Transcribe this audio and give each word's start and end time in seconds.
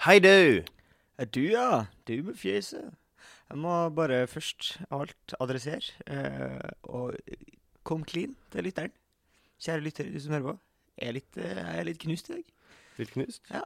Hei, 0.00 0.16
du! 0.18 0.62
Er 1.20 1.26
du, 1.28 1.42
ja? 1.52 1.84
Du 2.08 2.22
med 2.24 2.38
fjeset. 2.40 2.94
Jeg 3.50 3.58
må 3.60 3.72
bare 3.92 4.22
først 4.32 4.78
av 4.88 5.02
alt 5.02 5.34
adressere 5.44 5.92
eh, 6.08 6.70
og 6.88 7.18
kom 7.84 8.06
clean 8.08 8.32
til 8.48 8.64
lytteren. 8.64 8.94
Kjære 9.60 9.84
lytter, 9.84 10.08
du 10.08 10.16
som 10.24 10.32
hører 10.32 10.46
på. 10.46 10.54
Jeg 10.96 11.10
er 11.10 11.16
litt, 11.18 11.36
eh, 11.36 11.60
jeg 11.60 11.82
er 11.82 11.86
litt 11.90 12.00
knust 12.06 12.30
i 12.30 12.38
dag. 12.38 12.54
Litt 13.02 13.12
knust? 13.12 13.52
Ja, 13.52 13.60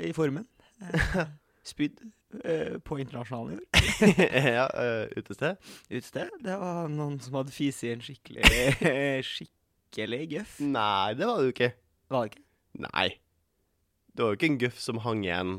I 0.00 0.14
formen. 0.16 0.48
Eh, 0.80 1.20
Spydd 1.74 2.00
eh, 2.40 2.80
på 2.80 2.96
internasjonalen 3.04 3.60
i 3.60 3.60
år. 3.60 4.16
ja, 4.56 4.64
uh, 4.72 5.12
utested? 5.12 5.60
Utested. 5.90 6.32
Det 6.40 6.56
var 6.64 6.88
noen 6.88 7.20
som 7.20 7.36
hadde 7.42 7.52
fise 7.52 7.90
i 7.90 7.92
en 7.98 8.06
skikkelig 8.08 8.48
skikkelig 9.34 10.24
gøff. 10.38 10.56
Nei, 10.72 11.12
det 11.20 11.28
var 11.28 11.44
det 11.44 11.50
jo 11.50 11.56
ikke. 11.58 11.72
Var 12.16 12.24
det 12.24 12.32
ikke? 12.32 12.44
Nei. 12.88 13.08
Det 14.16 14.24
var 14.24 14.32
jo 14.32 14.38
ikke 14.38 14.52
en 14.52 14.60
guff 14.64 14.78
som 14.80 15.00
hang 15.04 15.24
igjen 15.26 15.54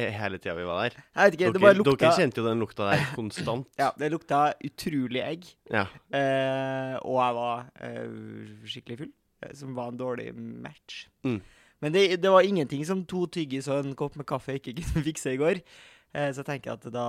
eh, 0.00 0.10
hele 0.16 0.40
tida 0.40 0.56
vi 0.58 0.66
var 0.68 0.82
der. 0.86 0.98
Jeg 0.98 1.28
vet 1.28 1.36
ikke, 1.36 1.44
Dere, 1.44 1.56
det 1.56 1.62
bare 1.64 1.78
lukta 1.78 1.96
dere 2.00 2.18
kjente 2.18 2.40
jo 2.40 2.48
den 2.48 2.64
lukta 2.64 2.90
der 2.90 3.06
konstant. 3.14 3.70
Ja, 3.82 3.90
det 4.00 4.10
lukta 4.14 4.42
utrolig 4.66 5.22
egg. 5.24 5.48
Ja. 5.70 5.86
Eh, 6.08 6.96
og 7.04 7.20
jeg 7.20 7.38
var 7.40 7.64
eh, 7.86 8.04
skikkelig 8.74 9.00
full, 9.04 9.12
eh, 9.44 9.54
som 9.60 9.74
var 9.78 9.92
en 9.92 10.00
dårlig 10.00 10.30
match. 10.36 11.04
Mm. 11.26 11.40
Men 11.80 11.94
det, 11.96 12.04
det 12.20 12.32
var 12.32 12.44
ingenting 12.44 12.84
som 12.84 13.04
to 13.08 13.24
tyggis 13.32 13.68
og 13.72 13.84
en 13.84 13.96
kopp 13.96 14.18
med 14.20 14.28
kaffe 14.28 14.58
ikke 14.58 14.76
kunne 14.80 15.04
fikse 15.06 15.36
i 15.36 15.40
går. 15.40 15.62
Eh, 16.14 16.30
så 16.32 16.42
jeg 16.42 16.50
tenker 16.54 16.76
at 16.76 16.88
da 16.92 17.06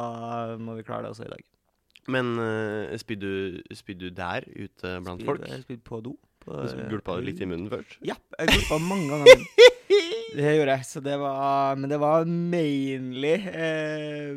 må 0.61 0.77
vi 0.77 0.85
klare 0.87 1.07
det 1.07 1.15
også 1.15 1.27
i 1.27 1.33
dag. 1.33 1.47
Men 2.09 2.33
uh, 2.41 2.97
spydde 2.97 3.27
du, 3.29 3.75
spydde 3.77 4.09
du 4.09 4.15
der 4.17 4.45
ute 4.57 4.95
blant 5.05 5.21
folk? 5.25 5.43
Jeg 5.45 5.65
spilte 5.67 5.85
på 5.85 5.99
do. 6.01 6.15
På, 6.41 6.57
Gulpa 6.89 7.15
du 7.19 7.25
litt 7.27 7.41
i 7.41 7.45
munnen 7.45 7.69
først? 7.69 7.97
Ja, 8.07 8.15
jeg 8.39 8.49
gulpa 8.55 8.79
mange 8.81 9.09
ganger. 9.13 9.45
Det 10.31 10.47
gjorde 10.55 10.71
jeg. 10.77 10.85
Så 10.87 11.01
det 11.03 11.17
var 11.19 11.75
Men 11.75 11.89
det 11.91 11.97
var 11.99 12.23
mainly 12.25 13.33
eh, 13.51 14.29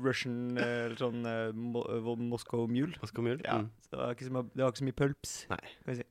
Russian 0.00 0.56
Eller 0.56 0.94
sånn 0.96 1.20
eh, 1.28 1.50
Moscow 1.52 2.64
Mule. 2.70 2.96
Moscow 3.02 3.22
Mule. 3.26 3.42
Ja, 3.44 3.58
Mm. 3.60 3.68
så 3.84 3.90
det 3.92 4.00
var 4.00 4.14
ikke 4.16 4.28
så 4.28 4.32
mye, 4.38 4.46
det 4.54 4.62
var 4.64 4.72
ikke 4.72 4.80
så 4.82 4.86
mye 4.88 4.98
pulps. 5.02 5.34
Nei. 5.52 5.60
Kan 5.84 5.92
vi 5.92 5.98
si. 6.00 6.06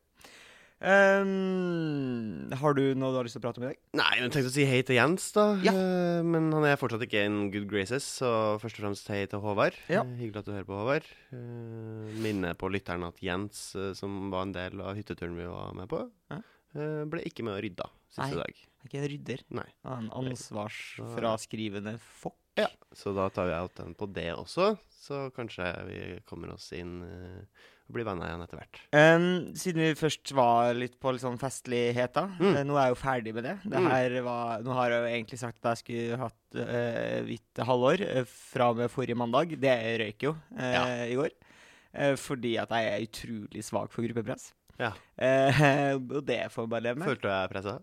Ehm, 0.77 2.51
har 2.53 2.75
du 2.77 2.83
noe 2.93 3.09
du 3.09 3.17
har 3.17 3.25
lyst 3.25 3.37
til 3.37 3.41
å 3.41 3.45
prate 3.47 3.61
om 3.61 3.65
i 3.65 3.71
dag? 3.71 3.79
Nei, 3.97 4.09
jeg 4.19 4.29
tenkte 4.33 4.51
å 4.51 4.53
si 4.53 4.65
hei 4.69 4.81
til 4.85 4.99
Jens, 4.99 5.25
da. 5.33 5.45
Ja. 5.65 5.73
Uh, 5.73 6.21
men 6.27 6.51
han 6.53 6.67
er 6.69 6.77
fortsatt 6.77 7.05
ikke 7.07 7.23
in 7.25 7.47
good 7.53 7.65
graces, 7.71 8.05
så 8.19 8.29
først 8.61 8.77
og 8.77 8.85
fremst 8.85 9.09
hei 9.13 9.23
til 9.29 9.41
Håvard. 9.41 9.79
Ja. 9.89 10.03
Uh, 10.05 10.13
hyggelig 10.19 10.43
at 10.43 10.49
du 10.49 10.53
hører 10.53 10.69
på, 10.69 10.77
Håvard. 10.77 11.09
Uh, 11.31 12.11
minner 12.21 12.57
på 12.59 12.69
lytteren 12.73 13.07
at 13.09 13.21
Jens, 13.25 13.71
som 13.97 14.27
var 14.33 14.45
en 14.45 14.53
del 14.57 14.83
av 14.85 14.97
hytteturen 14.99 15.37
vi 15.39 15.49
var 15.49 15.73
med 15.77 15.89
på, 15.91 16.03
ble 16.77 17.23
ikke 17.25 17.41
med 17.47 17.55
og 17.55 17.63
rydda 17.65 17.87
siste 18.11 18.33
Nei. 18.35 18.43
dag. 18.43 18.59
Er 18.77 18.89
ikke 18.89 19.07
rydder. 19.13 19.43
Nei. 19.57 19.69
En 19.87 20.11
ansvarsfraskrivende 20.21 21.95
fokk. 22.21 22.37
Ja. 22.57 22.69
Så 22.95 23.13
da 23.13 23.27
tar 23.33 23.49
vi 23.49 23.57
out 23.57 23.75
den 23.77 23.93
på 23.97 24.07
det 24.09 24.31
også, 24.33 24.71
så 24.89 25.27
kanskje 25.35 25.67
vi 25.85 25.97
kommer 26.25 26.55
oss 26.55 26.71
inn 26.73 27.03
eh, 27.05 27.65
og 27.87 27.95
blir 27.95 28.03
venner 28.07 28.27
igjen 28.27 28.41
etter 28.43 28.59
hvert. 28.59 28.79
Um, 28.91 29.25
siden 29.55 29.81
vi 29.85 29.93
først 29.95 30.31
var 30.35 30.73
litt 30.75 30.97
på 30.99 31.13
litt 31.15 31.23
sånn 31.23 31.39
festligheter 31.39 32.27
Mm. 32.37 32.55
eh, 32.57 32.63
Nå 32.67 32.75
er 32.77 32.87
jeg 32.89 32.95
jo 32.95 32.99
ferdig 33.01 33.33
med 33.33 33.43
det. 33.47 33.55
det 33.63 33.79
Mm. 33.79 33.89
her 33.89 34.21
var, 34.27 34.61
nå 34.61 34.73
har 34.75 34.89
jeg 34.91 34.99
jo 35.01 35.09
egentlig 35.15 35.39
sagt 35.39 35.65
at 35.65 35.77
jeg 35.77 35.83
skulle 35.83 36.17
hatt 36.17 36.59
uh, 36.59 37.23
hvitt 37.23 37.63
halvår 37.63 38.01
eh, 38.07 38.23
fra 38.27 38.69
og 38.71 38.77
med 38.77 38.91
forrige 38.91 39.15
mandag. 39.15 39.55
Det 39.59 39.75
røyk 40.03 40.19
jo 40.27 40.35
uh, 40.35 40.73
Ja. 40.73 40.85
i 41.07 41.15
går. 41.15 41.31
Uh, 41.97 42.15
fordi 42.19 42.57
at 42.59 42.69
jeg 42.69 42.85
er 42.91 43.07
utrolig 43.07 43.63
svak 43.63 43.91
for 43.91 44.03
gruppepress. 44.03 44.51
Ja. 44.77 44.91
Og 45.97 46.25
det 46.27 46.51
får 46.53 46.67
vi 46.67 46.69
bare 46.69 46.83
leve 46.85 46.99
med. 46.99 47.07
Følte 47.07 47.25
du 47.25 47.29
deg 47.31 47.49
pressa? 47.49 47.79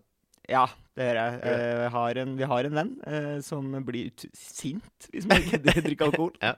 Ja, 0.51 0.65
det 0.95 1.07
hører 1.07 1.19
jeg. 1.19 1.39
Uh, 1.45 1.85
har 1.95 2.19
en, 2.21 2.35
vi 2.37 2.47
har 2.51 2.67
en 2.67 2.75
venn 2.77 2.91
uh, 3.07 3.37
som 3.45 3.71
blir 3.87 4.11
sint 4.37 5.07
hvis 5.11 5.25
man 5.29 5.41
ikke 5.41 5.61
drikker 5.81 6.09
alkohol. 6.11 6.35
Ja. 6.45 6.53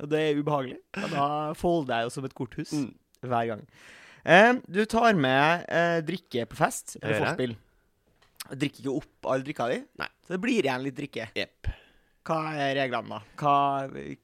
Og 0.00 0.08
det 0.08 0.20
er 0.30 0.38
ubehagelig. 0.40 0.78
Og 0.96 1.10
da 1.12 1.24
folder 1.60 1.98
jeg 2.00 2.06
jo 2.08 2.12
som 2.14 2.24
et 2.28 2.34
korthus 2.38 2.70
Mm. 2.72 2.86
hver 3.28 3.48
gang. 3.50 3.64
Uh, 4.24 4.60
du 4.68 4.82
tar 4.88 5.16
med 5.16 5.66
drikke 6.08 6.46
på 6.48 6.56
fest, 6.56 6.96
eller 7.02 7.20
forspill. 7.24 7.52
Drikker 8.50 8.80
ikke 8.84 8.94
opp 8.96 9.28
alle 9.30 9.44
drikka 9.46 9.66
di, 9.70 9.80
Nei. 10.00 10.08
så 10.24 10.34
det 10.34 10.40
blir 10.42 10.64
igjen 10.64 10.82
litt 10.86 10.96
drikke. 10.96 11.28
Yep. 11.36 11.68
Hva 12.26 12.38
er 12.64 12.74
reglene, 12.80 13.18
da? 13.18 13.20
Hva, 13.40 13.56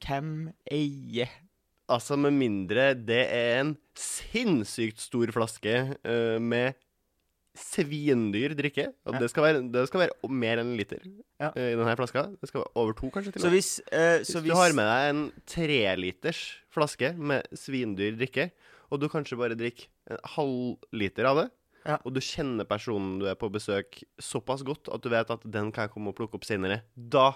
hvem 0.05 0.33
eier 0.73 1.29
Altså, 1.87 2.17
med 2.19 2.35
mindre 2.35 2.89
det 2.99 3.21
er 3.31 3.61
en 3.61 3.77
sinnssykt 3.95 4.99
stor 5.05 5.31
flaske 5.31 5.75
med 6.43 6.75
svindyr 7.57 8.55
drikke. 8.59 8.89
Og 9.07 9.15
Ja. 9.15 9.19
det, 9.21 9.31
skal 9.33 9.43
være, 9.47 9.61
det 9.73 9.87
skal 9.89 10.01
være 10.07 10.31
mer 10.31 10.59
enn 10.63 10.73
en 10.73 10.77
liter 10.79 11.01
Ja. 11.41 11.51
eh, 11.57 11.73
i 11.73 11.77
denne 11.77 11.97
flaska. 11.97 12.27
Det 12.41 12.49
skal 12.49 12.63
være 12.63 12.73
over 12.77 12.93
to, 12.95 13.11
kanskje. 13.11 13.33
til 13.33 13.43
Så 13.43 13.51
hvis, 13.51 13.81
eh, 13.93 14.19
Hvis 14.21 14.31
så 14.35 14.43
du 14.45 14.51
har 14.55 14.73
med 14.73 14.85
deg 14.87 15.11
en 15.11 15.33
treliters 15.47 16.41
flaske 16.71 17.15
med 17.17 17.47
svindyr 17.57 18.17
drikke, 18.19 18.51
og 18.93 19.01
du 19.01 19.09
kanskje 19.09 19.37
bare 19.39 19.57
drikker 19.59 19.87
en 20.11 20.19
halvliter 20.37 21.25
av 21.27 21.37
det, 21.43 21.51
Ja. 21.87 21.99
og 22.05 22.15
du 22.15 22.21
kjenner 22.21 22.65
personen 22.67 23.19
du 23.21 23.27
er 23.27 23.35
på 23.37 23.51
besøk 23.51 24.03
såpass 24.19 24.63
godt 24.65 24.89
at 24.93 25.01
du 25.03 25.09
vet 25.09 25.31
at 25.31 25.43
den 25.51 25.71
kan 25.73 25.87
jeg 25.89 25.93
komme 25.95 26.09
og 26.09 26.17
plukke 26.17 26.35
opp 26.35 26.45
senere, 26.45 26.83
da 26.97 27.33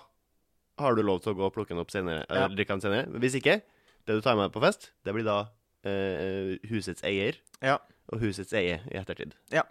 har 0.79 0.95
du 0.95 1.03
lov 1.03 1.21
til 1.23 1.35
å 1.35 1.37
gå 1.37 1.45
og 1.47 1.55
plukke 1.55 1.69
den 1.69 1.79
opp 1.79 1.91
senere, 1.91 2.25
Ja. 2.29 2.47
eller 2.47 2.57
drikke 2.57 2.69
den 2.69 2.81
senere. 2.81 3.07
Hvis 3.21 3.35
ikke, 3.37 3.61
det 4.07 4.15
du 4.17 4.21
tar 4.21 4.35
med 4.37 4.51
deg 4.51 4.61
på 4.61 4.65
fest, 4.65 4.91
det 5.05 5.15
blir 5.15 5.25
da 5.25 5.49
eh, 5.85 6.59
husets 6.69 7.01
eier 7.03 7.37
Ja. 7.63 7.79
og 8.13 8.21
husets 8.21 8.53
eie 8.53 8.81
i 8.91 8.97
ettertid. 8.99 9.33
Eh, 9.53 9.63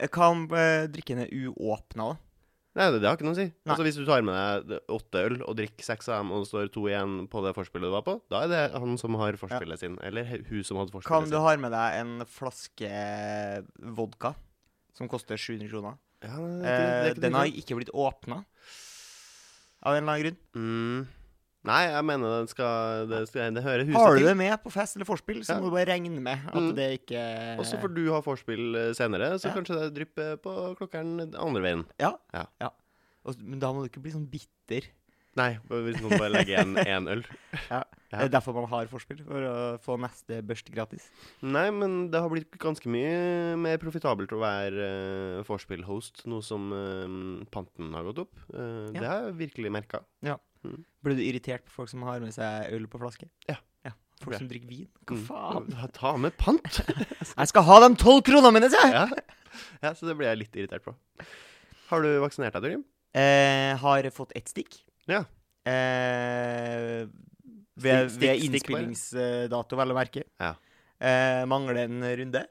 Drikke 0.00 0.56
eh, 0.56 0.88
drikken 0.94 1.18
er 1.26 1.30
uåpna, 1.52 2.10
da? 2.14 2.18
Nei, 2.78 2.84
det, 2.94 3.00
det 3.02 3.08
har 3.10 3.16
ikke 3.18 3.26
noe 3.26 3.34
å 3.34 3.38
si. 3.40 3.48
Nei. 3.50 3.72
Altså 3.74 3.82
Hvis 3.82 3.96
du 3.98 4.04
tar 4.06 4.22
med 4.22 4.68
deg 4.70 4.84
åtte 4.94 5.22
øl 5.26 5.40
og 5.42 5.56
drikker 5.58 5.82
seks 5.84 6.06
av 6.08 6.20
dem, 6.22 6.30
og 6.32 6.44
det 6.44 6.48
står 6.52 6.68
to 6.72 6.84
igjen 6.86 7.16
på 7.32 7.42
det 7.42 7.50
forspillet 7.56 7.90
du 7.90 7.94
var 7.96 8.04
på, 8.06 8.14
da 8.30 8.44
er 8.46 8.52
det 8.52 8.60
han 8.78 8.94
som 9.00 9.16
har 9.18 9.34
forspillet 9.40 9.82
sin, 9.82 9.96
eller 10.06 10.28
hun 10.46 10.62
som 10.64 10.78
hadde 10.78 10.94
forspillet 10.94 11.26
sin. 11.26 11.32
Kan 11.32 11.34
du 11.34 11.40
har 11.42 11.58
med 11.58 11.74
deg 11.74 11.98
en 11.98 12.12
flaske 12.30 12.92
vodka 13.98 14.34
som 14.94 15.10
koster 15.10 15.36
700 15.36 15.68
kroner? 15.72 15.98
Ja, 16.22 16.36
det 16.36 16.46
ikke- 16.46 17.02
det 17.02 17.16
Eh, 17.16 17.20
den 17.26 17.32
har 17.34 17.46
ikke 17.50 17.76
blitt 17.80 17.90
åpna 17.90 18.44
av 19.82 19.94
en 19.96 20.02
eller 20.04 20.12
annen 20.12 20.22
grunn. 20.22 20.38
mm. 20.54 21.06
Nei, 21.68 21.80
jeg 21.92 22.04
mener 22.08 22.38
den 22.40 22.48
skal 22.48 23.02
Det, 23.10 23.18
skal, 23.28 23.50
det 23.52 23.62
hører 23.66 23.84
huset 23.84 23.98
Har 24.00 24.14
du 24.16 24.24
det 24.24 24.36
med 24.40 24.54
på 24.64 24.70
fest 24.72 24.96
eller 24.96 25.04
vorspiel, 25.10 25.42
så 25.44 25.56
Ja. 25.56 25.60
må 25.60 25.68
du 25.68 25.74
bare 25.76 25.90
regne 25.92 26.20
med 26.20 26.46
at 26.48 26.54
Mm. 26.56 26.70
det 26.74 26.86
ikke 27.02 27.24
Og 27.58 27.64
så 27.68 27.76
får 27.82 27.92
du 27.94 28.04
ha 28.14 28.20
vorspiel 28.24 28.76
eh, 28.76 28.92
senere, 28.96 29.34
så 29.38 29.48
Ja. 29.50 29.54
kanskje 29.58 29.76
det 29.80 29.90
drypper 29.98 30.36
på 30.40 30.54
klokkeren 30.78 31.34
andre 31.36 31.60
veien. 31.62 31.84
Ja. 32.00 32.14
Ja. 32.32 32.70
Og, 33.26 33.36
men 33.44 33.58
da 33.60 33.72
må 33.72 33.82
du 33.84 33.90
ikke 33.90 34.00
bli 34.02 34.10
sånn 34.12 34.24
bitter. 34.30 34.88
Nei, 35.36 35.58
hvis 35.68 36.00
noen 36.02 36.18
bare 36.18 36.32
legger 36.32 36.56
igjen 36.58 36.74
én 36.96 37.06
øl. 37.12 37.20
Ja. 37.70 37.84
Ja. 38.10 38.18
Det 38.18 38.24
er 38.24 38.40
derfor 38.40 38.52
man 38.56 38.64
har 38.72 38.86
forspill, 38.90 39.20
for 39.22 39.44
å 39.46 39.78
få 39.78 39.94
neste 40.00 40.40
børst 40.42 40.72
gratis. 40.74 41.04
Nei, 41.42 41.68
men 41.70 42.08
det 42.10 42.18
har 42.18 42.28
blitt 42.32 42.50
ganske 42.58 42.88
mye 42.90 43.54
mer 43.56 43.76
profitabelt 43.78 44.32
å 44.34 44.40
være 44.42 44.88
uh, 45.38 45.44
vorspiel-host, 45.46 46.24
nå 46.26 46.40
som 46.42 46.72
uh, 46.72 47.44
panten 47.52 47.92
har 47.94 48.02
gått 48.08 48.24
opp. 48.24 48.34
Uh, 48.52 48.90
Ja. 48.90 48.98
Det 48.98 49.06
har 49.06 49.22
jeg 49.28 49.36
virkelig 49.44 49.70
merka. 49.70 50.00
Blir 50.62 51.16
du 51.16 51.24
irritert 51.24 51.64
på 51.66 51.72
folk 51.80 51.90
som 51.92 52.02
har 52.08 52.20
med 52.22 52.34
seg 52.36 52.72
øl 52.76 52.86
på 52.90 53.00
flaske? 53.00 53.28
Ja. 53.48 53.58
Folk 54.20 54.36
som 54.36 54.48
drikker 54.50 54.68
vin? 54.68 54.88
Hva 55.08 55.16
faen? 55.24 55.68
Ta 55.96 56.12
med 56.20 56.34
pant! 56.40 56.80
Jeg 57.40 57.50
skal 57.50 57.64
ha 57.64 57.78
de 57.86 57.94
tolv 58.00 58.20
kronene 58.26 58.52
mine, 58.52 58.68
sier 58.72 58.92
jeg! 58.92 59.16
ja. 59.16 59.62
ja, 59.86 59.92
så 59.96 60.10
det 60.10 60.16
blir 60.18 60.28
jeg 60.28 60.40
litt 60.42 60.58
irritert 60.60 60.84
på. 60.84 60.92
Har 61.88 62.04
du 62.04 62.10
vaksinert 62.22 62.52
deg, 62.52 62.66
Torgrim? 62.66 62.82
Eh, 63.16 63.72
har 63.80 64.08
fått 64.14 64.34
ett 64.36 64.50
stikk. 64.52 64.76
Ja. 65.08 65.22
Eh, 65.64 67.08
ved, 67.80 68.12
ved 68.20 68.44
innspillingsdato, 68.44 69.78
vel 69.80 69.94
å 69.94 69.96
merke. 69.96 70.26
Ja. 70.40 70.52
Eh, 71.00 71.42
mangler 71.48 71.86
en 71.86 72.04
runde. 72.20 72.44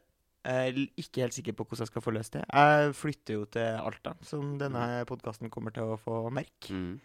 Er 0.49 0.73
ikke 0.97 1.21
helt 1.21 1.37
sikker 1.37 1.53
på 1.53 1.67
hvordan 1.67 1.85
jeg 1.85 1.91
skal 1.91 2.03
få 2.03 2.15
løst 2.15 2.33
det. 2.33 2.43
Jeg 2.49 2.97
flytter 2.97 3.37
jo 3.37 3.45
til 3.53 3.77
Alta, 3.77 4.15
som 4.25 4.55
denne 4.57 5.05
podkasten 5.07 5.53
kommer 5.53 5.75
til 5.75 5.93
å 5.93 5.99
få 6.01 6.23
merke. 6.33 6.73
Mm. 6.73 6.95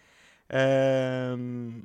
Ehm, 0.52 1.84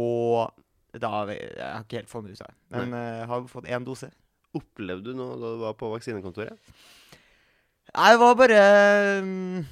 og 0.00 0.54
da 0.94 1.10
Jeg 1.26 1.58
har 1.58 1.82
ikke 1.82 1.98
helt 1.98 2.10
funnet 2.10 2.36
ut 2.36 2.44
av 2.44 2.52
det, 2.52 2.58
men 2.70 2.94
uh, 2.94 3.24
har 3.26 3.48
fått 3.50 3.66
én 3.66 3.86
dose. 3.86 4.12
Opplevde 4.54 5.10
du 5.10 5.18
noe 5.18 5.34
da 5.40 5.54
du 5.56 5.64
var 5.64 5.74
på 5.74 5.90
vaksinekontoret? 5.90 6.54
Jeg 7.94 8.18
var 8.18 8.32
bare 8.38 8.60
um, 9.22 9.66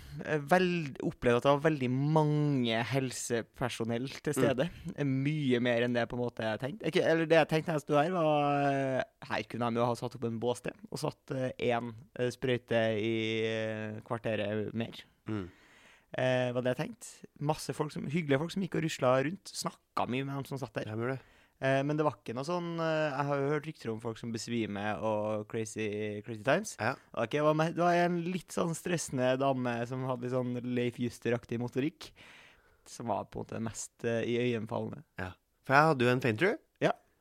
veld, 0.50 0.98
opplevde 1.02 1.40
at 1.40 1.46
det 1.46 1.52
var 1.52 1.62
veldig 1.64 1.88
mange 1.90 2.82
helsepersonell 2.90 4.06
til 4.22 4.36
stede. 4.36 4.68
Mye 5.02 5.58
mer 5.64 5.86
enn 5.86 5.96
det 5.96 6.04
på 6.10 6.18
en 6.18 6.22
måte 6.22 6.44
jeg 6.46 6.60
tenkte. 6.62 6.92
Eller 7.02 7.26
det 7.26 7.40
jeg 7.40 7.50
tenkte 7.50 7.74
jeg 7.74 7.82
sto 7.82 7.96
her, 7.98 8.12
var 8.14 8.68
eh, 8.68 9.00
Her 9.26 9.48
kunne 9.50 9.72
de 9.72 9.82
jo 9.82 9.88
ha 9.88 9.96
satt 9.98 10.14
opp 10.18 10.28
en 10.28 10.38
båssted 10.42 10.86
og 10.90 11.02
satt 11.02 11.34
eh, 11.34 11.72
én 11.72 11.90
eh, 12.18 12.30
sprøyte 12.34 12.84
i 13.00 13.16
eh, 13.48 13.98
kvarteret 14.06 14.70
mer. 14.76 15.02
Mm. 15.30 15.48
Eh, 16.12 16.50
var 16.52 16.64
det 16.64 16.74
jeg 16.74 16.80
tenkte. 16.82 17.28
Masse 17.40 17.72
folk 17.76 17.92
som, 17.94 18.08
hyggelige 18.10 18.40
folk 18.42 18.52
som 18.52 18.64
gikk 18.64 18.78
og 18.78 18.84
rusla 18.86 19.12
rundt. 19.26 19.52
Snakka 19.56 20.08
mye 20.12 20.26
med 20.26 20.34
dem 20.36 20.48
som 20.50 20.60
satt 20.60 20.74
der. 20.76 20.90
Jeg 20.90 21.00
gjør 21.00 21.14
det. 21.14 21.20
Eh, 21.62 21.78
men 21.86 21.98
det 21.98 22.04
var 22.04 22.18
ikke 22.18 22.34
noe 22.34 22.46
sånn 22.46 22.72
eh, 22.82 23.12
Jeg 23.12 23.26
har 23.28 23.38
jo 23.38 23.50
hørt 23.52 23.66
rykter 23.68 23.90
om 23.92 24.00
folk 24.02 24.18
som 24.18 24.32
besvimer 24.34 24.98
og 25.06 25.44
crazy, 25.50 25.86
crazy 26.26 26.42
times. 26.42 26.74
Ja. 26.80 26.96
Var, 27.14 27.30
det 27.30 27.44
var, 27.46 27.56
med, 27.58 27.76
det 27.76 27.84
var 27.84 27.98
en 28.02 28.18
litt 28.26 28.54
sånn 28.54 28.74
stressende 28.76 29.34
dame 29.40 29.76
som 29.88 30.02
hadde 30.08 30.26
litt 30.26 30.34
sånn 30.34 30.56
Leif 30.74 30.98
Juster-aktig 31.00 31.60
motorikk. 31.62 32.10
som 32.88 33.06
var 33.12 33.28
på 33.30 33.38
en 33.38 33.44
måte 33.44 33.62
mest 33.62 33.92
uh, 34.02 34.24
iøynefallende. 34.26 35.04
For 35.62 35.76
jeg 35.76 35.90
hadde 35.92 36.04
jo 36.04 36.10
en 36.10 36.22
fainter. 36.24 36.56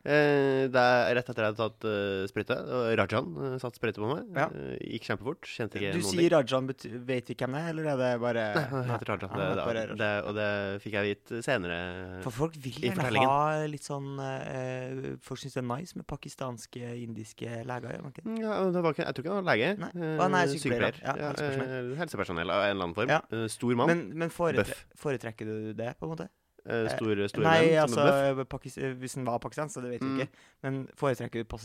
Eh, 0.01 0.65
det 0.71 0.81
er 0.81 1.15
rett 1.17 1.29
etter 1.29 1.45
at 1.45 1.51
jeg 1.51 1.53
hadde 1.53 1.61
tatt 1.61 1.87
uh, 1.87 2.23
sprøyte. 2.31 2.57
Rajan 2.99 3.27
uh, 3.37 3.55
satt 3.61 3.77
sprøyte 3.77 4.01
på 4.01 4.09
meg. 4.09 4.31
Ja. 4.37 4.47
Uh, 4.49 4.75
gikk 4.95 5.09
kjempefort. 5.09 5.49
Kjente 5.49 5.77
ikke 5.79 5.93
Du 5.95 6.01
noen 6.01 6.09
sier 6.09 6.35
Rajan, 6.35 6.69
vet 6.71 6.87
vi 7.31 7.37
hvem 7.37 7.57
det 7.57 7.61
er, 7.61 7.69
eller 7.73 7.91
er 7.93 8.01
det 8.01 8.11
bare 8.23 8.45
Nei, 8.57 8.65
han 8.71 8.91
heter 8.95 9.11
Rajan. 9.13 9.35
Det, 9.35 9.49
det, 9.59 9.67
Rajan. 9.79 10.01
det, 10.01 10.11
og 10.25 10.37
det 10.39 10.49
fikk 10.85 10.97
jeg 10.97 11.09
vite 11.11 11.43
senere. 11.45 11.79
For 12.25 12.37
folk 12.41 12.57
vil 12.61 12.81
gjerne 12.87 13.25
ha 13.27 13.67
litt 13.69 13.85
sånn 13.85 14.13
uh, 14.17 15.11
Folk 15.25 15.41
syns 15.41 15.57
det 15.57 15.63
er 15.63 15.69
nice 15.69 15.97
med 15.97 16.07
pakistanske, 16.09 16.93
indiske 17.01 17.61
leger. 17.67 17.97
gjør 17.97 18.11
ikke? 18.11 18.25
Ja, 18.41 18.57
det 18.73 18.83
var 18.83 18.95
ikke, 18.95 19.05
jeg 19.05 19.15
tror 19.17 19.25
ikke 19.25 19.35
han 19.35 19.43
var 19.43 19.49
lege. 19.53 19.71
Nei. 19.81 19.91
Eh, 19.95 20.27
nei, 20.31 20.43
sykepleier, 20.51 20.99
ja. 21.03 21.15
Helsepersonell. 21.21 21.91
eh, 21.91 21.97
helsepersonell 22.01 22.53
av 22.53 22.63
en 22.65 22.73
eller 22.75 22.87
annen 22.87 22.97
form. 22.97 23.11
Ja. 23.13 23.21
Eh, 23.31 23.47
stor 23.51 23.77
mann. 23.79 23.91
Men, 23.91 24.03
men 24.23 24.33
foretre 24.33 24.65
Buff. 24.67 24.85
foretrekker 25.03 25.49
du 25.49 25.73
det, 25.77 25.93
på 25.99 26.07
en 26.07 26.13
måte? 26.13 26.29
Eh, 26.61 26.87
stor, 26.93 27.17
stor 27.27 27.41
Nei, 27.41 27.71
menn 27.71 27.79
altså 27.81 28.93
Hvis 29.01 29.15
den 29.17 29.25
var 29.25 29.39
pakistansk, 29.41 29.73
så 29.73 29.81
det 29.81 29.95
vet 29.95 30.01
vi 30.03 30.09
Mm. 30.11 30.19
ikke. 30.21 30.29
Men 30.61 30.75
foretrekker 30.95 31.41
du 31.41 31.55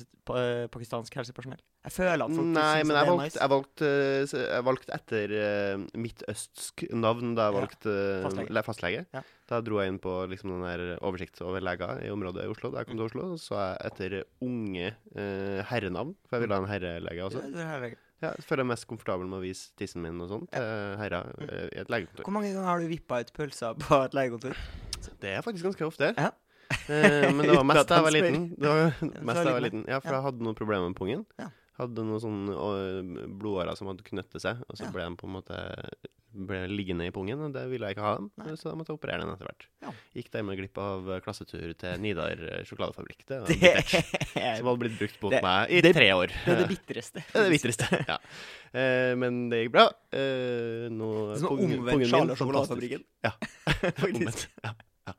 pakistansk 0.72 1.14
helsepersonell? 1.18 1.60
Jeg 1.84 1.92
føler 1.92 2.24
at 2.24 2.32
folk 2.32 2.46
Nei, 2.46 2.82
men 2.82 2.96
jeg 2.96 3.06
valgte, 3.10 3.40
jeg 3.40 3.50
valgte, 3.52 3.90
eh, 3.90 4.46
jeg 4.56 4.64
valgte 4.64 4.94
etter 4.96 5.34
midtøstsk 6.00 6.86
navn 6.96 7.34
da 7.36 7.50
jeg 7.50 7.56
valgte 7.58 7.92
ja, 7.92 8.22
Fastlege. 8.26 8.64
fastlege. 8.70 9.04
Ja. 9.14 9.22
Da 9.46 9.60
dro 9.60 9.78
jeg 9.82 9.92
inn 9.92 10.00
på 10.02 10.14
liksom 10.32 10.50
den 10.56 10.64
der 10.66 10.98
oversikt 11.06 11.40
over 11.44 11.60
leger 11.60 12.00
i 12.02 12.10
området 12.10 12.46
i 12.46 12.50
Oslo. 12.50 12.70
Da 12.72 12.82
jeg 12.82 12.88
kom 12.90 12.96
til 12.96 13.06
Oslo, 13.10 13.28
så 13.36 13.46
så 13.46 13.60
jeg 13.62 13.92
etter 13.92 14.16
unge 14.42 14.88
uh, 15.16 15.62
herrenavn, 15.70 16.16
for 16.26 16.36
jeg 16.36 16.42
ville 16.48 16.56
ha 16.58 16.64
en 16.64 16.68
herrelege 16.72 17.22
også. 17.28 17.40
Ja, 17.44 17.52
du 17.54 17.58
er 17.62 17.70
herre- 17.70 17.94
Ja, 18.22 18.30
føler 18.40 18.64
jeg 18.64 18.68
mest 18.72 18.86
komfortabel 18.88 19.26
med 19.28 19.38
å 19.38 19.42
vise 19.44 19.70
tissen 19.76 20.00
min 20.00 20.18
og 20.24 20.28
sånn 20.30 20.46
til 20.48 20.64
herrer 20.96 21.26
eh, 21.46 21.68
i 21.76 21.80
et 21.82 21.88
legekontor. 21.92 22.24
Hvor 22.24 22.32
mange 22.32 22.48
ganger 22.54 22.64
har 22.70 22.80
du 22.80 22.88
vippa 22.88 23.20
ut 23.20 23.32
pølser 23.36 23.76
på 23.76 23.98
et 24.06 24.14
legekontor? 24.16 24.56
Det 25.22 25.32
er 25.36 25.44
faktisk 25.44 25.68
ganske 25.68 25.86
ofte. 25.86 26.12
Ja. 26.16 26.32
Eh, 26.90 27.28
men 27.30 27.44
det 27.44 27.54
var 27.54 27.66
mest 27.70 27.88
da 27.88 28.00
jeg 28.00 28.06
var 28.06 28.14
liten. 28.16 28.48
Det 28.56 28.72
var 28.72 28.90
mest 29.00 29.40
jeg 29.42 29.54
var 29.54 29.64
liten. 29.64 29.84
Ja, 29.90 30.00
for 30.02 30.16
jeg 30.16 30.26
hadde 30.26 30.46
noen 30.48 30.58
problemer 30.58 30.90
med 30.90 30.98
pungen. 30.98 31.24
Ja. 31.40 31.50
Hadde 31.76 32.06
noen 32.08 32.22
sånne 32.22 32.56
øh, 32.56 33.26
blodårer 33.36 33.76
som 33.76 33.90
hadde 33.90 34.06
knyttet 34.06 34.42
seg, 34.42 34.62
og 34.66 34.78
så 34.78 34.88
ble 34.94 35.04
de 35.04 35.18
på 35.20 35.28
en 35.28 35.34
måte 35.36 35.58
ble 36.36 36.58
liggende 36.68 37.06
i 37.08 37.12
pungen, 37.14 37.52
det 37.54 37.62
ville 37.70 37.88
jeg 37.88 37.96
ikke 37.96 38.04
ha 38.04 38.12
den, 38.18 38.30
Nei. 38.36 38.54
så 38.60 38.68
da 38.68 38.74
måtte 38.76 38.92
jeg 38.92 38.98
operere 39.00 39.22
den 39.24 39.32
etter 39.32 39.48
hvert. 39.48 39.66
Ja. 39.86 39.92
Gikk 40.18 40.30
dermed 40.34 40.58
glipp 40.60 40.78
av 40.82 41.08
klassetur 41.24 41.72
til 41.80 42.00
Nidar 42.04 42.42
eh, 42.50 42.62
sjokoladefabrikk. 42.68 43.24
Det 43.26 43.38
Det 43.48 43.72
er 43.72 44.56
Som 44.60 44.68
hadde 44.70 44.78
blitt 44.84 44.98
brukt 45.00 45.22
mot 45.22 45.32
det- 45.32 45.42
meg 45.42 45.70
i 45.70 45.80
det- 45.80 45.94
tre 45.96 46.10
år. 46.12 46.26
det, 46.44 46.52
er 46.52 46.60
det 46.62 46.68
bitreste. 46.74 47.24
Det 47.32 47.40
er 47.40 47.48
det 47.48 47.54
bitreste, 47.56 48.04
Ja. 48.08 48.18
Eh, 48.76 49.14
men 49.16 49.48
det 49.48 49.62
gikk 49.64 49.72
bra. 49.72 49.86
Eh, 50.12 50.88
nå, 50.92 51.36
Som 51.40 51.56
pungen- 51.56 51.78
omvendt 51.80 52.12
og 52.32 52.36
sjokoladefabrikken. 52.36 53.04
Ja. 53.24 53.32
Omvendt. 54.04 54.48
Ja. 54.64 54.74
Ja. 55.06 55.12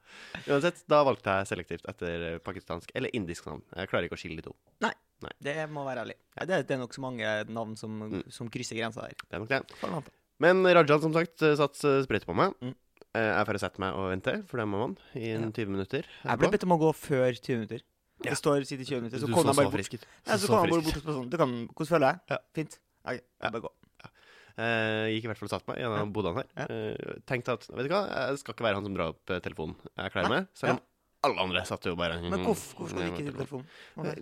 Uansett, 0.52 0.82
da 0.92 1.00
valgte 1.08 1.32
jeg 1.40 1.48
selektivt 1.48 1.86
etter 1.88 2.24
eh, 2.34 2.38
pakistansk 2.44 2.92
eller 2.96 3.10
indisk 3.16 3.46
navn. 3.48 3.62
Jeg 3.76 3.88
klarer 3.88 4.08
ikke 4.10 4.18
å 4.18 4.22
skille 4.22 4.36
de 4.42 4.44
to. 4.50 4.54
Nei, 4.84 4.92
Det 5.42 5.56
må 5.72 5.86
være 5.88 6.04
ærlig. 6.06 6.16
Det, 6.46 6.60
det 6.68 6.76
er 6.76 6.82
nok 6.84 6.94
så 6.94 7.02
mange 7.02 7.32
navn 7.50 7.76
som, 7.80 7.96
Mm. 8.04 8.24
som 8.32 8.50
krysser 8.54 8.76
grensa 8.78 9.02
der. 9.08 9.16
Det 9.24 9.34
er 9.34 9.40
nok 9.40 9.50
det. 9.50 10.12
Men 10.44 10.62
Rajan, 10.64 11.02
som 11.02 11.14
sagt, 11.16 11.42
eh, 11.42 11.56
satt 11.58 11.80
eh, 11.88 12.02
sprøyte 12.06 12.28
på 12.30 12.36
meg. 12.38 12.54
Mm. 12.62 12.76
Eh, 13.18 13.30
Jeg 13.40 13.46
får 13.50 13.60
sette 13.64 13.82
meg 13.82 13.96
og 13.98 14.12
vente, 14.12 14.34
for 14.50 14.62
det 14.62 14.68
må 14.70 14.82
man, 14.84 14.98
i 15.18 15.32
Ja. 15.34 15.40
20 15.50 15.72
minutter. 15.74 16.04
Jeg 16.24 16.38
ble 16.42 16.50
bedt 16.54 16.64
om 16.68 16.76
å 16.76 16.80
gå 16.82 16.92
før 16.94 17.32
20 17.34 17.56
minutter. 17.58 17.82
Ja. 18.24 18.32
Det 18.32 18.38
står 18.40 18.62
i 18.62 18.66
20 18.66 19.02
minutter, 19.02 19.20
så 19.22 19.30
kom 19.32 19.46
han 19.46 19.56
bare 19.56 19.70
bort. 19.70 19.78
frisk 19.78 19.94
Ja, 20.26 20.38
Så 20.38 20.46
så 20.46 20.48
kom 20.48 20.60
han 20.66 20.70
bare 20.70 20.82
bort 20.82 21.04
sånn 21.06 21.30
du 21.30 21.38
kan, 21.38 21.52
Hvordan 21.70 21.88
føler 21.94 22.08
jeg? 22.12 22.20
Ja. 22.30 22.38
Fint. 22.54 22.80
Ok, 23.06 23.22
jeg 23.22 23.52
bare 23.52 23.62
gå. 23.62 23.72
Eh, 24.58 25.06
gikk 25.14 25.26
i 25.26 25.28
hvert 25.30 25.38
fall 25.38 25.46
og 25.46 25.54
satte 25.54 25.68
meg 25.70 25.78
i 25.78 25.84
en 25.86 25.94
av 25.94 26.12
bodene 26.12 26.42
her. 26.42 26.48
Ja. 26.58 27.14
Tenkte 27.30 27.54
at 27.54 27.68
vet 27.70 27.86
du 27.86 27.94
hva, 27.94 28.08
jeg 28.10 28.40
skal 28.42 28.56
ikke 28.56 28.66
være 28.66 28.80
han 28.80 28.84
som 28.88 28.96
drar 28.98 29.14
opp 29.14 29.26
telefonen. 29.46 29.76
Jeg 29.98 30.14
Nei. 30.16 30.30
meg. 30.30 30.48
Selv 30.58 30.72
om 30.74 30.80
alle 31.28 31.40
andre 31.46 31.62
satt 31.66 31.86
jo 31.86 31.96
bare 31.96 32.18
Men 32.22 32.42
hvorfor, 32.42 32.74
hvorfor 32.78 32.90
skal 32.90 33.02
du 33.02 33.12
ikke 33.12 33.26
til 33.26 33.38
telefonen? 33.38 33.66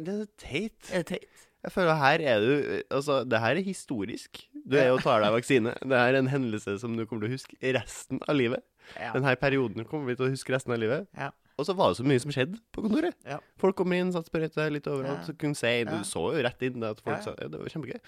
Det 0.04 0.16
er 0.16 0.28
teit. 0.36 0.92
Er 0.92 1.04
det 1.04 1.08
teit? 1.08 1.46
Jeg 1.66 1.74
føler 1.74 1.98
her 1.98 2.22
er 2.22 2.44
du 2.44 2.52
Altså, 2.94 3.24
det 3.26 3.40
her 3.42 3.58
er 3.58 3.66
historisk. 3.66 4.44
Du 4.66 4.78
er 4.78 4.92
jo 4.92 5.00
tar 5.02 5.24
deg 5.24 5.34
vaksine. 5.34 5.74
Det 5.82 5.98
er 5.98 6.20
en 6.20 6.30
hendelse 6.30 6.78
som 6.82 6.94
du 6.98 7.06
kommer 7.06 7.26
til 7.26 7.34
å 7.34 7.38
huske 7.40 7.74
resten 7.76 8.22
av 8.28 8.38
livet. 8.38 8.64
Ja. 9.00 9.12
Denne 9.16 9.34
perioden 9.42 9.88
kommer 9.90 10.12
vi 10.12 10.18
til 10.20 10.28
å 10.28 10.32
huske 10.34 10.54
resten 10.54 10.76
av 10.76 10.82
livet. 10.82 11.10
Ja. 11.18 11.32
Og 11.56 11.68
så 11.68 11.76
var 11.78 11.92
det 11.92 12.00
så 12.00 12.06
mye 12.06 12.22
som 12.22 12.34
skjedde 12.36 12.60
på 12.76 12.84
kontoret. 12.84 13.16
Ja. 13.28 13.40
Folk 13.62 13.78
kommer 13.80 13.98
inn, 13.98 14.12
satt 14.14 14.28
sprøyte 14.30 14.68
litt 14.74 14.88
overalt. 14.92 15.24
Ja. 15.24 15.28
Så 15.30 15.38
kunne 15.40 15.58
si 15.58 15.76
Du 15.88 15.96
så 16.08 16.28
jo 16.36 16.44
rett 16.46 16.66
inn 16.68 16.84
at 16.86 17.02
folk 17.04 17.24
sa 17.24 17.36
ja, 17.40 17.48
Det 17.52 17.62
var 17.62 17.72
kjempegøy. 17.72 18.02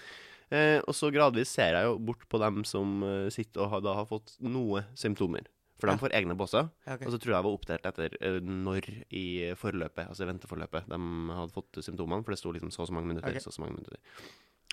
Eh, 0.48 0.80
og 0.84 0.96
så 0.96 1.10
gradvis 1.12 1.52
ser 1.52 1.76
jeg 1.76 1.88
jo 1.90 1.98
bort 2.10 2.24
på 2.32 2.40
dem 2.40 2.62
som 2.68 3.02
eh, 3.04 3.28
sitter 3.34 3.66
og 3.66 3.72
har, 3.74 3.84
da 3.84 3.96
har 4.00 4.08
fått 4.08 4.36
noe 4.44 4.86
symptomer. 4.96 5.48
For 5.78 5.88
Ja. 5.88 5.94
de 5.94 6.02
får 6.02 6.16
egne 6.18 6.36
båser. 6.38 6.70
Okay. 6.88 7.06
Og 7.06 7.14
så 7.14 7.20
tror 7.22 7.32
jeg 7.32 7.38
jeg 7.38 7.46
var 7.46 7.54
oppdelt 7.54 7.86
etter 7.86 8.18
eh, 8.20 8.40
når 8.42 8.90
i 9.14 9.54
forløpet, 9.60 10.08
altså 10.10 10.26
venteforløpet, 10.26 10.90
de 10.90 11.00
hadde 11.38 11.54
fått 11.54 11.82
symptomene. 11.86 12.26
For 12.26 12.34
det 12.34 12.42
sto 12.42 12.54
liksom 12.56 12.72
så 12.74 12.82
og 12.82 12.90
så 12.90 12.98
mange 12.98 13.12
minutter, 13.14 13.30
okay. 13.30 13.44
så 13.44 13.52
og 13.52 13.58
så 13.58 13.62
mange 13.62 13.78
minutter. 13.78 14.02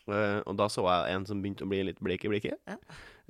Uh, 0.05 0.43
og 0.45 0.57
da 0.61 0.67
så 0.69 0.83
jeg 0.85 1.17
en 1.17 1.25
som 1.25 1.41
begynte 1.41 1.65
å 1.65 1.69
bli 1.71 1.79
litt 1.89 2.01
blek 2.05 2.27
i 2.27 2.31
blikket. 2.33 2.59
Ja. 2.69 2.77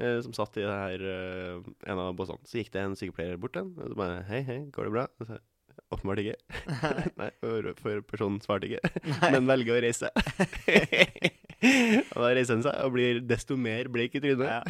uh, 0.00 0.19
som 0.26 0.35
satt 0.35 0.56
i 0.59 0.65
det 0.65 0.75
her 0.75 1.05
uh, 1.06 1.73
en 1.87 2.03
av 2.03 2.15
båsene. 2.19 2.43
Så 2.50 2.59
gikk 2.59 2.73
det 2.75 2.82
en 2.82 2.97
sykepleier 2.99 3.38
bort 3.38 3.55
til 3.55 3.67
ham 3.67 3.75
og 3.79 3.93
så 3.93 3.99
bare 3.99 4.23
Hei, 4.31 4.43
hei, 4.49 4.59
går 4.75 4.88
det 4.91 4.97
bra? 4.97 5.09
Og 5.20 5.31
så, 5.31 5.38
Åpenbart 5.94 6.23
ikke. 6.23 6.35
Nei, 7.20 7.31
for, 7.43 7.70
for 7.79 8.05
personen 8.11 8.43
svarte 8.43 8.70
ikke. 8.70 8.91
Men 9.35 9.50
velger 9.50 9.79
å 9.79 9.82
reise 9.85 10.11
seg. 10.11 11.41
Og 11.64 12.19
da 12.20 12.31
reiser 12.37 12.56
han 12.58 12.64
seg 12.66 12.81
og 12.84 12.93
blir 12.96 13.20
desto 13.28 13.56
mer 13.61 13.88
bleik 13.93 14.14
i 14.19 14.22
trynet. 14.22 14.44
Ja. 14.49 14.61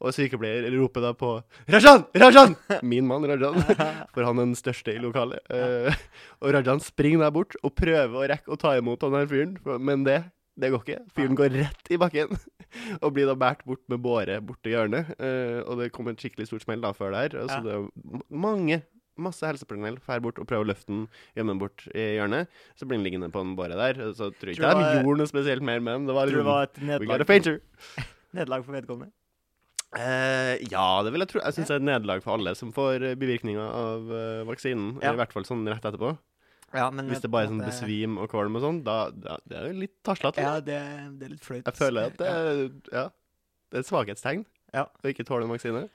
Og 0.00 0.14
sykepleier 0.16 0.68
roper 0.76 1.04
da 1.08 1.12
på 1.16 1.32
Rajan! 1.72 2.04
Rajan! 2.16 2.56
Min 2.86 3.08
mann 3.08 3.26
Rajan. 3.28 3.58
For 4.14 4.22
han 4.26 4.38
er 4.38 4.48
den 4.50 4.56
største 4.58 4.94
i 4.94 5.00
lokalet. 5.02 5.40
Ja. 5.50 5.92
og 6.40 6.54
Rajan 6.56 6.82
springer 6.84 7.24
der 7.26 7.34
bort 7.34 7.56
og 7.62 7.74
prøver 7.78 8.16
å 8.22 8.26
rekke 8.30 8.52
å 8.54 8.60
ta 8.60 8.76
imot 8.78 9.02
han 9.06 9.16
her 9.18 9.28
fyren, 9.30 9.56
men 9.82 10.04
det, 10.06 10.20
det 10.60 10.70
går 10.74 10.84
ikke. 10.84 11.00
Fyren 11.16 11.38
går 11.38 11.54
rett 11.60 11.90
i 11.92 11.98
bakken. 12.00 12.36
Og 13.04 13.12
blir 13.14 13.28
da 13.28 13.32
båret 13.38 13.62
bort 13.64 13.80
med 13.88 14.00
båre 14.04 14.34
bort 14.44 14.58
til 14.66 14.74
hjørnet. 14.74 15.12
Eh, 15.22 15.60
og 15.62 15.78
det 15.80 15.86
kom 15.94 16.08
et 16.10 16.20
skikkelig 16.20 16.48
stort 16.50 16.64
smell 16.66 16.82
da 16.82 16.90
før 16.96 17.14
der. 17.14 17.36
Altså, 17.44 17.60
Ja. 17.60 17.64
det 17.64 17.76
er 17.76 18.24
mange 18.36 18.80
Masse 19.16 19.48
helsepersonell 19.48 19.98
drar 20.00 20.22
bort 20.24 20.40
og 20.42 20.48
prøver 20.48 20.66
å 20.66 20.70
løfte 20.72 20.90
den 20.92 21.04
gjemme 21.36 21.54
den 21.54 21.60
bort 21.62 21.86
i 21.92 22.06
hjørnet. 22.18 22.50
Så 22.76 22.88
blir 22.88 23.00
den 23.00 23.06
liggende 23.06 23.30
på 23.32 23.42
en 23.44 23.54
båre 23.58 23.78
der. 23.78 24.00
Så 24.16 24.30
tror 24.36 24.52
jeg 24.52 24.58
ikke 24.58 24.72
de 24.76 25.04
gjorde 25.06 25.20
noe 25.22 25.30
spesielt 25.30 25.64
mer 25.64 25.80
med 25.80 26.00
den. 26.00 26.10
Det 26.10 26.16
var 26.18 26.28
det 26.28 26.34
liksom 26.36 26.50
var 26.50 26.68
et 26.68 26.82
nederlag, 26.82 27.62
nederlag 28.36 28.66
for 28.66 28.76
vedkommende? 28.76 29.14
Eh, 29.96 30.54
ja, 30.68 30.86
det 31.06 31.12
vil 31.14 31.22
jeg 31.24 31.30
tro. 31.32 31.40
Jeg 31.44 31.56
syns 31.56 31.70
det 31.70 31.76
er 31.76 31.82
et 31.82 31.88
nederlag 31.88 32.24
for 32.24 32.36
alle 32.36 32.52
som 32.58 32.72
får 32.74 33.04
eh, 33.12 33.18
bivirkninger 33.18 33.62
av 33.64 34.08
uh, 34.10 34.46
vaksinen. 34.48 34.96
Ja. 35.00 35.14
I 35.14 35.20
hvert 35.20 35.32
fall 35.36 35.46
sånn 35.48 35.64
rett 35.70 35.84
etterpå. 35.84 36.16
Ja, 36.74 36.88
men 36.92 37.06
Hvis 37.08 37.22
det 37.22 37.30
bare 37.32 37.46
er 37.46 37.52
sånn 37.52 37.62
besvim 37.62 38.16
og 38.20 38.28
kvalm 38.32 38.58
og 38.58 38.64
sånn, 38.64 38.80
da, 38.84 38.96
da 39.14 39.38
det 39.48 39.56
er 39.56 39.68
jo 39.70 39.78
litt 39.84 39.94
taslete. 40.04 40.42
Ja, 40.42 40.58
det, 40.60 40.80
det 41.20 41.28
er 41.28 41.32
litt 41.36 41.46
flaut. 41.46 41.62
Jeg 41.62 41.78
føler 41.78 42.10
at 42.10 42.18
det 42.20 42.26
Ja. 42.28 42.48
ja, 42.92 43.04
det 43.70 43.78
er 43.78 43.84
et 43.84 43.88
svakhetstegn 43.88 44.42
Ja. 44.74 44.84
å 44.90 45.12
ikke 45.12 45.24
tåle 45.24 45.46
en 45.46 45.54
vaksine. 45.54 45.86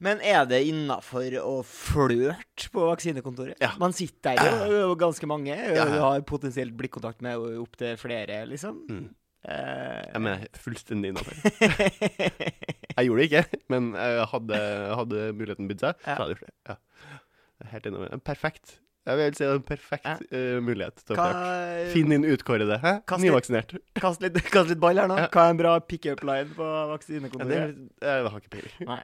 Men 0.00 0.20
er 0.24 0.46
det 0.48 0.62
innafor 0.70 1.34
å 1.42 1.58
flørte 1.66 2.70
på 2.72 2.86
vaksinekontoret? 2.88 3.58
Ja. 3.60 3.74
Man 3.80 3.92
sitter 3.96 4.38
der 4.40 4.70
jo, 4.72 4.94
ganske 5.04 5.28
mange. 5.28 5.52
Ja. 5.54 5.84
Du 5.90 5.98
har 6.00 6.22
potensielt 6.28 6.72
blikkontakt 6.78 7.20
med 7.24 7.36
opptil 7.60 7.98
flere, 8.00 8.42
liksom. 8.48 8.80
Mm. 8.88 9.08
Uh, 9.40 10.00
Jeg 10.12 10.20
mener 10.24 10.46
fullstendig 10.60 11.10
innafor. 11.12 11.36
Jeg 11.40 13.06
gjorde 13.06 13.20
det 13.22 13.28
ikke, 13.30 13.60
men 13.72 13.92
hadde, 13.96 14.58
hadde 15.00 15.26
muligheten 15.36 15.68
bydd 15.70 15.84
seg, 15.86 16.00
så 16.04 16.16
hadde 16.18 16.34
jeg 16.34 16.38
gjort 16.40 16.48
det. 16.48 16.54
Ja. 16.74 17.68
Helt 17.74 17.86
innover. 17.90 18.16
Perfekt. 18.24 18.74
Jeg 19.08 19.16
vil 19.16 19.32
si 19.36 19.40
det 19.46 19.48
er 19.48 19.56
en 19.56 19.64
perfekt 19.64 20.26
eh, 20.36 20.58
mulighet 20.64 20.98
til 21.08 21.14
å 21.14 21.20
flørte. 21.22 21.86
Finn 21.94 22.12
din 22.12 22.26
utkårede. 22.28 22.76
Hæ? 22.82 22.92
Kast 23.08 23.22
litt- 23.24 23.30
Nyvaksinert. 23.30 23.72
kast, 23.96 24.20
litt, 24.24 24.36
kast 24.52 24.68
litt 24.72 24.80
ball 24.82 25.00
her 25.00 25.08
nå. 25.08 25.16
Hva 25.32 25.46
er 25.48 25.54
en 25.54 25.60
bra 25.60 25.72
pick-up-line 25.80 26.52
på 26.56 26.66
Ja, 26.68 26.82
det, 26.84 26.90
vaksinekontoret? 26.92 27.80
jeg 28.04 28.28
har 28.28 28.44
ikke 28.44 28.52
peiling. 28.58 29.00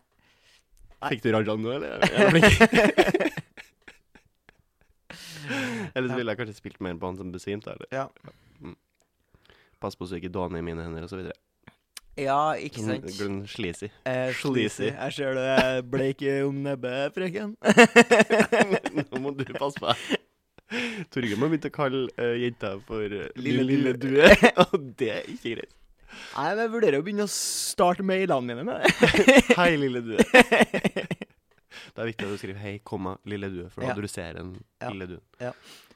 Fikk 1.05 1.21
du 1.25 1.29
Rajan 1.35 1.61
nå, 1.63 1.71
eller? 1.77 1.89
Er 2.09 2.25
du 2.25 2.31
flink? 2.35 2.47
eller 5.97 6.09
så 6.09 6.17
ville 6.17 6.31
jeg 6.33 6.39
kanskje 6.41 6.57
spilt 6.57 6.81
mer 6.83 6.95
på 6.99 7.07
han 7.11 7.19
som 7.21 7.33
besvimte. 7.35 7.71
Eller? 7.77 7.89
Ja. 7.93 8.07
Pass 9.83 9.97
på 9.97 10.07
så 10.09 10.15
ikke 10.17 10.33
dåner 10.33 10.59
i 10.63 10.65
mine 10.65 10.83
hender, 10.87 11.03
og 11.05 11.11
så 11.13 11.17
videre. 11.21 11.37
ja, 12.17 12.53
ikke 12.57 12.81
sant? 12.81 13.05
Glenn 13.19 13.43
Sleazy. 13.47 13.89
Eh, 14.09 14.33
Sleazy. 14.35 14.83
Jeg 14.89 15.13
ser 15.13 15.35
du 15.37 15.41
er 15.45 15.83
bleik 15.85 16.23
om 16.47 16.55
nebbet, 16.65 17.13
frøken. 17.15 17.57
Nå 19.13 19.19
må 19.21 19.31
du 19.37 19.45
passe 19.59 19.77
på 19.81 19.87
deg. 19.93 19.99
Torgeir 21.15 21.39
må 21.39 21.47
begynne 21.53 21.71
å 21.71 21.73
kalle 21.77 22.09
uh, 22.19 22.33
jenta 22.41 22.73
for 22.89 23.05
uh, 23.07 23.11
Lille 23.39 23.63
lille, 23.63 23.93
lille 23.93 23.97
Due. 24.03 24.27
due, 24.27 24.51
og 24.65 24.73
det 24.99 25.11
er 25.15 25.23
ikke 25.31 25.53
greit. 25.59 25.73
Nei, 26.37 26.49
men 26.55 26.63
jeg 26.65 26.73
vurderer 26.75 26.99
å 27.01 27.05
begynne 27.07 27.27
å 27.27 27.33
starte 27.33 28.03
mailene 28.07 28.55
mine 28.55 28.65
med 28.65 28.83
det. 28.83 28.89
Hei, 29.61 29.77
lille 29.81 30.03
due. 30.05 30.19
Det 31.97 32.03
er 32.03 32.09
viktig 32.11 32.27
at 32.27 32.33
du 32.35 32.37
skriver 32.41 32.61
'hei, 32.61 32.75
komma, 32.85 33.15
lille 33.25 33.49
due', 33.49 33.71
for 33.73 33.81
da 33.81 33.87
Ja. 33.89 33.95
adresserer 33.95 34.41
en 34.43 34.51
Ja. 34.83 34.91
lille 34.91 35.07
due. 35.15 35.53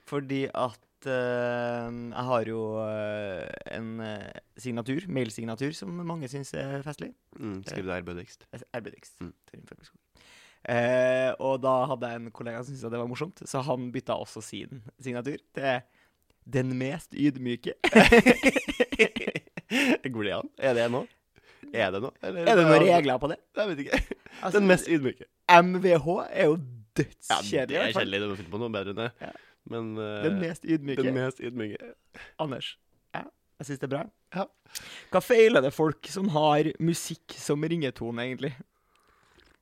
Fordi 0.09 0.47
at 0.49 1.07
eh, 1.07 1.89
jeg 1.93 2.25
har 2.31 2.45
jo 2.49 2.61
eh, 2.85 3.49
en 3.77 4.01
eh, 4.01 4.33
signatur, 4.57 5.05
mailsignatur, 5.09 5.73
som 5.77 5.93
mange 6.07 6.29
syns 6.29 6.55
er 6.55 6.81
festlig. 6.83 7.13
Mm, 7.39 7.61
skriv 7.69 7.85
det 7.85 7.97
ærbødigst. 8.01 8.47
Ærbødigst. 8.75 9.21
Mm. 9.21 9.33
Eh, 10.69 11.33
og 11.41 11.61
da 11.65 11.75
hadde 11.87 12.09
jeg 12.09 12.17
en 12.21 12.31
kollega 12.31 12.63
som 12.65 12.75
syntes 12.75 12.91
det 12.93 12.99
var 13.01 13.09
morsomt, 13.09 13.43
så 13.49 13.63
han 13.65 13.93
bytta 13.93 14.17
også 14.17 14.41
sin 14.45 14.83
signatur 15.01 15.37
til 15.55 15.81
'Den 16.49 16.73
mest 16.79 17.13
ydmyke'. 17.15 17.77
Går 20.15 20.27
det 20.27 20.35
an? 20.37 20.51
Er 20.59 20.75
det 20.79 20.87
nå? 20.93 21.05
Er 21.71 21.93
det 21.95 22.01
noe? 22.03 22.11
Eller, 22.25 22.49
er 22.49 22.59
det 22.59 22.65
noen 22.67 22.83
regler 22.83 23.21
på 23.23 23.29
det? 23.31 23.37
Jeg 23.57 23.71
vet 23.71 23.83
ikke. 23.85 24.01
Altså, 24.41 24.59
Den 24.59 24.67
mest 24.71 24.89
ydmyke. 24.91 25.27
MVH 25.51 26.07
er 26.31 26.49
jo 26.51 26.57
Ja, 27.01 27.39
det 27.69 27.77
er 27.79 27.93
kjedelig. 27.95 28.21
Du 28.21 28.29
må 28.33 28.37
finne 28.39 28.53
på 28.53 28.61
noe 28.61 28.73
bedre 28.75 28.95
enn 28.95 28.99
det. 29.05 29.11
Ja. 29.23 29.31
Men 29.71 29.91
uh, 29.99 30.23
Den 30.25 30.39
mest 30.41 30.65
ydmyke. 30.65 31.05
den 31.05 31.15
mest 31.15 31.41
ydmyke 31.45 31.93
Anders. 32.43 32.73
Ja, 33.15 33.23
jeg 33.61 33.69
syns 33.69 33.83
det 33.83 33.87
er 33.89 33.93
bra. 33.95 34.03
Ja. 34.35 34.47
Hva 35.13 35.23
feiler 35.23 35.63
det 35.65 35.73
folk 35.77 36.09
som 36.11 36.31
har 36.35 36.71
musikk 36.83 37.37
som 37.39 37.63
ringetone, 37.63 38.25
egentlig? 38.27 38.55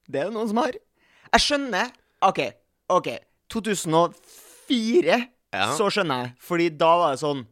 Det 0.09 0.23
er 0.23 0.31
det 0.31 0.37
noen 0.39 0.49
som 0.51 0.63
har. 0.63 0.79
Jeg 1.35 1.45
skjønner. 1.45 1.93
OK. 2.25 2.41
ok 2.95 3.11
2004, 3.53 5.19
Ja. 5.53 5.67
så 5.77 5.89
skjønner 5.93 6.25
jeg. 6.25 6.33
Fordi 6.45 6.69
da 6.81 6.91
var 7.03 7.15
det 7.15 7.21
sånn 7.23 7.45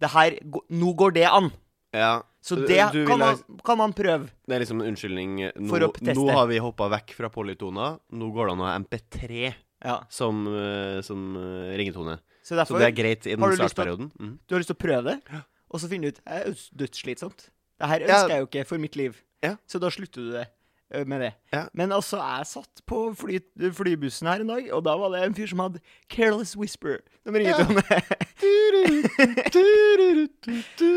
det 0.00 0.10
her, 0.10 0.34
Nå 0.74 0.94
går 0.98 1.14
det 1.16 1.28
an. 1.30 1.52
Ja. 1.94 2.22
Så 2.44 2.58
det 2.60 2.80
du 2.92 3.06
kan 3.08 3.18
man, 3.22 3.38
kan 3.64 3.78
man 3.78 3.92
prøve. 3.96 4.26
Det 4.44 4.56
er 4.56 4.60
liksom 4.64 4.82
en 4.82 4.90
unnskyldning. 4.92 5.36
Nå, 5.56 5.78
nå 6.18 6.24
har 6.34 6.46
vi 6.50 6.58
hoppa 6.60 6.90
vekk 6.92 7.14
fra 7.16 7.30
polytoner. 7.32 8.00
Nå 8.12 8.28
går 8.34 8.50
det 8.50 8.52
an 8.56 8.64
å 8.64 8.66
ha 8.68 8.74
MP3 8.82 9.54
Ja. 9.84 10.00
som, 10.12 10.42
eh, 10.48 11.00
som 11.06 11.36
eh, 11.36 11.76
ringetone. 11.78 12.18
Så 12.44 12.58
Så 12.66 12.76
det 12.78 12.88
er 12.90 12.92
greit 12.92 13.26
i 13.26 13.30
den 13.36 13.40
du 13.40 13.46
å- 13.46 13.56
startperioden. 13.56 14.10
Mhm. 14.18 14.38
du 14.46 14.54
har 14.54 14.60
lyst 14.60 14.68
til 14.68 14.76
å 14.76 14.82
prøve 14.84 15.04
det, 15.04 15.42
og 15.70 15.80
så 15.80 15.88
finner 15.88 16.02
du 16.02 16.08
ut 16.08 16.20
det 16.24 16.26
er 16.26 16.52
dødsslitsomt. 16.76 17.48
Det 17.80 17.88
her 17.88 18.00
Ja. 18.00 18.06
ønsker 18.06 18.28
jeg 18.28 18.40
jo 18.40 18.46
ikke 18.46 18.66
for 18.66 18.78
mitt 18.78 18.96
liv. 18.96 19.22
Ja. 19.42 19.56
Så 19.66 19.80
da 19.80 19.88
slutter 19.88 20.20
du 20.20 20.32
det 20.32 21.06
med 21.06 21.20
det. 21.22 21.34
Ja. 21.52 21.68
Men 21.72 21.90
altså, 21.90 22.18
jeg 22.20 22.46
satt 22.46 22.82
på 22.86 23.16
fly, 23.16 23.40
flybussen 23.72 24.28
her 24.28 24.40
en 24.40 24.46
dag, 24.46 24.68
og 24.72 24.84
da 24.84 24.96
var 24.96 25.10
det 25.10 25.22
en 25.24 25.34
fyr 25.34 25.48
som 25.48 25.58
hadde 25.58 25.80
'Careless 26.08 26.54
Whisper'. 26.56 27.00
De 27.24 27.30
ringetone. 27.32 27.82
Ja. 27.90 28.00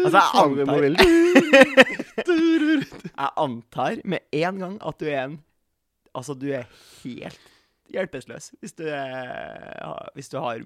Altså, 0.05 0.17
jeg 0.17 0.29
antar- 0.41 0.97
Jeg 3.17 3.29
antar 3.37 4.01
med 4.05 4.19
en 4.33 4.57
gang 4.63 4.77
at 4.85 4.97
du 5.01 5.05
er 5.09 5.23
en 5.27 5.37
Altså, 6.17 6.33
du 6.33 6.47
er 6.49 6.63
helt 7.03 7.39
hjelpeløs 7.93 8.49
hvis 8.59 8.73
du, 8.75 8.83
er, 8.89 10.09
hvis 10.17 10.29
du 10.33 10.39
har 10.41 10.59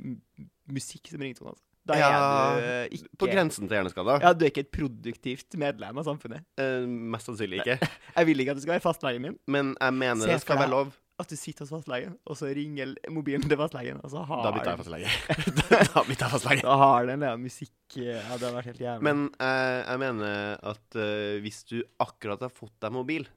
musikk 0.72 1.10
som 1.12 1.20
ringetone. 1.22 1.51
Altså. 1.51 1.63
Da 1.90 1.98
Ja, 1.98 2.08
er 2.08 2.88
du 2.88 2.96
ikke 2.96 3.10
På 3.20 3.25
grensen 3.28 3.68
til 3.68 3.75
hjerneskada? 3.75 4.16
Ja, 4.24 4.32
du 4.38 4.46
er 4.46 4.50
ikke 4.54 4.63
et 4.63 4.72
produktivt 4.72 5.58
medlem 5.60 5.98
av 5.98 6.06
samfunnet. 6.08 6.46
Uh, 6.62 6.86
mest 6.88 7.25
sannsynlig 7.30 7.62
ikke. 7.66 7.78
Jeg 8.18 8.30
vil 8.30 8.40
ikke 8.44 8.54
at 8.56 8.58
du 8.62 8.63
skal 8.63 8.75
være 8.78 8.86
fastlegen 8.86 9.22
min. 9.28 9.36
Men 9.50 9.74
jeg 9.82 9.94
mener 9.98 10.30
det 10.30 10.40
skal 10.46 10.62
være 10.62 10.70
lov. 10.72 10.94
At 11.22 11.30
du 11.32 11.38
sitter 11.38 11.66
hos 11.68 11.72
fastlegen, 11.74 12.16
og 12.25 12.38
så 12.40 12.50
ringer 12.56 12.96
mobilen 13.13 13.46
til 13.46 13.60
fastlegen, 13.60 14.00
og 14.04 14.10
så 14.13 14.24
har 14.25 14.42
Da 14.48 14.51
bytter 14.56 14.72
jeg 14.74 14.82
fastlege. 14.82 15.12
da 15.94 16.04
bytter 16.08 16.25
jeg 16.25 16.34
fastlege. 16.36 16.63
Da 16.66 16.78
har 16.82 17.10
den 17.12 17.25
der 17.25 17.38
musikk 17.42 17.98
Ja, 18.00 18.24
det 18.40 18.48
har 18.48 18.56
vært 18.58 18.70
helt 18.72 18.82
jævlig. 18.82 19.04
Men 19.10 19.24
eh, 19.38 19.80
jeg 19.86 20.01
mener 20.01 20.58
at 20.74 20.98
eh, 20.98 21.40
hvis 21.44 21.62
du 21.70 21.78
akkurat 22.01 22.42
har 22.48 22.54
fått 22.56 22.74
deg 22.82 22.96
mobil, 22.96 23.28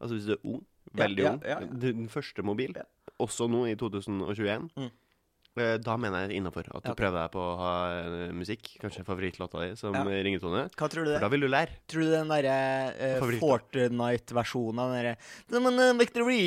altså 0.00 0.16
hvis 0.16 0.28
du 0.30 0.34
er 0.36 0.44
ung, 0.54 0.62
veldig 0.94 1.24
ja, 1.24 1.32
ung, 1.34 1.40
ja, 1.44 1.56
ja. 1.64 1.72
din 1.86 2.08
første 2.12 2.44
mobil, 2.46 2.74
Ja. 2.78 2.84
også 3.22 3.48
nå 3.50 3.64
i 3.70 3.74
2021, 3.78 4.70
Mm. 4.78 4.90
Eh, 5.60 5.76
da 5.82 5.96
mener 6.00 6.24
jeg 6.24 6.30
det 6.32 6.38
innafor 6.40 6.66
at 6.70 6.84
du 6.84 6.90
Ja, 6.90 6.96
prøver 6.98 7.18
deg 7.20 7.32
på 7.34 7.42
å 7.42 7.54
ha 7.60 7.72
eh, 7.98 8.32
musikk, 8.36 8.70
kanskje 8.82 9.04
favorittlåta 9.06 9.62
di, 9.62 9.70
som 9.78 9.94
Ja. 9.94 10.04
ringetone. 10.26 10.64
Hva 10.74 10.88
tror 10.90 11.04
du 11.04 11.12
det? 11.12 11.18
For 11.18 11.26
da 11.26 11.32
vil 11.34 11.46
du 11.46 11.48
lære. 11.48 11.78
Tror 11.90 12.06
du 12.06 12.10
den 12.12 12.32
derre 12.32 12.56
uh. 13.20 13.38
Fortnite-versjonen 13.42 14.82
av 14.82 14.92
den 14.92 14.98
derre 15.00 15.16
Victory 16.00 16.40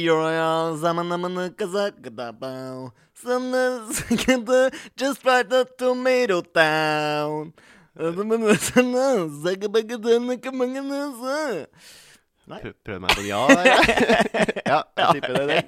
Just 4.99 5.25
right 5.25 5.49
the 5.49 5.65
tomato 5.77 6.41
town 6.41 7.53
Prøv, 12.57 13.01
meg 13.03 13.11
på 13.11 13.23
ja 13.27 13.41
ja, 14.71 14.77
jeg 14.95 15.17
tipper 15.17 15.33
det 15.35 15.47
den. 15.49 15.65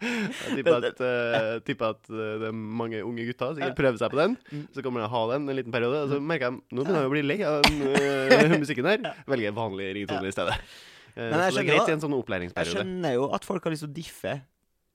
Jeg 0.00 0.56
tipper 0.56 0.76
at, 0.78 1.02
uh, 1.04 1.56
tipper 1.64 1.90
at 1.92 2.08
eh, 2.08 2.36
det 2.40 2.46
er 2.48 2.54
mange 2.56 3.02
unge 3.04 3.26
gutter 3.28 3.56
sikkert 3.56 3.76
prøver 3.76 3.98
seg 4.00 4.12
på 4.14 4.20
den. 4.20 4.36
Mm. 4.48 4.62
Så 4.76 4.84
kommer 4.84 5.02
de 5.02 5.08
å 5.10 5.12
ha 5.12 5.22
den 5.34 5.50
en 5.50 5.58
liten 5.58 5.74
periode, 5.74 6.04
og 6.06 6.14
så 6.14 6.20
merker 6.24 6.48
jeg 6.48 6.56
nå 6.56 6.86
begynner 6.86 7.04
jeg 7.04 7.10
å 7.10 7.12
bli 7.12 7.24
lei 7.26 7.38
av 7.44 7.60
den 7.66 8.54
uh, 8.56 8.62
musikken 8.62 8.88
her. 8.88 9.04
Velger 9.28 9.56
vanlig 9.56 9.90
ringetone 9.98 10.30
i 10.30 10.34
stedet. 10.34 10.56
Uh, 11.12 11.20
så 11.20 11.52
det 11.58 11.66
er 11.66 11.68
greit 11.68 11.92
i 11.92 11.96
en 11.98 12.04
sånn 12.06 12.16
opplæringsperiode. 12.16 12.72
Jeg 12.72 12.80
skjønner 12.80 13.16
jo 13.18 13.28
at 13.36 13.48
folk 13.48 13.68
har 13.68 13.76
lyst 13.76 13.84
til 13.84 13.92
å 13.92 13.96
diffe 14.00 14.38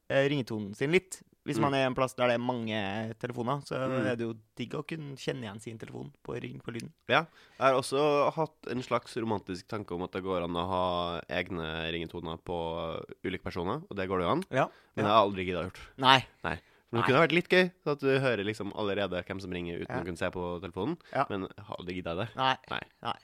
ringetonen 0.05 0.74
sin 0.77 0.93
litt. 0.93 1.19
Hvis 1.45 1.57
Mm. 1.57 1.61
man 1.61 1.73
er 1.75 1.85
en 1.85 1.93
plass 1.95 2.15
der 2.15 2.27
det 2.27 2.33
er 2.35 2.43
mange 2.43 3.13
telefoner, 3.19 3.61
så 3.63 3.77
Mm. 3.87 4.05
er 4.07 4.15
det 4.15 4.25
jo 4.25 4.33
digg 4.57 4.71
å 4.73 4.83
kunne 4.87 5.15
kjenne 5.15 5.43
igjen 5.45 5.61
sin 5.61 5.77
telefon 5.77 6.11
på 6.23 6.41
ring 6.41 6.59
på 6.59 6.73
lyden. 6.73 6.91
Ja. 7.07 7.25
Jeg 7.59 7.61
har 7.61 7.73
også 7.73 8.33
hatt 8.33 8.67
en 8.71 8.81
slags 8.81 9.15
romantisk 9.15 9.67
tanke 9.67 9.91
om 9.93 10.01
at 10.01 10.11
det 10.11 10.23
går 10.23 10.43
an 10.43 10.53
å 10.55 10.67
ha 10.67 11.21
egne 11.29 11.91
ringetoner 11.93 12.39
på 12.43 13.05
ulike 13.23 13.43
personer, 13.43 13.83
og 13.89 13.95
det 13.95 14.07
går 14.09 14.17
det 14.19 14.25
jo 14.25 14.31
an. 14.31 14.43
Ja. 14.49 14.67
Men 14.95 15.05
jeg 15.05 15.13
har 15.13 15.23
aldri 15.27 15.45
gidda 15.45 15.69
gjort. 15.69 15.79
Nei. 15.97 16.25
Nei. 16.43 16.59
Men 16.91 17.01
det 17.01 17.09
kunne 17.09 17.27
vært 17.27 17.33
litt 17.33 17.49
gøy, 17.49 17.71
så 17.83 17.91
at 17.91 17.99
du 17.99 18.07
hører 18.19 18.45
liksom 18.45 18.71
allerede 18.73 19.23
hvem 19.25 19.41
som 19.41 19.51
ringer 19.51 19.81
uten 19.81 19.95
Ja. 19.97 20.01
å 20.01 20.05
kunne 20.05 20.17
se 20.17 20.29
på 20.31 20.61
telefonen. 20.61 20.97
Ja. 21.13 21.25
Men 21.29 21.41
jeg 21.41 21.65
aldri 21.77 22.01
gidda 22.01 22.15
det. 22.25 22.35
Nei. 22.35 22.57
Nei. 23.03 23.15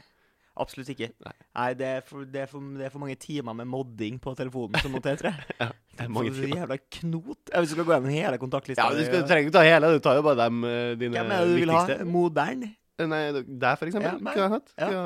Absolutt 0.61 0.91
ikke. 0.93 1.09
Nei. 1.25 1.33
Nei, 1.57 1.69
det, 1.79 1.87
er 1.97 2.03
for, 2.05 2.25
det, 2.25 2.43
er 2.43 2.49
for, 2.51 2.65
det 2.77 2.85
er 2.87 2.93
for 2.93 3.03
mange 3.03 3.15
timer 3.21 3.55
med 3.57 3.69
modding 3.71 4.19
på 4.21 4.33
telefonen 4.37 4.77
som 4.83 4.93
må 4.93 5.01
til, 5.03 5.17
tror 5.19 5.31
jeg. 5.31 5.47
Det 5.57 6.05
er 6.05 6.11
mange 6.13 6.33
Så 6.35 6.43
timer. 6.43 6.61
Jævla 6.61 6.77
knot. 6.99 7.41
Jeg 7.49 7.65
du 7.65 7.71
skal 7.73 7.87
gå 7.87 7.95
gjennom 7.95 8.13
hele 8.13 8.41
kontaktlista. 8.41 8.85
Ja, 8.85 8.93
du, 8.95 9.07
skal, 9.07 9.23
du 9.23 9.31
trenger 9.31 9.49
ikke 9.49 9.57
ta 9.57 9.65
hele, 9.65 9.95
du 9.97 10.03
tar 10.05 10.19
jo 10.19 10.27
bare 10.29 10.45
dem 10.45 10.61
dine 10.61 10.99
dine 11.01 11.17
Hvem 11.17 11.33
er 11.33 11.41
det 11.41 11.49
du 11.49 11.59
vil 11.59 11.73
ha? 11.75 11.97
Modern? 12.07 12.69
Eh, 13.01 13.07
Nei, 13.09 13.21
der 13.33 13.75
for 13.79 13.89
eksempel. 13.89 14.11
Ja, 14.11 14.17
men, 14.19 14.33
kunne 14.33 14.43
jeg 14.43 14.53
hatt. 14.55 14.73
Ja. 14.77 14.89
Ja. 14.91 15.01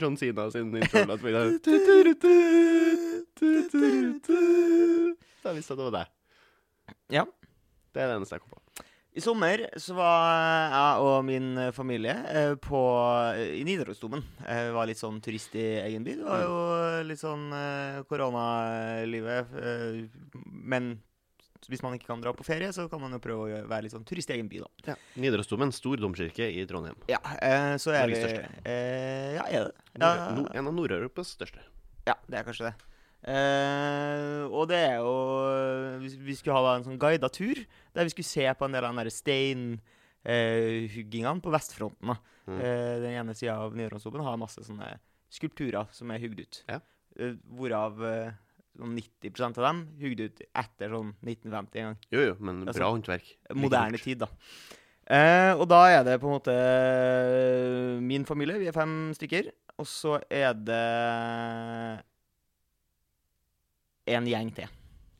John 0.00 0.16
Sina 0.20 0.50
sin 0.50 0.74
intro-låt. 0.80 1.20
Da 5.44 5.54
visste 5.56 5.72
jeg 5.72 5.78
at 5.78 5.78
det 5.78 5.86
var 5.86 5.96
deg. 5.98 6.14
Ja. 7.14 7.24
Det 7.94 8.02
er 8.02 8.10
det 8.12 8.16
eneste 8.18 8.36
jeg 8.36 8.44
kom 8.44 8.52
på. 8.56 8.62
I 9.18 9.22
sommer 9.24 9.64
så 9.82 9.96
var 9.98 10.28
jeg 10.70 11.02
og 11.02 11.24
min 11.26 11.48
eh, 11.58 11.72
familie 11.74 12.12
eh, 12.30 12.52
på, 12.62 12.78
i 13.58 13.64
Nidarosdomen. 13.66 14.22
Jeg 14.46 14.70
var 14.76 14.86
litt 14.86 15.00
sånn 15.00 15.18
turist 15.24 15.56
i 15.58 15.64
egen 15.82 16.04
by. 16.06 16.14
Det 16.20 16.26
var 16.28 16.44
jo 16.44 16.58
litt 17.08 17.18
sånn 17.22 17.48
eh, 17.56 17.98
koronalivet. 18.06 19.50
eh, 19.58 20.06
Men 20.46 20.92
hvis 21.68 21.82
man 21.84 21.96
ikke 21.98 22.06
kan 22.12 22.22
dra 22.22 22.30
på 22.32 22.46
ferie, 22.46 22.70
så 22.72 22.86
kan 22.88 23.02
man 23.02 23.12
jo 23.12 23.18
prøve 23.20 23.48
å 23.58 23.64
være 23.68 23.88
litt 23.88 23.92
sånn 23.96 24.06
turist 24.08 24.30
i 24.30 24.36
egen 24.38 24.46
by, 24.48 24.62
da. 24.62 24.92
Ja. 24.92 24.94
Nidarosdomen, 25.20 25.72
stor 25.74 25.98
domkirke 26.00 26.46
i 26.54 26.62
Trondheim. 26.70 26.96
Ja, 27.10 27.18
eh, 27.42 27.74
så 27.82 27.90
er 27.92 28.06
Norges 28.06 28.22
vi 28.22 28.28
største. 28.30 28.62
eh, 28.64 29.34
Ja, 29.34 29.48
er 29.50 29.66
det? 29.66 29.74
Ja, 29.98 30.12
Nord- 30.38 30.54
en 30.54 30.70
av 30.70 30.74
Nord-Europas 30.78 31.34
største. 31.34 31.60
Ja, 32.06 32.14
det 32.30 32.38
er 32.38 32.46
kanskje 32.46 32.70
det. 32.70 32.74
Eh, 33.28 34.44
og 34.48 34.70
det 34.70 34.78
er 34.86 34.94
jo 35.02 35.10
Vi, 36.00 36.14
vi 36.30 36.36
skulle 36.38 36.56
ha 36.56 36.78
en 36.78 36.86
sånn 36.86 37.00
guida 37.00 37.28
tur, 37.28 37.58
der 37.92 38.08
vi 38.08 38.14
skulle 38.14 38.30
se 38.30 38.46
på 38.56 38.64
en 38.64 38.76
del 38.76 38.86
av 38.88 38.96
den 38.96 39.12
steinhuggingene 39.12 39.96
steinhuggingene 40.28 41.44
på 41.44 41.52
vestfronten. 41.52 42.12
da. 42.12 42.16
Mm. 42.48 42.58
Eh, 42.60 42.94
den 43.04 43.14
ene 43.20 43.34
sida 43.36 43.58
av 43.60 43.76
Nidarosdomen 43.76 44.24
har 44.24 44.40
masse 44.40 44.64
sånne 44.64 44.96
skulpturer 45.32 45.88
som 45.92 46.10
er 46.10 46.22
hugd 46.22 46.40
ut. 46.40 46.62
Ja. 46.68 46.80
Eh, 47.18 47.36
hvorav 47.58 48.02
eh, 48.04 48.32
sånn 48.78 48.96
90% 48.96 49.60
av 49.60 49.68
dem 49.68 49.84
hugd 50.00 50.24
ut 50.24 50.42
etter 50.48 50.92
sånn 50.94 51.14
1950 51.24 51.80
en 51.82 51.88
gang. 51.90 52.02
Jo, 52.14 52.26
jo, 52.30 52.34
men 52.40 52.62
Altså, 52.64 52.80
bra 52.80 52.90
håndverk. 52.94 53.32
Moderne 53.58 54.02
tid, 54.02 54.24
da. 54.24 54.30
Eh, 55.08 55.54
og 55.56 55.64
da 55.70 55.86
er 55.88 56.04
det 56.04 56.18
på 56.20 56.28
en 56.28 56.36
måte 56.36 56.52
eh, 56.52 57.96
min 58.04 58.26
familie, 58.28 58.58
vi 58.60 58.68
er 58.68 58.76
fem 58.76 59.10
stykker. 59.16 59.50
Og 59.78 59.86
så 59.88 60.18
er 60.28 60.56
det 60.58 60.84
en 64.14 64.28
gjeng 64.28 64.50
til. 64.56 64.72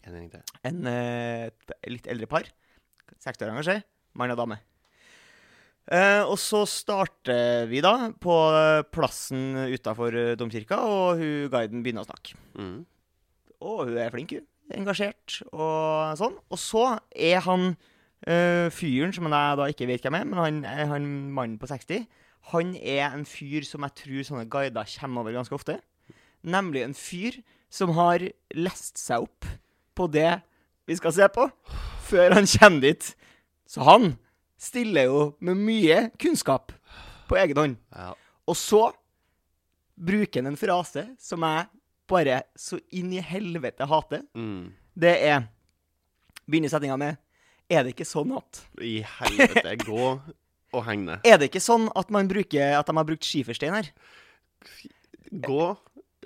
En 0.06 0.16
gjeng 0.16 0.30
til. 0.32 0.56
En 0.68 0.90
eh, 0.90 1.48
litt 1.90 2.08
eldre 2.10 2.28
par. 2.30 2.48
60 3.18 3.46
år 3.46 3.54
kanskje. 3.58 3.78
Mann 4.18 4.34
og 4.34 4.40
dame. 4.40 4.60
Eh, 5.88 6.20
og 6.20 6.36
så 6.40 6.64
starter 6.68 7.64
vi 7.70 7.80
da 7.84 8.10
på 8.20 8.36
plassen 8.92 9.56
utafor 9.72 10.36
domkirka, 10.40 10.76
og 10.84 11.20
hun 11.22 11.50
guiden 11.52 11.84
begynner 11.84 12.04
å 12.04 12.10
snakke. 12.10 12.36
Mm. 12.60 12.78
Og 13.64 13.84
hun 13.88 14.00
er 14.00 14.12
flink, 14.14 14.36
hun. 14.36 14.46
Engasjert 14.76 15.38
og 15.48 16.18
sånn. 16.20 16.34
Og 16.52 16.60
så 16.60 16.84
er 17.16 17.40
han 17.46 17.70
øh, 17.72 18.68
fyren, 18.74 19.14
som 19.16 19.28
jeg 19.30 19.60
da 19.60 19.68
ikke 19.72 19.88
vet 19.88 20.04
hvem 20.04 20.18
er, 20.18 20.26
men 20.28 20.42
han, 20.42 20.58
han 20.92 21.06
mannen 21.32 21.56
på 21.60 21.70
60, 21.70 22.04
han 22.52 22.74
er 22.76 23.06
en 23.12 23.24
fyr 23.28 23.64
som 23.66 23.84
jeg 23.84 23.96
tror 24.02 24.26
sånne 24.28 24.48
guider 24.52 24.92
kommer 25.00 25.24
over 25.24 25.36
ganske 25.36 25.56
ofte. 25.56 25.78
Nemlig 26.44 26.84
en 26.84 26.96
fyr 26.96 27.40
som 27.70 27.92
har 27.96 28.24
lest 28.56 28.98
seg 29.00 29.26
opp 29.28 29.48
på 29.98 30.06
det 30.10 30.40
vi 30.88 30.96
skal 30.96 31.12
se 31.12 31.28
på, 31.32 31.48
før 32.08 32.38
han 32.38 32.48
kommer 32.48 32.86
dit. 32.86 33.10
Så 33.68 33.84
han 33.84 34.14
stiller 34.58 35.10
jo 35.10 35.24
med 35.44 35.60
mye 35.60 35.98
kunnskap 36.20 36.72
på 37.28 37.36
egen 37.36 37.60
hånd. 37.60 37.76
Ja. 37.92 38.14
Og 38.48 38.56
så 38.56 38.88
bruker 39.98 40.40
han 40.40 40.52
en 40.52 40.60
frase 40.60 41.04
som 41.20 41.44
jeg 41.44 41.68
bare 42.08 42.40
så 42.56 42.78
inn 42.96 43.12
i 43.12 43.20
helvete 43.20 43.84
hater. 43.88 44.24
Mm. 44.32 44.72
Det 44.98 45.14
er 45.28 45.44
begynner 46.48 46.72
setninga 46.72 46.96
med 47.00 47.18
Er 47.68 47.84
det 47.84 47.92
ikke 47.92 48.08
sånn 48.08 48.32
at 48.38 48.62
I 48.80 49.02
helvete, 49.04 49.74
gå 49.84 50.04
og 50.08 50.84
heng 50.86 51.04
ned. 51.04 51.24
Er 51.28 51.36
det 51.40 51.50
ikke 51.50 51.64
sånn 51.64 51.88
at 51.96 52.10
man 52.12 52.28
bruker 52.30 52.78
At 52.78 52.88
de 52.88 52.96
har 52.96 53.08
brukt 53.08 53.28
skiferstein 53.28 53.76
her? 53.76 53.90
Gå, 55.28 55.64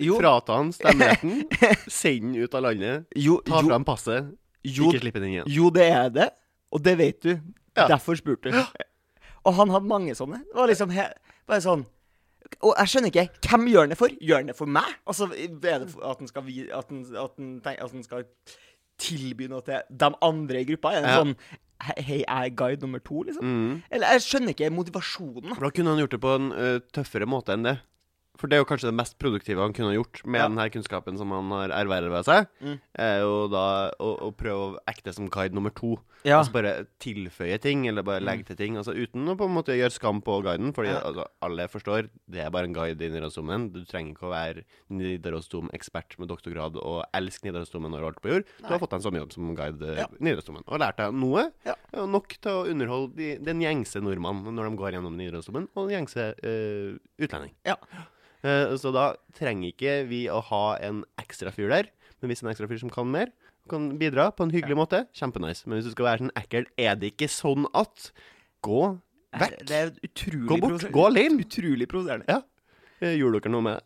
Jo, 0.01 0.15
frata 0.17 0.55
han 0.57 0.71
stemmeretten, 0.73 1.43
send 1.87 2.33
den 2.33 2.43
ut 2.47 2.55
av 2.57 2.63
landet, 2.65 3.05
jo, 3.15 3.35
ta 3.45 3.59
jo, 3.61 3.67
fram 3.69 3.83
passet, 3.85 4.31
jo, 4.65 4.87
ikke 4.89 5.03
slippe 5.03 5.21
den 5.21 5.33
igjen. 5.35 5.49
jo, 5.53 5.69
det 5.75 5.85
er 5.93 6.09
det. 6.09 6.29
Og 6.73 6.81
det 6.81 6.95
vet 6.97 7.19
du. 7.21 7.33
Ja. 7.77 7.85
Derfor 7.91 8.17
spurte 8.17 8.49
du. 8.53 8.57
Og 9.45 9.53
han 9.59 9.69
hadde 9.69 9.85
mange 9.89 10.15
sånne. 10.17 10.39
Det 10.47 10.55
var 10.57 10.69
liksom 10.71 10.89
bare 10.93 11.61
sånn 11.61 11.83
Og 12.63 12.73
jeg 12.77 12.89
skjønner 12.91 13.09
ikke. 13.11 13.25
Hvem 13.49 13.63
gjør 13.69 13.81
han 13.85 13.93
det 13.93 13.97
for? 13.99 14.13
Gjør 14.21 14.39
han 14.41 14.49
det 14.51 14.55
for 14.57 14.69
meg? 14.69 14.89
Altså, 15.09 15.27
er 15.33 15.53
det 15.81 15.89
for 15.91 16.05
at 16.09 16.19
han 16.21 16.29
skal, 16.29 16.43
vi- 16.47 16.69
at 16.71 16.89
den, 16.89 17.01
at 17.17 17.35
den, 17.37 17.51
at 17.65 17.91
den 17.93 18.03
skal 18.05 18.25
tilby 19.01 19.47
noe 19.51 19.63
til 19.65 19.81
de 19.89 20.09
andre 20.25 20.61
i 20.61 20.67
gruppa? 20.69 20.93
Er 20.97 21.01
det 21.05 21.09
Ja. 21.13 21.21
sånn 21.23 21.35
Hei, 21.83 22.19
jeg 22.21 22.25
er 22.29 22.49
guide 22.55 22.81
nummer 22.85 22.99
to, 23.03 23.23
liksom? 23.27 23.43
Mm. 23.43 23.81
Eller 23.91 24.13
jeg 24.13 24.21
skjønner 24.23 24.53
ikke 24.55 24.69
motivasjonen. 24.71 25.49
da. 25.59 25.69
Kunne 25.69 25.89
han 25.91 25.99
gjort 25.99 26.11
det 26.15 26.19
på 26.23 26.35
en 26.37 26.45
uh, 26.55 26.79
tøffere 26.95 27.25
måte 27.27 27.51
enn 27.57 27.63
det. 27.67 27.73
For 28.35 28.47
det 28.49 28.57
er 28.57 28.63
jo 28.63 28.65
kanskje 28.65 28.89
det 28.89 28.97
mest 28.97 29.17
produktive 29.21 29.61
han 29.61 29.73
kunne 29.77 29.93
gjort 29.93 30.23
med 30.25 30.41
Ja. 30.41 30.47
den 30.47 30.57
her 30.57 30.69
kunnskapen 30.73 31.17
som 31.19 31.29
han 31.31 31.51
har 31.51 31.69
erverva 31.69 32.23
seg, 32.25 32.47
Mm. 32.61 32.79
er 32.97 33.19
jo 33.21 33.47
da 33.47 33.91
å, 33.99 34.09
å 34.25 34.31
prøve 34.35 34.73
å 34.73 34.79
ekte 34.89 35.13
som 35.13 35.29
guide 35.29 35.53
nummer 35.53 35.69
to. 35.69 35.99
Ja. 36.25 36.39
Altså 36.39 36.51
bare 36.53 36.87
tilføye 36.99 37.59
ting, 37.61 37.85
eller 37.87 38.01
bare 38.01 38.21
legge 38.23 38.45
til 38.47 38.55
ting. 38.55 38.75
Altså 38.77 38.95
uten 38.95 39.27
å 39.27 39.35
på 39.37 39.45
en 39.45 39.53
måte 39.53 39.75
gjøre 39.77 39.91
skam 39.91 40.21
på 40.23 40.41
guiden, 40.41 40.73
fordi 40.73 40.89
Ja. 40.89 41.01
altså, 41.01 41.25
alle 41.43 41.67
forstår 41.67 42.09
det 42.29 42.41
er 42.41 42.49
bare 42.49 42.63
en 42.65 42.73
guide 42.73 43.01
i 43.01 43.09
Nidarosdomen. 43.09 43.71
Du 43.71 43.83
trenger 43.85 44.15
ikke 44.15 44.27
å 44.27 44.33
være 44.33 44.63
Nidarosdom-ekspert 44.89 46.17
med 46.19 46.29
doktorgrad 46.29 46.77
og 46.81 47.03
elske 47.13 47.45
Nidarosdomen 47.47 47.93
har 47.93 48.01
vært 48.11 48.21
på 48.23 48.31
jord. 48.33 48.45
Du 48.61 48.67
har 48.71 48.79
fått 48.81 48.93
deg 48.95 48.99
en 48.99 49.05
sommerjobb 49.11 49.33
som 49.35 49.53
guide 49.55 49.95
Ja. 49.97 50.07
Nidarosdomen 50.19 50.63
og 50.67 50.79
lært 50.79 50.97
deg 50.97 51.13
noe. 51.13 51.51
Nok 51.93 52.37
til 52.41 52.51
å 52.51 52.65
underholde 52.69 53.15
de, 53.15 53.37
den 53.37 53.61
gjengse 53.61 54.01
nordmann 54.01 54.43
når 54.43 54.69
de 54.71 54.77
går 54.77 54.91
gjennom 54.97 55.15
Nidarosdomen, 55.17 55.67
og 55.75 55.89
den 55.89 56.05
gjengse 56.05 56.33
uh, 56.43 56.97
utlending. 57.19 57.51
Ja. 57.65 57.75
Eh, 58.43 58.73
så 58.79 58.91
da 58.95 59.13
trenger 59.37 59.71
ikke 59.71 59.95
vi 60.09 60.25
å 60.31 60.41
ha 60.51 60.65
en 60.83 61.03
ekstra 61.21 61.51
fyr 61.55 61.69
der, 61.71 61.89
men 62.21 62.31
hvis 62.31 62.43
en 62.43 62.51
ekstra 62.51 62.67
fyr 62.67 62.81
som 62.81 62.91
kan 62.93 63.07
mer, 63.11 63.31
kan 63.71 63.85
bidra 63.99 64.25
på 64.35 64.43
en 64.43 64.51
hyggelig 64.51 64.75
måte, 64.75 65.05
kjempenice. 65.15 65.63
Men 65.67 65.79
hvis 65.79 65.87
du 65.87 65.93
skal 65.95 66.09
være 66.09 66.23
sånn 66.25 66.33
ekkel, 66.39 66.67
er 66.75 66.97
det 66.99 67.13
ikke 67.15 67.29
sånn 67.31 67.67
at 67.73 68.09
Gå 68.63 68.81
vekk. 69.35 69.55
Det 69.67 69.75
er 69.75 69.89
utrolig 70.07 70.47
Gå 70.47 70.57
bort. 70.61 70.85
Gå 70.95 71.01
alene. 71.09 71.43
Utrolig 71.43 71.87
provoserende. 71.91 72.27
Ja. 72.31 72.41
Eh, 73.03 73.15
Gjorde 73.19 73.41
dere 73.43 73.51
noe 73.51 73.65
med 73.65 73.79
det? 73.79 73.83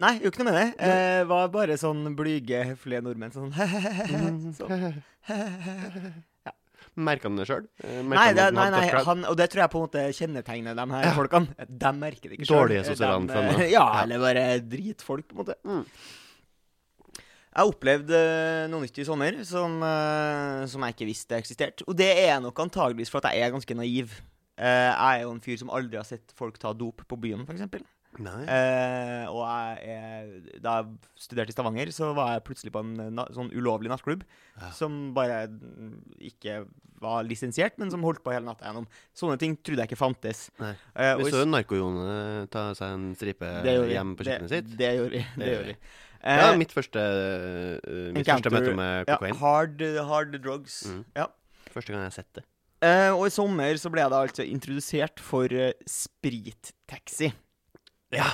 Nei, 0.00 0.12
gjorde 0.18 0.32
ikke 0.32 0.44
noe 0.44 0.52
med 0.52 0.60
det. 0.60 0.88
Eh, 0.88 1.24
var 1.30 1.50
bare 1.54 1.76
sånn 1.78 2.00
blyge, 2.18 2.62
høflige 2.70 3.02
nordmenn. 3.04 3.34
Sånn 3.34 3.52
sånn. 4.58 5.02
Merka 6.96 7.26
han 7.26 7.36
det 7.40 7.46
sjøl? 7.48 7.64
Nei, 8.06 8.28
det, 8.36 8.44
nei, 8.54 8.68
nei 8.70 8.82
han, 9.06 9.24
og 9.26 9.36
det 9.38 9.48
tror 9.50 9.64
jeg 9.64 9.70
på 9.72 9.80
en 9.80 9.86
måte 9.88 10.02
kjennetegner 10.14 10.76
de 10.78 10.84
her 10.92 11.08
folkene. 11.16 11.66
De 11.68 11.90
merker 11.98 12.30
det 12.30 12.36
ikke 12.38 12.46
sjøl. 12.46 12.60
Dårlige 12.60 12.84
sosiale 12.86 13.16
antenner. 13.22 13.64
Ja, 13.66 13.80
Ja. 13.82 14.02
eller 14.04 14.22
bare 14.22 14.44
dritfolk, 14.62 15.26
på 15.30 15.34
en 15.34 15.42
måte. 15.42 15.56
Mm. 15.66 15.82
Jeg 17.54 17.70
opplevde 17.70 18.18
eh, 18.18 18.64
noe 18.70 18.82
nytt 18.82 18.96
i 18.98 19.04
sommer 19.06 19.36
som, 19.46 19.76
eh, 19.86 20.64
som 20.70 20.82
jeg 20.86 20.96
ikke 20.96 21.06
visste 21.10 21.36
eksisterte. 21.38 21.86
Og 21.86 21.94
det 21.98 22.10
er 22.24 22.40
nok 22.42 22.58
antageligvis 22.64 23.12
for 23.12 23.22
at 23.22 23.34
jeg 23.34 23.46
er 23.46 23.52
ganske 23.54 23.76
naiv. 23.78 24.16
Eh, 24.58 24.90
jeg 24.90 25.20
er 25.20 25.22
jo 25.22 25.34
en 25.34 25.42
fyr 25.42 25.60
som 25.62 25.70
aldri 25.74 25.98
har 26.00 26.06
sett 26.08 26.34
folk 26.38 26.58
ta 26.62 26.72
dop 26.74 27.02
på 27.10 27.18
byen, 27.22 27.44
f.eks. 27.46 27.62
Eh, 28.22 29.26
og 29.30 29.42
jeg 29.42 30.60
da 30.62 30.76
jeg 30.80 31.10
studerte 31.26 31.52
i 31.52 31.56
Stavanger, 31.56 31.90
så 31.94 32.12
var 32.16 32.34
jeg 32.36 32.44
plutselig 32.46 32.72
på 32.74 32.82
en 32.84 32.94
eh, 33.02 33.12
na 33.14 33.26
sånn 33.34 33.50
ulovlig 33.54 33.90
nattklubb. 33.92 34.22
Ja. 34.60 34.70
Som 34.76 35.12
bare 35.16 35.44
ikke 36.22 36.62
var 37.04 37.26
lisensiert, 37.26 37.76
men 37.82 37.90
som 37.92 38.04
holdt 38.06 38.22
på 38.24 38.32
hele 38.32 38.46
natta 38.46 38.68
gjennom. 38.68 38.86
Sånne 39.16 39.36
ting 39.40 39.58
trodde 39.60 39.82
jeg 39.84 39.92
ikke 39.92 40.00
fantes. 40.00 40.46
Nei. 40.62 40.72
Eh, 40.94 41.12
Vi 41.20 41.28
så 41.34 41.42
jo 41.42 41.50
narkojone 41.50 42.48
ta 42.54 42.70
seg 42.78 42.96
en 42.96 43.10
stripe 43.18 43.52
hjem 43.66 44.16
på 44.16 44.26
kjøkkenet 44.28 44.56
sitt. 44.56 44.74
Det 44.78 44.96
gjorde 44.98 45.18
vi. 45.18 45.26
Det 45.34 45.44
Det 45.44 45.54
gjorde 45.54 45.70
vi. 45.74 45.78
Ja, 46.24 46.50
Eh, 46.54 46.56
mitt 46.56 46.72
første, 46.72 47.00
uh, 47.84 48.12
mitt 48.16 48.24
første 48.24 48.48
møte 48.48 48.72
med 48.72 49.10
ja, 49.10 49.18
hard, 49.42 49.82
hard 50.08 50.38
drugs. 50.40 50.86
Mm. 50.88 51.02
Ja. 51.18 51.26
Første 51.74 51.92
gang 51.92 52.00
jeg 52.00 52.12
har 52.14 52.16
sett 52.16 52.38
det. 52.38 52.44
Eh, 52.84 53.10
og 53.12 53.26
i 53.28 53.32
sommer 53.32 53.76
så 53.80 53.90
ble 53.92 54.02
jeg 54.02 54.12
da 54.12 54.20
altså 54.24 54.44
introdusert 54.48 55.20
for 55.22 55.52
uh, 55.52 55.72
sprittaxi. 55.88 57.30
Ja. 58.16 58.30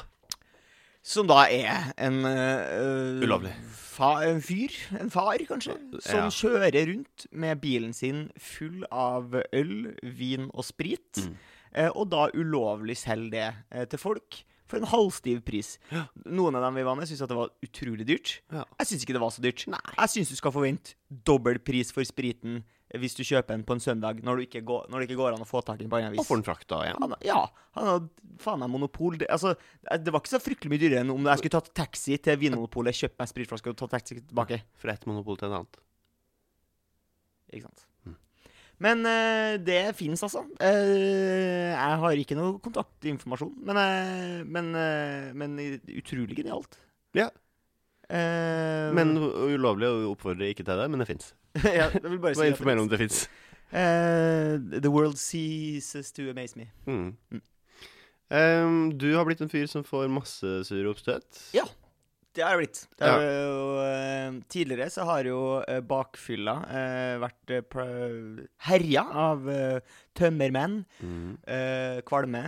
Som 1.02 1.26
da 1.30 1.46
er 1.48 1.92
en 1.98 2.20
eh, 2.28 3.22
Ulovlig. 3.24 3.54
Fa 3.74 4.20
en 4.28 4.40
fyr, 4.44 4.72
en 5.00 5.10
far 5.12 5.40
kanskje, 5.48 5.74
som 6.04 6.26
Ja. 6.26 6.28
kjører 6.32 6.76
rundt 6.92 7.26
med 7.32 7.60
bilen 7.60 7.92
sin 7.96 8.30
full 8.38 8.84
av 8.92 9.34
øl, 9.52 9.94
vin 10.02 10.50
og 10.54 10.64
sprit. 10.64 11.24
Mm. 11.24 11.34
Eh, 11.74 11.90
og 11.94 12.08
da 12.12 12.28
ulovlig 12.34 12.96
selger 13.00 13.30
det 13.30 13.48
eh, 13.72 13.84
til 13.90 13.98
folk 13.98 14.42
for 14.70 14.78
en 14.78 14.86
halvstiv 14.86 15.40
pris. 15.42 15.78
Ja. 15.90 16.04
Noen 16.30 16.54
av 16.54 16.62
dem 16.68 16.78
vi 16.78 16.84
var 16.86 16.94
med, 16.98 17.08
syntes 17.10 17.24
at 17.26 17.32
det 17.32 17.36
var 17.40 17.50
utrolig 17.66 18.06
dyrt. 18.06 18.36
Ja. 18.52 18.64
Jeg 18.78 18.86
syns 18.92 19.02
ikke 19.04 19.16
det 19.16 19.22
var 19.24 19.30
så 19.34 19.42
dyrt. 19.42 19.64
Jeg 19.66 20.08
syns 20.14 20.30
du 20.30 20.36
skal 20.38 20.54
forvente 20.54 20.94
dobbel 21.26 21.58
pris 21.58 21.90
for 21.92 22.06
spriten 22.06 22.60
hvis 22.98 23.14
du 23.14 23.22
kjøper 23.22 23.54
den 23.54 23.62
på 23.66 23.76
en 23.76 23.82
søndag, 23.82 24.18
når, 24.26 24.40
du 24.40 24.46
ikke 24.48 24.62
går, 24.66 24.88
når 24.90 25.02
det 25.02 25.06
ikke 25.06 25.18
går 25.20 25.36
an 25.36 25.44
å 25.44 25.46
få 25.46 25.60
tak 25.62 25.78
i 25.78 25.84
den 25.84 25.90
på 25.92 26.00
annet 26.00 26.16
vis. 26.16 26.22
Og 26.24 26.26
får 26.26 26.40
den 26.40 26.46
frakta 26.48 26.80
igjen. 26.86 26.96
Han, 27.04 27.14
ja, 27.22 27.42
han 27.78 27.86
hadde 27.86 28.32
faen 28.42 28.64
meg 28.64 28.72
monopol. 28.72 29.18
Det, 29.20 29.28
altså, 29.30 29.54
det 29.86 30.10
var 30.10 30.24
ikke 30.24 30.32
så 30.32 30.40
fryktelig 30.42 30.72
mye 30.72 30.82
dyrere 30.82 31.04
enn 31.04 31.12
om 31.14 31.28
jeg 31.30 31.42
skulle 31.42 31.54
tatt 31.54 31.70
taxi 31.78 32.18
til 32.18 32.40
Vinmonopolet, 32.40 32.98
kjøpt 32.98 33.20
meg 33.22 33.30
spritflaske 33.30 33.70
og 33.70 33.78
tatt 33.78 33.94
taxi 33.94 34.18
tilbake. 34.18 34.58
Fra 34.82 34.96
ett 34.96 35.06
monopol 35.06 35.38
til 35.38 35.46
et 35.46 35.56
annet. 35.60 35.80
Ikke 37.54 37.68
sant? 37.68 37.86
Mm. 38.08 38.18
Men 38.86 39.06
eh, 39.12 39.54
det 39.62 39.80
fins, 40.00 40.26
altså. 40.26 40.42
Uh, 40.58 41.70
jeg 41.70 42.00
har 42.02 42.24
ikke 42.24 42.38
noe 42.38 42.58
kontaktinformasjon, 42.64 43.54
men, 43.70 43.82
eh, 43.84 44.40
men, 44.50 44.72
men 45.38 45.58
utrolig 45.94 46.42
genialt. 46.42 46.80
Ja. 47.14 47.30
Men 48.10 49.14
ulovlig 49.14 49.86
å 49.86 50.08
oppfordre 50.10 50.48
ikke 50.50 50.64
til 50.66 50.80
det, 50.80 50.88
men 50.90 50.98
det 50.98 51.06
fins. 51.06 51.28
ja, 51.64 51.88
jeg 51.90 52.02
vil 52.06 52.18
bare 52.22 52.34
si 52.36 52.40
Bare 52.44 52.52
informere 52.54 52.78
det 52.78 52.84
om 52.86 52.90
det 52.92 52.98
fins. 53.02 53.24
Uh, 53.70 54.58
the 54.82 54.90
world 54.90 55.18
ceases 55.18 56.10
to 56.12 56.28
amaze 56.30 56.56
me. 56.58 56.68
Mm. 56.86 57.12
Mm. 57.30 57.42
Ehm, 58.30 58.80
du 58.98 59.08
har 59.16 59.26
blitt 59.26 59.40
en 59.42 59.50
fyr 59.50 59.66
som 59.70 59.82
får 59.86 60.10
masse 60.10 60.46
sure 60.68 60.90
oppstøt. 60.92 61.44
Ja. 61.56 61.64
Det 62.30 62.44
har 62.46 62.54
jeg 62.54 62.60
blitt. 62.60 62.80
Det 62.94 63.08
Ja. 63.10 63.14
jo, 63.26 63.62
uh, 63.82 64.36
tidligere 64.48 64.86
så 64.94 65.02
har 65.08 65.26
jo 65.26 65.38
uh, 65.66 65.80
bakfylla 65.82 66.52
vært 67.18 67.50
herja 68.68 69.02
av 69.02 69.50
tømmermenn. 70.14 70.84
Mm. 71.02 71.32
kvalme. 72.06 72.44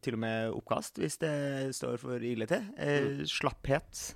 til 0.00 0.16
og 0.16 0.18
med 0.24 0.48
oppkast, 0.56 0.96
hvis 0.96 1.18
det 1.20 1.34
står 1.76 2.00
for 2.00 2.24
ille 2.24 2.46
til. 2.48 2.64
eh, 2.78 3.20
Slapphet. 3.28 4.14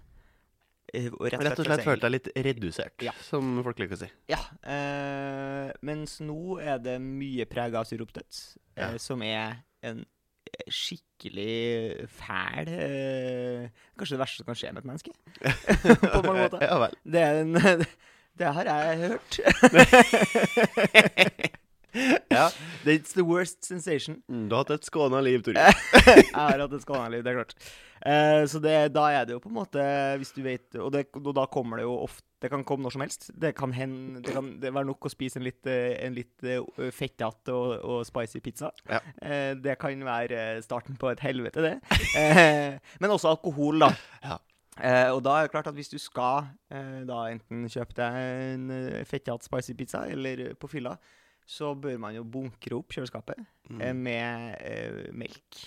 Eh, 0.96 1.06
og 1.12 1.28
Rett 1.32 1.58
og 1.60 1.66
slett 1.68 1.84
følt 1.86 2.02
deg 2.06 2.12
litt 2.16 2.28
redusert, 2.48 2.96
Ja. 3.04 3.12
som 3.28 3.62
folk 3.66 3.78
liker 3.82 3.96
å 3.98 4.02
si. 4.04 4.08
Ja. 4.32 4.40
eh, 4.64 5.70
mens 5.86 6.18
nå 6.24 6.56
er 6.62 6.78
det 6.82 6.96
mye 7.04 7.44
preg 7.50 7.74
av 7.78 7.84
suroppstøt, 7.88 8.42
eh, 8.76 8.82
Ja. 8.82 8.98
som 9.02 9.22
er 9.22 9.58
en 9.86 10.04
skikkelig 10.72 12.06
fæl 12.08 12.68
eh, 12.70 13.68
Kanskje 13.98 14.14
det 14.16 14.20
verste 14.22 14.40
som 14.40 14.46
kan 14.48 14.56
skje 14.56 14.70
med 14.72 14.80
et 14.84 14.88
menneske. 14.88 15.12
På 16.14 16.22
mange 16.24 16.46
måter. 16.46 16.60
Ja 16.70 16.78
vel. 16.80 16.94
Det, 17.04 17.20
er 17.20 17.40
en, 17.42 17.52
det 18.38 18.46
har 18.56 18.64
jeg 18.64 18.98
hørt. 19.04 19.32
Ja. 22.30 22.48
It's 22.86 23.12
the 23.16 23.24
worst 23.26 23.64
sensation. 23.64 24.20
Mm, 24.28 24.46
Du 24.48 24.54
har 24.56 24.64
hatt 24.64 24.76
et 24.78 24.86
skåna 24.88 25.20
liv, 25.24 25.42
Torgeir. 25.46 25.74
Jeg 26.06 26.30
har 26.34 26.62
hatt 26.62 26.76
et 26.76 26.84
skåna 26.84 27.08
liv, 27.12 27.24
det 27.26 27.32
er 27.32 27.38
klart. 27.40 27.54
Uh, 28.06 28.44
så 28.46 28.60
det, 28.62 28.74
da 28.94 29.06
er 29.16 29.24
det 29.26 29.34
jo 29.34 29.40
på 29.42 29.48
en 29.50 29.56
måte, 29.56 29.82
hvis 30.20 30.34
du 30.36 30.42
vet 30.44 30.76
Og, 30.76 30.90
det, 30.92 31.06
og 31.16 31.30
da 31.34 31.46
kommer 31.48 31.80
det 31.80 31.86
jo 31.86 31.94
ofte 32.04 32.26
Det 32.44 32.50
kan 32.52 32.60
komme 32.68 32.84
når 32.84 32.92
som 32.92 33.02
helst. 33.02 33.30
Det 33.32 33.54
kan 33.56 33.72
hende 33.72 34.20
Det 34.22 34.34
kan 34.36 34.50
det 34.62 34.70
være 34.76 34.90
nok 34.90 35.08
å 35.08 35.10
spise 35.10 35.40
en 35.40 35.46
litt, 35.46 35.64
eh, 35.66 35.94
en 36.04 36.14
litt 36.14 36.44
eh, 36.44 36.60
fettete 36.92 37.54
og, 37.56 37.72
og 37.80 38.02
spicy 38.06 38.42
pizza. 38.44 38.68
Ja. 38.92 39.00
Eh, 39.24 39.54
det 39.56 39.78
kan 39.80 40.04
være 40.06 40.42
eh, 40.58 40.60
starten 40.62 40.98
på 41.00 41.08
et 41.14 41.24
helvete, 41.24 41.64
det. 41.64 41.74
Eh, 42.20 42.76
men 43.00 43.16
også 43.16 43.32
alkohol, 43.32 43.80
da. 43.86 43.90
Ja. 44.22 44.36
Eh, 44.76 45.08
og 45.16 45.22
da 45.24 45.38
er 45.38 45.46
det 45.48 45.54
klart 45.54 45.70
at 45.70 45.76
hvis 45.78 45.88
du 45.88 45.96
skal 45.98 46.50
eh, 46.68 47.00
da 47.08 47.22
enten 47.32 47.64
kjøpe 47.72 47.96
deg 47.96 48.16
en 48.20 48.66
uh, 48.68 49.04
fettete 49.08 49.48
spicy 49.48 49.72
pizza 49.78 50.02
eller 50.12 50.50
på 50.60 50.68
fylla, 50.68 50.92
så 51.46 51.74
bør 51.78 51.96
man 52.02 52.16
jo 52.18 52.24
bunkre 52.26 52.76
opp 52.80 52.92
kjøleskapet 52.96 53.38
eh, 53.38 53.52
Mm. 53.70 54.02
med 54.02 54.60
eh, 54.62 55.06
melk. 55.14 55.64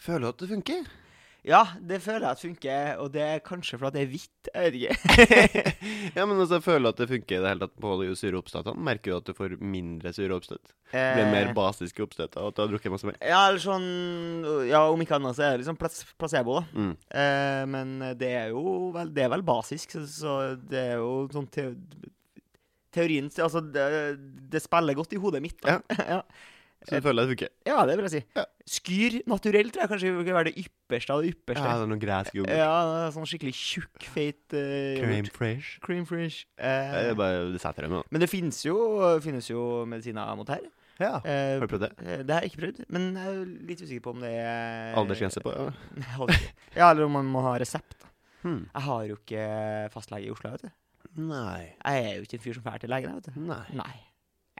Føler 0.00 0.24
du 0.24 0.28
at 0.30 0.38
det 0.44 0.48
funker? 0.54 0.86
Ja, 1.46 1.60
det 1.78 2.00
føler 2.02 2.24
jeg 2.24 2.34
at 2.34 2.40
funker, 2.42 2.88
og 3.04 3.12
det 3.14 3.20
er 3.22 3.42
kanskje 3.44 3.78
fordi 3.78 4.00
det 4.00 4.02
er 4.02 4.08
hvitt. 4.10 4.48
Jeg 4.50 4.72
vet 4.72 4.78
ikke. 4.80 5.74
ja, 6.16 6.24
men 6.26 6.40
altså, 6.42 6.58
føler 6.64 6.88
du 6.88 6.88
at 6.90 7.02
det 7.04 7.06
funker 7.12 7.36
i 7.36 7.42
det 7.44 7.50
hele 7.52 7.68
tatt 7.68 7.76
på 7.84 7.92
sure 8.18 8.40
oppstøtene? 8.40 8.82
Merker 8.88 9.12
du 9.12 9.16
at 9.20 9.28
du 9.28 9.36
får 9.36 9.54
mindre 9.62 10.10
sure 10.16 10.34
oppstøt? 10.34 10.72
Blir 10.90 11.30
mer 11.30 11.52
Eh, 11.52 11.54
basiske 11.54 12.02
oppstøt 12.02 12.34
av 12.40 12.48
at 12.50 12.56
du 12.58 12.64
har 12.64 12.72
drukket 12.72 12.90
masse 12.96 13.06
melk? 13.06 13.20
ja, 13.22 13.44
eller 13.50 13.62
sånn 13.62 14.66
Ja, 14.72 14.82
om 14.90 15.04
ikke 15.06 15.20
annet 15.20 15.36
så 15.38 15.44
er 15.46 15.54
det 15.54 15.62
liksom 15.66 15.78
placebo, 16.18 16.58
da. 16.58 16.66
Mm. 16.74 16.92
Eh, 17.22 17.62
men 17.76 17.94
det 18.18 18.32
er 18.42 18.50
jo 18.56 18.90
vel, 18.96 19.14
det 19.14 19.28
er 19.28 19.30
vel 19.36 19.46
basisk, 19.46 19.94
så, 19.94 20.02
så 20.10 20.36
det 20.66 20.82
er 20.82 20.96
jo 21.04 21.28
sånn 21.36 21.46
te 21.54 21.68
teorien 22.96 23.30
Altså, 23.44 23.60
det, 23.62 23.86
det 24.52 24.62
spiller 24.64 24.96
godt 24.98 25.12
i 25.16 25.20
hodet 25.22 25.42
mitt. 25.44 25.58
Da. 25.64 25.78
Ja. 26.00 26.20
Så 26.86 27.00
du 27.00 27.02
føler 27.02 27.24
det 27.24 27.32
funker? 27.32 27.48
ja, 27.66 27.76
det 27.88 27.94
vil 27.98 28.04
jeg 28.06 28.12
si. 28.12 28.18
Ja. 28.36 28.42
Skyr 28.70 29.14
naturell 29.26 29.70
tror 29.74 29.82
jeg 29.82 29.90
kanskje 29.90 30.10
vil 30.20 30.34
være 30.36 30.50
det 30.52 30.60
ypperste 30.66 31.14
av 31.14 31.22
det 31.24 31.32
ypperste. 31.32 31.64
Ja, 31.64 31.72
det 31.80 31.86
er 31.86 31.90
noe 31.90 31.98
gresk 32.02 32.36
yoghurt. 32.36 32.52
Ja, 32.60 33.08
sånn 33.14 33.26
skikkelig 33.26 33.54
tjukk, 33.58 34.06
feit 34.12 34.54
uh, 34.54 35.00
Cream 35.00 35.26
fresh. 35.34 35.80
Cream 35.82 36.04
fresh. 36.06 36.44
Det 36.60 36.68
Eh, 36.68 37.08
er 37.10 37.16
bare 37.18 37.40
det 37.56 37.62
jeg 37.64 37.90
med. 37.90 38.04
men 38.12 38.22
det 38.22 38.28
finnes 38.30 38.60
jo, 38.68 38.76
finnes 39.24 39.48
jo 39.50 39.64
medisiner 39.88 40.36
mot 40.38 40.52
her. 40.52 40.62
Ja. 41.00 41.16
Eh, 41.24 41.56
Har 41.58 41.66
du 41.66 41.72
prøvd 41.74 41.86
det? 41.88 41.92
eh, 42.06 42.22
det 42.28 42.34
har 42.36 42.44
jeg 42.44 42.52
ikke 42.52 42.62
prøvd, 42.66 42.84
men 42.94 43.08
jeg 43.18 43.34
er 43.34 43.44
litt 43.72 43.82
usikker 43.82 44.04
på 44.06 44.14
om 44.14 44.22
det 44.22 44.30
er 44.46 44.94
Aldersgrense 45.00 45.42
på? 45.42 45.56
Ja. 45.56 46.28
Ja, 46.76 46.90
eller 46.92 47.08
om 47.08 47.16
man 47.18 47.26
må 47.34 47.42
ha 47.48 47.56
resept. 47.58 48.04
Hmm. 48.44 48.68
Jeg 48.70 48.82
har 48.86 49.02
jo 49.10 49.16
ikke 49.18 49.42
fastlege 49.96 50.28
i 50.28 50.30
Oslo, 50.36 50.52
vet 50.54 50.68
du. 50.68 50.70
Nei. 51.16 51.72
Jeg 51.84 52.04
er 52.04 52.14
jo 52.16 52.22
ikke 52.26 52.34
en 52.38 52.44
fyr 52.44 52.54
som 52.58 52.62
drar 52.66 52.78
til 52.82 52.90
legen, 52.92 53.14
vet 53.14 53.28
du. 53.34 53.40
Nei. 53.40 53.64
Nei. 53.74 53.94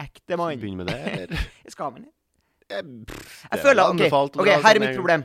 Ekte 0.06 0.36
mann. 0.36 0.58
Begynn 0.60 0.76
med 0.76 0.86
det, 0.90 0.98
eller? 1.12 1.46
Skal 1.72 1.92
man 1.92 2.02
ned 2.06 2.12
Jeg, 2.70 2.82
pff, 3.06 3.42
det 3.46 3.58
er 3.58 3.62
føler, 3.62 3.82
at 3.84 3.90
anbefalt 3.94 4.36
å 4.36 4.42
ok, 4.42 4.48
her 4.64 4.74
er 4.74 4.82
mitt 4.82 4.96
problem. 4.98 5.24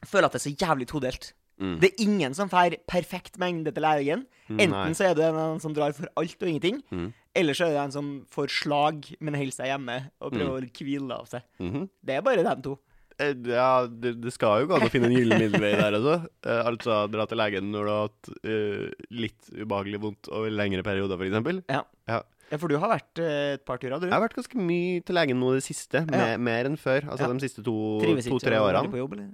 Jeg 0.00 0.08
føler 0.08 0.26
at 0.30 0.32
det 0.36 0.40
er 0.40 0.44
så 0.46 0.52
jævlig 0.56 0.86
todelt. 0.88 1.32
Mm. 1.60 1.74
Det 1.82 1.88
er 1.90 2.02
ingen 2.06 2.34
som 2.34 2.48
får 2.48 2.78
perfekt 2.88 3.36
mengde 3.42 3.72
til 3.76 3.82
legen. 3.84 4.22
Mm, 4.48 4.60
Enten 4.64 4.76
nei. 4.78 4.92
så 4.96 5.10
er 5.10 5.14
det 5.18 5.26
en 5.28 5.58
som 5.60 5.74
drar 5.76 5.92
for 5.92 6.08
alt 6.16 6.40
og 6.42 6.48
ingenting, 6.48 6.78
Mm. 6.90 7.10
eller 7.36 7.52
så 7.58 7.66
er 7.66 7.74
det 7.74 7.82
en 7.82 7.92
som 7.92 8.06
får 8.32 8.48
slag, 8.62 9.10
men 9.20 9.34
holder 9.36 9.52
seg 9.58 9.66
hjemme 9.68 9.98
og 10.20 10.32
prøver 10.32 10.62
Mm. 10.64 10.70
å 10.70 10.84
hvile 10.86 11.12
av 11.18 11.26
seg. 11.28 11.42
-hmm. 11.60 11.88
Det 12.04 12.14
er 12.16 12.20
bare 12.22 12.42
dem 12.42 12.62
to. 12.62 12.78
Eh, 13.20 13.34
Ja, 13.52 13.86
det, 13.86 14.14
det 14.22 14.32
skal 14.34 14.62
jo 14.64 14.70
gå 14.70 14.76
an 14.78 14.86
å 14.88 14.90
finne 14.92 15.10
en 15.10 15.16
gyllen 15.16 15.42
middelvei 15.44 15.74
der 15.78 15.96
også. 15.98 16.16
Eh, 16.46 16.62
altså 16.70 16.98
dra 17.12 17.26
til 17.30 17.40
legen 17.42 17.70
når 17.74 17.84
du 17.88 17.92
har 17.92 18.04
hatt 18.08 18.30
uh, 18.48 18.86
litt 19.12 19.50
ubehagelig 19.54 20.00
vondt 20.02 20.30
over 20.32 20.50
lengre 20.54 20.82
perioder, 20.86 21.20
f.eks. 21.20 21.64
Ja. 21.68 21.82
Ja. 22.10 22.22
Ja, 22.50 22.58
for 22.58 22.66
du 22.72 22.74
har 22.82 22.90
vært 22.90 23.20
eh, 23.22 23.52
et 23.58 23.62
par 23.68 23.78
turer, 23.78 24.00
du. 24.02 24.08
Jeg 24.08 24.14
har 24.16 24.24
vært 24.24 24.34
ganske 24.34 24.58
mye 24.58 25.04
til 25.06 25.14
legen 25.14 25.38
nå 25.38 25.52
i 25.52 25.60
det 25.60 25.66
siste, 25.68 26.00
Ja. 26.10 26.32
mer 26.40 26.66
enn 26.66 26.74
før. 26.80 27.04
Altså 27.12 27.28
Ja. 27.28 27.32
de 27.36 27.44
siste 27.46 27.62
to- 27.62 28.00
to-tre 28.02 28.56
så 28.58 28.64
årene. 28.66 28.90
på 28.90 28.98
jobb, 28.98 29.12
eller? 29.14 29.28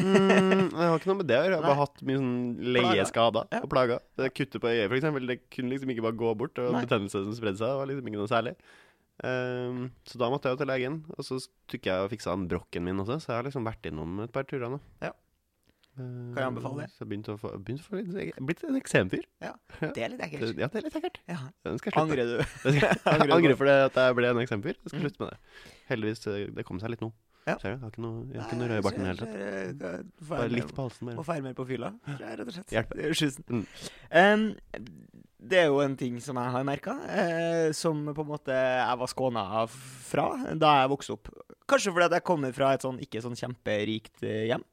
Mm, 0.00 0.68
jeg 0.70 0.86
har 0.90 0.98
ikke 1.00 1.08
noe 1.10 1.18
med 1.22 1.26
det 1.30 1.36
å 1.38 1.42
gjøre. 1.42 1.54
Jeg 1.56 1.60
har 1.60 1.66
bare 1.66 1.80
hatt 1.80 2.02
mye 2.06 2.18
sånn 2.20 2.36
leie 2.76 3.04
skader 3.08 3.46
Ja. 3.50 3.60
og 3.64 3.70
plager. 3.72 3.98
Det 4.16 4.28
kuttet 4.36 4.60
på 4.60 4.68
øyet, 4.68 4.92
eksempel, 4.92 5.26
det 5.26 5.38
kunne 5.50 5.70
liksom 5.72 5.90
ikke 5.90 6.04
bare 6.04 6.18
gå 6.20 6.34
bort. 6.36 6.58
Og 6.60 6.76
betennelse 6.84 7.24
som 7.24 7.32
spredde 7.34 7.58
seg, 7.58 7.66
det 7.66 7.80
var 7.80 7.86
liksom 7.90 8.06
ikke 8.12 8.20
noe 8.20 8.30
særlig. 8.30 8.54
Ehm, 9.24 9.90
så 10.08 10.18
da 10.20 10.28
måtte 10.32 10.48
jeg 10.48 10.56
jo 10.56 10.60
til 10.64 10.70
legen, 10.70 11.00
og 11.16 11.24
så 11.26 11.36
tok 11.68 11.88
jeg 11.90 12.04
og 12.06 12.10
fiksa 12.12 12.32
den 12.36 12.46
brokken 12.48 12.84
min 12.86 13.02
også, 13.02 13.18
så 13.20 13.32
jeg 13.34 13.36
har 13.40 13.48
liksom 13.50 13.66
vært 13.68 13.90
innom 13.90 14.20
et 14.24 14.32
par 14.32 14.44
turer 14.48 14.70
nå. 14.72 14.78
Ja. 15.02 15.10
Ehm, 15.98 16.30
Kan 16.32 16.40
jeg 16.40 16.48
anbefale 16.52 16.80
det? 16.84 16.90
Så 16.94 17.02
jeg 17.04 17.08
begynte 17.10 17.34
å 17.34 17.40
få, 17.42 17.50
begynte 17.60 17.84
å 17.84 17.88
få 17.90 18.00
litt, 18.00 18.38
blitt 18.48 18.62
en 18.64 18.78
eksemfyr. 18.80 19.24
Det 19.80 20.04
er 20.04 20.12
litt 20.14 20.22
ekkelt. 20.24 20.54
Ja, 20.56 20.68
det 20.72 20.80
er 20.80 20.86
litt 20.88 20.96
ekkelt. 21.00 21.18
Ja. 21.28 21.40
Angrer 22.00 22.24
du? 22.30 22.36
Angrer 23.34 23.56
for 23.58 23.68
det 23.68 23.76
at 23.90 23.98
jeg 24.00 24.16
ble 24.20 24.30
en 24.32 24.40
eksemfyr. 24.46 24.76
Jeg 24.78 24.88
skal 24.94 25.00
Mm. 25.00 25.04
slutte 25.08 25.20
med 25.20 25.30
det. 25.34 25.38
Heldigvis, 25.90 26.26
eh, 26.30 26.46
det 26.56 26.64
kom 26.68 26.80
seg 26.80 26.90
litt 26.94 27.00
nå. 27.04 27.12
Ja. 27.50 27.56
Ser 27.62 27.74
du? 27.74 27.76
Jeg 27.76 27.82
har 27.82 27.92
ikke 27.92 28.04
noe, 28.04 28.22
jeg 28.30 28.40
har 28.40 28.48
ikke 28.48 28.60
noe 28.60 28.70
rød 28.70 28.80
i 28.80 28.86
barten 28.86 29.02
i 29.02 29.10
det 29.10 29.14
hele 29.14 29.74
tatt. 29.80 30.14
Bare 30.30 30.48
litt 30.52 30.74
på 30.76 30.86
halsen. 30.86 31.12
Må 31.18 31.26
feire 31.26 31.44
mer 31.48 31.56
på 31.58 31.66
fylla, 31.68 31.92
rett 32.20 32.46
og 32.46 32.54
slett. 32.54 32.70
Det 32.70 32.80
er 32.80 33.10
jo. 33.10 33.30
Mm. 33.50 33.66
Det 35.40 35.56
er 35.56 35.70
jo 35.70 35.78
en 35.80 35.94
ting 35.96 36.18
som 36.20 36.36
jeg 36.36 36.52
har 36.52 36.64
merka, 36.68 36.98
eh, 37.08 37.70
som 37.76 38.02
på 38.12 38.24
en 38.26 38.28
måte 38.28 38.52
jeg 38.52 38.98
var 39.00 39.08
skåna 39.08 39.44
fra 39.70 40.26
da 40.52 40.74
jeg 40.82 40.90
vokste 40.92 41.16
opp. 41.16 41.30
Kanskje 41.70 41.94
fordi 41.94 42.08
at 42.10 42.16
jeg 42.18 42.26
kommer 42.28 42.52
fra 42.52 42.74
et 42.76 42.84
sånn 42.84 43.00
ikke 43.00 43.22
sånn 43.24 43.38
kjemperikt 43.38 44.20
eh, 44.20 44.50
hjem. 44.50 44.66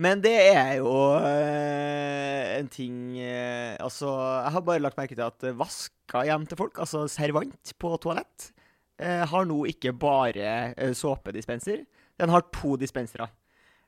Men 0.00 0.20
det 0.24 0.34
er 0.52 0.72
jo 0.80 0.92
eh, 1.24 2.58
en 2.58 2.66
ting 2.68 3.16
eh, 3.16 3.76
Altså, 3.80 4.10
jeg 4.44 4.52
har 4.52 4.64
bare 4.64 4.82
lagt 4.84 4.98
merke 5.00 5.16
til 5.16 5.24
at 5.24 5.46
eh, 5.48 5.56
vaska 5.56 6.24
hjem 6.28 6.44
til 6.48 6.60
folk, 6.60 6.80
altså 6.84 7.06
servant 7.08 7.72
på 7.80 7.92
toalett, 8.04 8.50
eh, 8.50 8.65
har 9.00 9.48
nå 9.48 9.64
ikke 9.68 9.92
bare 9.92 10.52
eh, 10.72 10.92
såpedispenser. 10.96 11.82
Den 12.16 12.32
har 12.32 12.46
to 12.54 12.76
dispensere. 12.80 13.28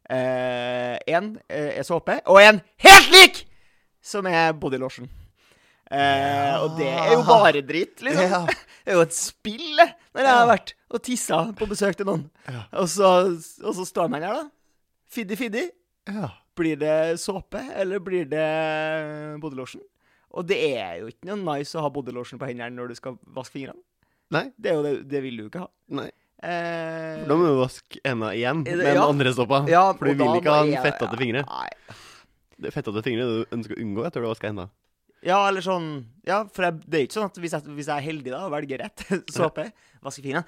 Én 0.09 1.35
er 1.49 1.85
såpe, 1.85 2.19
og 2.27 2.41
en 2.41 2.61
helt 2.85 3.11
lik! 3.13 3.43
Som 4.05 4.29
er 4.31 4.55
body 4.57 4.79
lotion. 4.81 5.09
Ja. 5.89 6.61
og 6.61 6.77
det 6.77 6.89
er 6.89 7.15
jo 7.15 7.23
bare 7.25 7.63
dritt, 7.65 8.03
liksom. 8.05 8.25
Ja. 8.29 8.45
Det 8.89 8.95
er 8.95 8.97
jo 8.97 9.05
et 9.05 9.17
spill, 9.17 9.81
når 10.17 10.25
jeg 10.25 10.33
har 10.33 10.47
vært 10.49 10.71
og 10.97 11.03
tissa 11.05 11.39
på 11.53 11.67
besøk 11.69 11.99
til 11.99 12.07
noen. 12.09 12.23
Ja. 12.49 12.63
Og, 12.81 12.87
så, 12.89 13.09
og 13.61 13.75
så 13.77 13.85
står 13.85 14.09
man 14.09 14.25
her, 14.25 14.39
da. 14.39 14.47
Fiddi-fiddi. 15.13 15.67
Ja. 16.09 16.31
Blir 16.57 16.79
det 16.81 17.21
såpe, 17.21 17.61
eller 17.77 18.01
blir 18.01 18.25
det 18.31 18.47
bodylotion? 19.43 19.83
Og 20.37 20.49
det 20.49 20.59
er 20.71 21.03
jo 21.03 21.11
ikke 21.13 21.29
noe 21.29 21.39
nice 21.59 21.77
å 21.77 21.85
ha 21.85 21.91
bodylotion 21.93 22.41
på 22.41 22.49
hendene 22.49 22.77
når 22.77 22.95
du 22.95 22.99
skal 22.99 23.19
vaske 23.37 23.59
fingrene. 23.59 23.81
Nei. 24.35 24.45
Det, 24.61 24.71
er 24.73 24.75
jo 24.79 24.83
det, 24.85 24.95
det 25.09 25.23
vil 25.25 25.37
du 25.39 25.43
jo 25.47 25.51
ikke 25.53 25.63
ha. 25.65 25.71
Nei. 25.99 26.09
Eh, 26.39 27.23
Da 27.27 27.35
må 27.35 27.49
du 27.49 27.57
vaske 27.59 27.99
hendene 28.05 28.29
igjen 28.39 28.61
Er 28.69 28.77
med 28.79 28.85
den 28.87 28.99
ja. 29.01 29.07
andre 29.11 29.33
såpa. 29.35 29.63
ja, 29.67 29.87
For 29.99 30.07
du 30.07 30.21
vil 30.21 30.37
ikke 30.39 30.53
ha 30.55 30.61
den 30.69 30.77
fettete 30.85 31.19
fingre. 31.19 31.43
Nei. 31.49 31.97
Det 32.59 32.71
fettete 32.75 33.03
fingre 33.07 33.25
du 33.27 33.57
ønsker 33.57 33.75
å 33.75 33.81
unngå 33.83 34.05
etter 34.07 34.21
du 34.23 34.29
har 34.29 34.35
vaska 34.37 34.51
hendene. 34.53 34.71
Ja, 35.27 35.41
eller 35.49 35.65
sånn 35.67 35.89
Ja, 36.29 36.45
for 36.55 36.63
jeg, 36.69 36.77
det 36.87 36.99
er 37.01 37.07
ikke 37.09 37.17
sånn 37.17 37.27
at 37.27 37.39
hvis 37.43 37.55
jeg, 37.57 37.65
hvis 37.75 37.89
jeg 37.91 37.97
er 37.97 38.05
heldig 38.07 38.31
da 38.37 38.45
og 38.47 38.53
velger 38.55 38.85
rett 38.85 39.03
såpe, 39.35 39.65
vasker 40.07 40.23
fingrene 40.29 40.47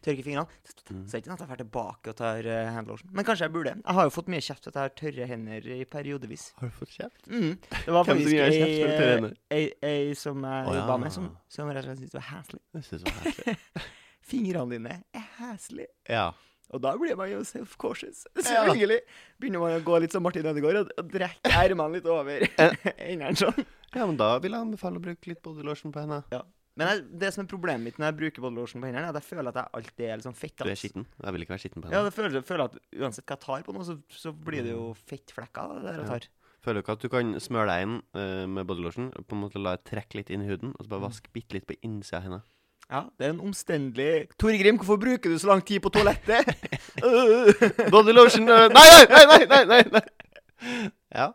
Tørker 0.00 0.24
fingrene 0.24 0.46
Mm. 0.90 1.04
Så 1.06 1.14
er 1.14 1.20
det 1.20 1.20
ikke 1.20 1.28
sånn 1.30 1.36
at 1.36 1.42
jeg 1.44 1.48
drar 1.50 1.58
tilbake 1.60 2.10
og 2.10 2.16
tar 2.18 2.46
uh, 2.50 2.68
handlotion. 2.74 3.10
Men 3.14 3.26
kanskje 3.28 3.46
jeg 3.46 3.52
burde. 3.54 3.74
Jeg 3.78 3.94
har 3.94 4.06
jo 4.08 4.10
fått 4.10 4.30
mye 4.32 4.42
kjeft 4.42 4.64
for 4.64 4.72
at 4.72 4.78
jeg 4.80 4.88
har 4.88 4.94
tørre 4.98 5.28
hender 5.30 5.68
i 5.70 5.84
periodevis. 5.86 6.46
Har 6.58 6.72
du 6.72 6.74
fått 6.80 6.94
kjeft? 6.96 7.28
Mm. 7.30 7.52
Det 7.60 7.94
var 7.94 8.08
Hvem 8.08 8.18
faktisk 8.18 8.34
ei, 8.34 8.58
ei, 8.64 8.98
hender? 8.98 9.36
ei, 9.54 9.62
ei 9.86 10.14
som 10.18 10.42
jeg 10.42 10.66
Å, 10.66 10.74
ja. 10.74 10.80
jobba 10.80 10.96
med, 11.04 11.14
som, 11.14 11.30
som 11.52 11.70
rett 11.70 11.86
og 11.86 11.92
slett 11.92 12.02
syntes 12.02 12.18
var 12.18 12.26
heslig. 12.32 13.56
Fingrene 14.30 14.74
dine 14.74 14.96
er 15.14 15.26
heslige. 15.38 15.92
Ja. 16.10 16.26
Og 16.70 16.82
da 16.82 16.92
blir 16.98 17.16
man 17.18 17.30
jo 17.30 17.40
self-cautious. 17.46 18.24
Selvfølgelig. 18.38 19.00
Begynner 19.42 19.62
man 19.62 19.78
å 19.78 19.82
gå 19.86 19.98
litt 20.02 20.14
som 20.14 20.22
Martin 20.26 20.46
Ødegaard 20.50 20.84
og, 20.84 20.92
drikke 21.10 21.50
ermene 21.62 21.98
litt 21.98 22.06
over 22.10 22.44
hendene 22.58 23.34
sånn. 23.42 23.62
ja, 23.94 24.06
men 24.06 24.18
da 24.18 24.36
vil 24.42 24.54
jeg 24.54 24.66
anbefale 24.66 24.98
å 24.98 25.06
bruke 25.06 25.30
litt 25.32 25.42
bodylotion 25.46 25.94
på 25.94 26.02
hendene. 26.04 26.42
Men 26.78 26.86
jeg, 26.88 27.02
det 27.20 27.32
som 27.34 27.42
er 27.44 27.48
problemet 27.50 27.82
mitt 27.84 27.96
når 27.98 28.06
jeg 28.12 28.16
bruker 28.20 28.42
bodylotion 28.44 28.80
på 28.80 28.86
hendene, 28.88 29.06
er 29.08 29.10
at 29.10 29.18
jeg 29.18 29.26
føler 29.26 29.48
at 29.50 29.56
jeg 29.58 29.72
alltid 29.80 30.04
er 30.06 30.16
litt 30.20 30.26
sånn 30.28 30.36
fett. 30.38 30.56
Du 30.62 30.70
er 30.70 30.78
skitten. 30.78 31.06
Jeg 31.24 31.32
vil 31.34 31.42
ikke 31.44 31.54
være 31.56 31.62
skitten 31.64 31.82
på 31.82 31.88
Ja, 31.90 31.96
hendene. 31.98 32.10
det 32.10 32.14
føler, 32.16 32.36
jeg 32.38 32.46
føler 32.46 32.64
at 32.70 32.76
uansett 33.00 33.26
hva 33.26 33.36
jeg 33.36 33.44
tar 33.46 33.64
på 33.66 33.74
noe, 33.74 33.84
så, 33.88 33.96
så 34.08 34.32
blir 34.32 34.62
det 34.62 34.70
jo 34.76 34.84
fettflekker 35.10 35.60
av 35.64 35.74
det 35.74 35.82
der 35.88 35.98
jeg 35.98 36.06
Ja. 36.06 36.12
tar. 36.14 36.28
Føler 36.60 36.74
du 36.76 36.84
ikke 36.84 36.92
at 36.92 37.00
du 37.00 37.08
kan 37.08 37.34
smøre 37.40 37.66
deg 37.72 37.82
inn 37.86 37.94
uh, 38.14 38.46
med 38.46 38.66
bodylotion, 38.68 39.06
lotion, 39.10 39.24
på 39.26 39.32
en 39.36 39.40
måte 39.46 39.60
la 39.64 39.76
det 39.76 39.84
trekke 39.90 40.18
litt 40.20 40.30
inn 40.30 40.42
i 40.44 40.48
huden, 40.52 40.74
og 40.78 40.84
så 40.84 40.88
Mm. 40.88 40.90
bare 40.92 41.06
vaske 41.08 41.30
bitte 41.32 41.54
litt 41.56 41.66
på 41.66 41.76
innsida 41.82 42.18
av 42.18 42.22
hendene? 42.28 42.42
Ja, 42.90 43.00
det 43.18 43.26
er 43.26 43.30
en 43.30 43.40
omstendelig 43.40 44.28
Tore 44.36 44.58
Grim, 44.58 44.76
hvorfor 44.78 44.98
bruker 44.98 45.30
du 45.30 45.38
så 45.38 45.46
lang 45.48 45.62
tid 45.64 45.80
på 45.80 45.90
toalettet? 45.94 46.44
Bodylotion 47.94 48.48
uh, 48.50 48.68
Nei, 48.68 48.86
nei, 48.92 49.06
nei, 49.10 49.24
nei, 49.26 49.44
nei, 49.46 49.64
nei, 49.64 49.82
nei. 49.94 50.02
Ja, 51.10 51.26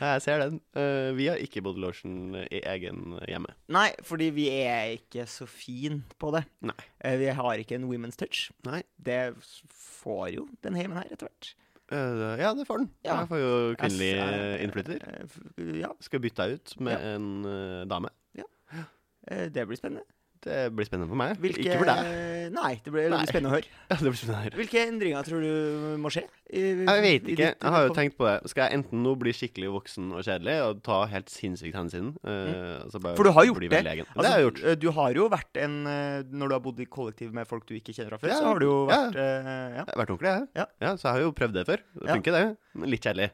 jeg 0.00 0.22
ser 0.24 0.38
den. 0.40 0.54
Uh, 0.72 1.10
vi 1.18 1.26
har 1.28 1.36
ikke 1.42 1.60
bodylotion 1.64 2.38
i 2.46 2.60
egen 2.64 3.18
hjemme. 3.28 3.52
Nei, 3.68 3.90
fordi 4.06 4.30
vi 4.32 4.46
er 4.54 4.94
ikke 4.94 5.26
så 5.28 5.44
fin 5.50 5.98
på 6.22 6.30
det. 6.32 6.44
Nei. 6.64 6.76
Uh, 7.04 7.16
Vi 7.20 7.26
har 7.36 7.60
ikke 7.60 7.76
en 7.76 7.84
women's 7.90 8.16
touch. 8.16 8.46
Nei. 8.64 8.80
Det 8.96 9.18
får 9.76 10.30
jo 10.38 10.46
den 10.64 10.78
heimen 10.78 10.96
her 10.96 11.10
etter 11.12 11.28
hvert. 11.28 11.50
Uh, 11.92 12.38
ja, 12.40 12.54
det 12.56 12.64
får 12.68 12.80
den. 12.84 12.88
Ja. 13.04 13.18
Jeg 13.20 13.28
får 13.34 13.42
jo 13.42 13.52
kvinnelig 13.82 14.10
innflytter. 14.64 15.04
Ja, 15.82 15.92
Skal 16.00 16.24
bytte 16.24 16.46
deg 16.48 16.56
ut 16.60 16.74
med 16.80 16.96
Ja. 16.96 17.14
en 17.18 17.28
dame. 17.90 18.14
Ja. 18.38 18.48
det 19.52 19.66
blir 19.68 19.76
spennende. 19.76 20.06
Det 20.40 20.72
blir 20.72 20.86
spennende 20.88 21.08
for 21.10 21.18
meg. 21.20 21.34
Hvilke, 21.36 21.60
Ikke 21.60 21.78
for 21.82 21.88
deg. 21.90 22.52
Nei, 22.54 22.70
det 22.82 22.92
blir 22.94 23.10
Nei. 23.12 23.24
spennende 23.28 23.50
å 23.50 23.54
høre. 23.58 23.66
Ja, 23.90 23.96
det 24.00 24.06
blir 24.08 24.16
spennende 24.16 24.38
å 24.40 24.44
høre. 24.46 24.56
Hvilke 24.60 24.80
endringer 24.88 25.26
tror 25.26 25.42
du 25.44 25.96
må 26.00 26.08
skje? 26.14 26.22
I, 26.50 26.62
Jeg 26.80 27.02
vet 27.04 27.28
ikke. 27.28 27.36
ditt- 27.36 27.60
Jeg 27.66 27.72
har 27.74 27.84
jo 27.86 27.92
tenkt 27.94 28.16
på 28.16 28.24
det. 28.26 28.48
Skal 28.50 28.64
jeg 28.70 28.78
enten 28.80 29.02
nå 29.04 29.12
bli 29.20 29.34
skikkelig 29.36 29.68
voksen 29.76 30.08
og 30.16 30.24
kjedelig 30.26 30.56
og 30.64 30.80
ta 30.82 31.04
helt 31.12 31.28
sinnssykt 31.30 31.76
hensyn 31.76 32.08
altså 32.24 32.98
Mm. 33.00 33.16
For 33.16 33.24
du 33.28 33.30
har 33.36 33.44
gjort 33.46 33.60
det. 33.70 33.82
Altså, 33.84 34.22
det 34.22 34.30
har 34.30 34.38
jeg 34.40 34.46
gjort. 34.48 34.62
eh, 34.64 34.74
Du 34.80 34.90
har 34.96 35.12
jo 35.14 35.28
vært 35.28 35.60
en 35.62 35.76
eh, 35.86 36.22
Når 36.32 36.48
du 36.48 36.54
har 36.56 36.60
bodd 36.64 36.80
i 36.80 36.86
kollektiv 36.86 37.32
med 37.36 37.46
folk 37.46 37.66
du 37.68 37.74
ikke 37.76 37.92
kjenner 37.94 38.10
fra 38.16 38.18
før, 38.24 38.28
Ja, 38.32 38.40
så 38.40 38.44
har 38.48 38.58
du 38.58 38.66
jo 38.66 38.88
ja. 38.88 38.96
vært 39.10 39.16
eh, 39.16 39.44
ja. 39.44 39.84
Jeg 39.84 39.86
har 39.92 40.00
vært 40.04 40.10
ordentlig, 40.16 40.32
jeg. 40.56 40.66
Ja. 40.80 40.96
så 40.96 41.02
jeg 41.04 41.12
har 41.12 41.20
jo 41.20 41.32
prøvd 41.32 41.52
det 41.60 41.66
før. 41.68 41.76
Det 42.00 42.08
Ja. 42.08 42.14
funker, 42.16 42.32
det. 42.32 42.88
Litt 42.88 43.02
kjedelig. 43.04 43.30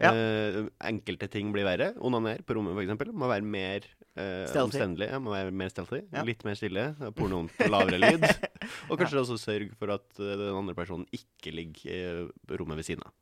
Ja. 0.00 0.10
Eh, 0.16 0.62
enkelte 0.88 1.28
ting 1.28 1.50
blir 1.52 1.66
verre. 1.68 1.90
Onaner 2.00 2.40
på 2.46 2.54
rommet, 2.56 2.72
f.eks. 2.78 3.10
Må 3.12 3.28
være 3.28 3.44
mer 3.44 3.84
uh, 4.16 4.62
omstendelig. 4.64 5.10
Ja, 5.12 5.18
må 5.20 5.34
være 5.34 5.52
mer 5.52 5.68
stealthy. 5.72 6.02
Ja. 6.12 6.22
Litt 6.24 6.44
mer 6.48 6.56
stille. 6.56 6.86
Pornoen 7.18 7.50
på 7.58 7.68
lavere 7.68 7.98
lyd. 8.00 8.24
Og 8.90 8.96
kanskje 9.00 9.20
også 9.24 9.36
sørge 9.42 9.74
for 9.76 9.92
at 9.96 10.08
eh, 10.22 10.36
den 10.40 10.56
andre 10.56 10.74
personen 10.78 11.04
ikke 11.12 11.52
ligger 11.52 12.24
i 12.24 12.56
rommet 12.56 12.80
ved 12.80 12.88
siden 12.88 13.04
av. 13.04 13.12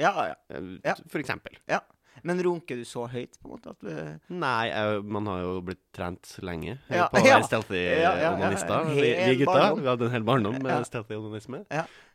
Ja, 0.00 0.14
ja. 0.32 0.40
Eh, 0.56 0.72
Ja. 0.88 0.96
For 1.12 1.20
eksempel. 1.20 1.60
Ja. 1.68 1.82
Men 2.24 2.40
runker 2.40 2.78
du 2.80 2.84
så 2.88 3.02
høyt, 3.12 3.34
på 3.42 3.44
en 3.44 3.52
måte, 3.58 3.74
at 3.74 3.82
du 3.84 4.32
Nei, 4.40 4.70
jeg, 4.70 5.02
man 5.04 5.26
har 5.28 5.42
jo 5.44 5.50
blitt 5.66 5.82
trent 5.92 6.30
lenge 6.40 6.78
eh, 6.88 6.96
Ja, 6.96 7.10
på 7.12 7.20
å 7.20 7.26
ja. 7.28 7.34
være 7.36 7.48
stealthy 7.50 7.82
Ja, 7.82 7.98
ja, 8.00 8.12
ja. 8.22 8.30
onanister. 8.38 8.72
Ja, 8.88 8.94
Vi, 8.96 9.10
vi 9.12 9.34
gutta 9.42 9.52
barndom. 9.52 9.82
vi 9.84 9.90
hadde 9.92 10.06
en 10.08 10.14
hel 10.16 10.24
barndom 10.24 10.56
med 10.64 10.72
Ja. 10.72 10.78
stealthy 10.88 11.18
onanisme. 11.20 11.60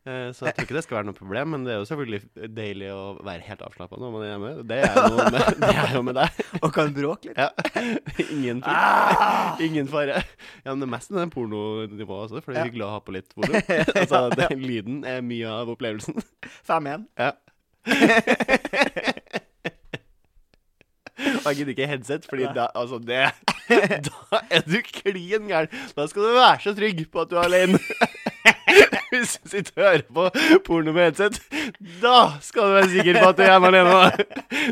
Eh, 0.02 0.32
så 0.34 0.48
jeg 0.48 0.56
tror 0.58 0.66
ikke 0.66 0.74
det 0.74 0.82
skal 0.82 0.98
være 0.98 1.08
noe 1.12 1.18
problem, 1.18 1.52
men 1.54 1.66
det 1.68 1.76
er 1.76 1.78
jo 1.78 1.86
selvfølgelig 1.86 2.48
deilig 2.58 2.88
å 2.90 3.02
være 3.22 3.46
helt 3.46 3.60
avslappa 3.68 4.00
når 4.02 4.14
man 4.16 4.24
er 4.26 4.32
hjemme. 4.32 4.54
Det 4.72 4.80
er 4.82 4.96
jo 4.98 5.28
med, 5.28 5.36
det 5.62 5.76
er 5.78 5.94
jo 5.94 6.02
med 6.08 6.18
deg. 6.18 6.40
Og 6.58 6.72
kan 6.74 6.96
bråke 6.96 7.30
litt? 7.30 7.38
Ja. 7.38 7.52
Ingen. 8.34 8.64
Ah! 8.66 9.60
Ingen 9.68 9.92
fare. 9.92 10.24
Ja, 10.64 10.72
men 10.72 10.82
det 10.82 10.88
er 10.90 10.94
mest 10.96 11.14
det 11.14 11.28
pornonivået 11.36 12.24
også, 12.26 12.42
for 12.42 12.50
det 12.50 12.64
er 12.64 12.72
hyggelig 12.72 12.88
å 12.88 12.96
ha 12.96 13.04
på 13.06 13.14
litt 13.14 13.30
volum. 13.38 13.60
altså, 13.60 14.24
det, 14.34 14.50
lyden 14.58 15.06
er 15.06 15.22
mye 15.26 15.54
av 15.62 15.70
opplevelsen. 15.76 16.18
Fem 16.66 16.90
igjen. 16.90 17.06
Ja. 17.22 17.36
Og 21.22 21.46
jeg 21.52 21.62
gidder 21.62 21.74
ikke 21.76 21.92
headset, 21.92 22.26
fordi 22.26 22.50
da, 22.58 22.72
altså 22.74 22.98
det 22.98 23.28
Da 23.70 24.42
er 24.50 24.66
du 24.66 24.80
klin 24.90 25.46
gæren. 25.50 25.70
Da 25.94 26.10
skal 26.10 26.26
du 26.26 26.34
være 26.34 26.60
så 26.66 26.74
trygg 26.74 27.06
på 27.14 27.22
at 27.22 27.30
du 27.30 27.38
er 27.38 27.46
alene. 27.46 27.78
Hvis 29.22 29.38
du 29.38 29.52
sitter 29.52 29.76
og 29.78 29.86
hører 29.86 30.04
på 30.10 30.24
porno 30.66 30.94
med 30.96 31.12
headset, 31.12 31.38
da 32.02 32.32
skal 32.42 32.72
du 32.72 32.78
være 32.80 32.90
sikker 32.90 33.20
på 33.22 33.30
at 33.30 33.38
du 33.38 33.44
er 33.46 33.52
hjemme 33.54 33.70
alene. 33.70 34.28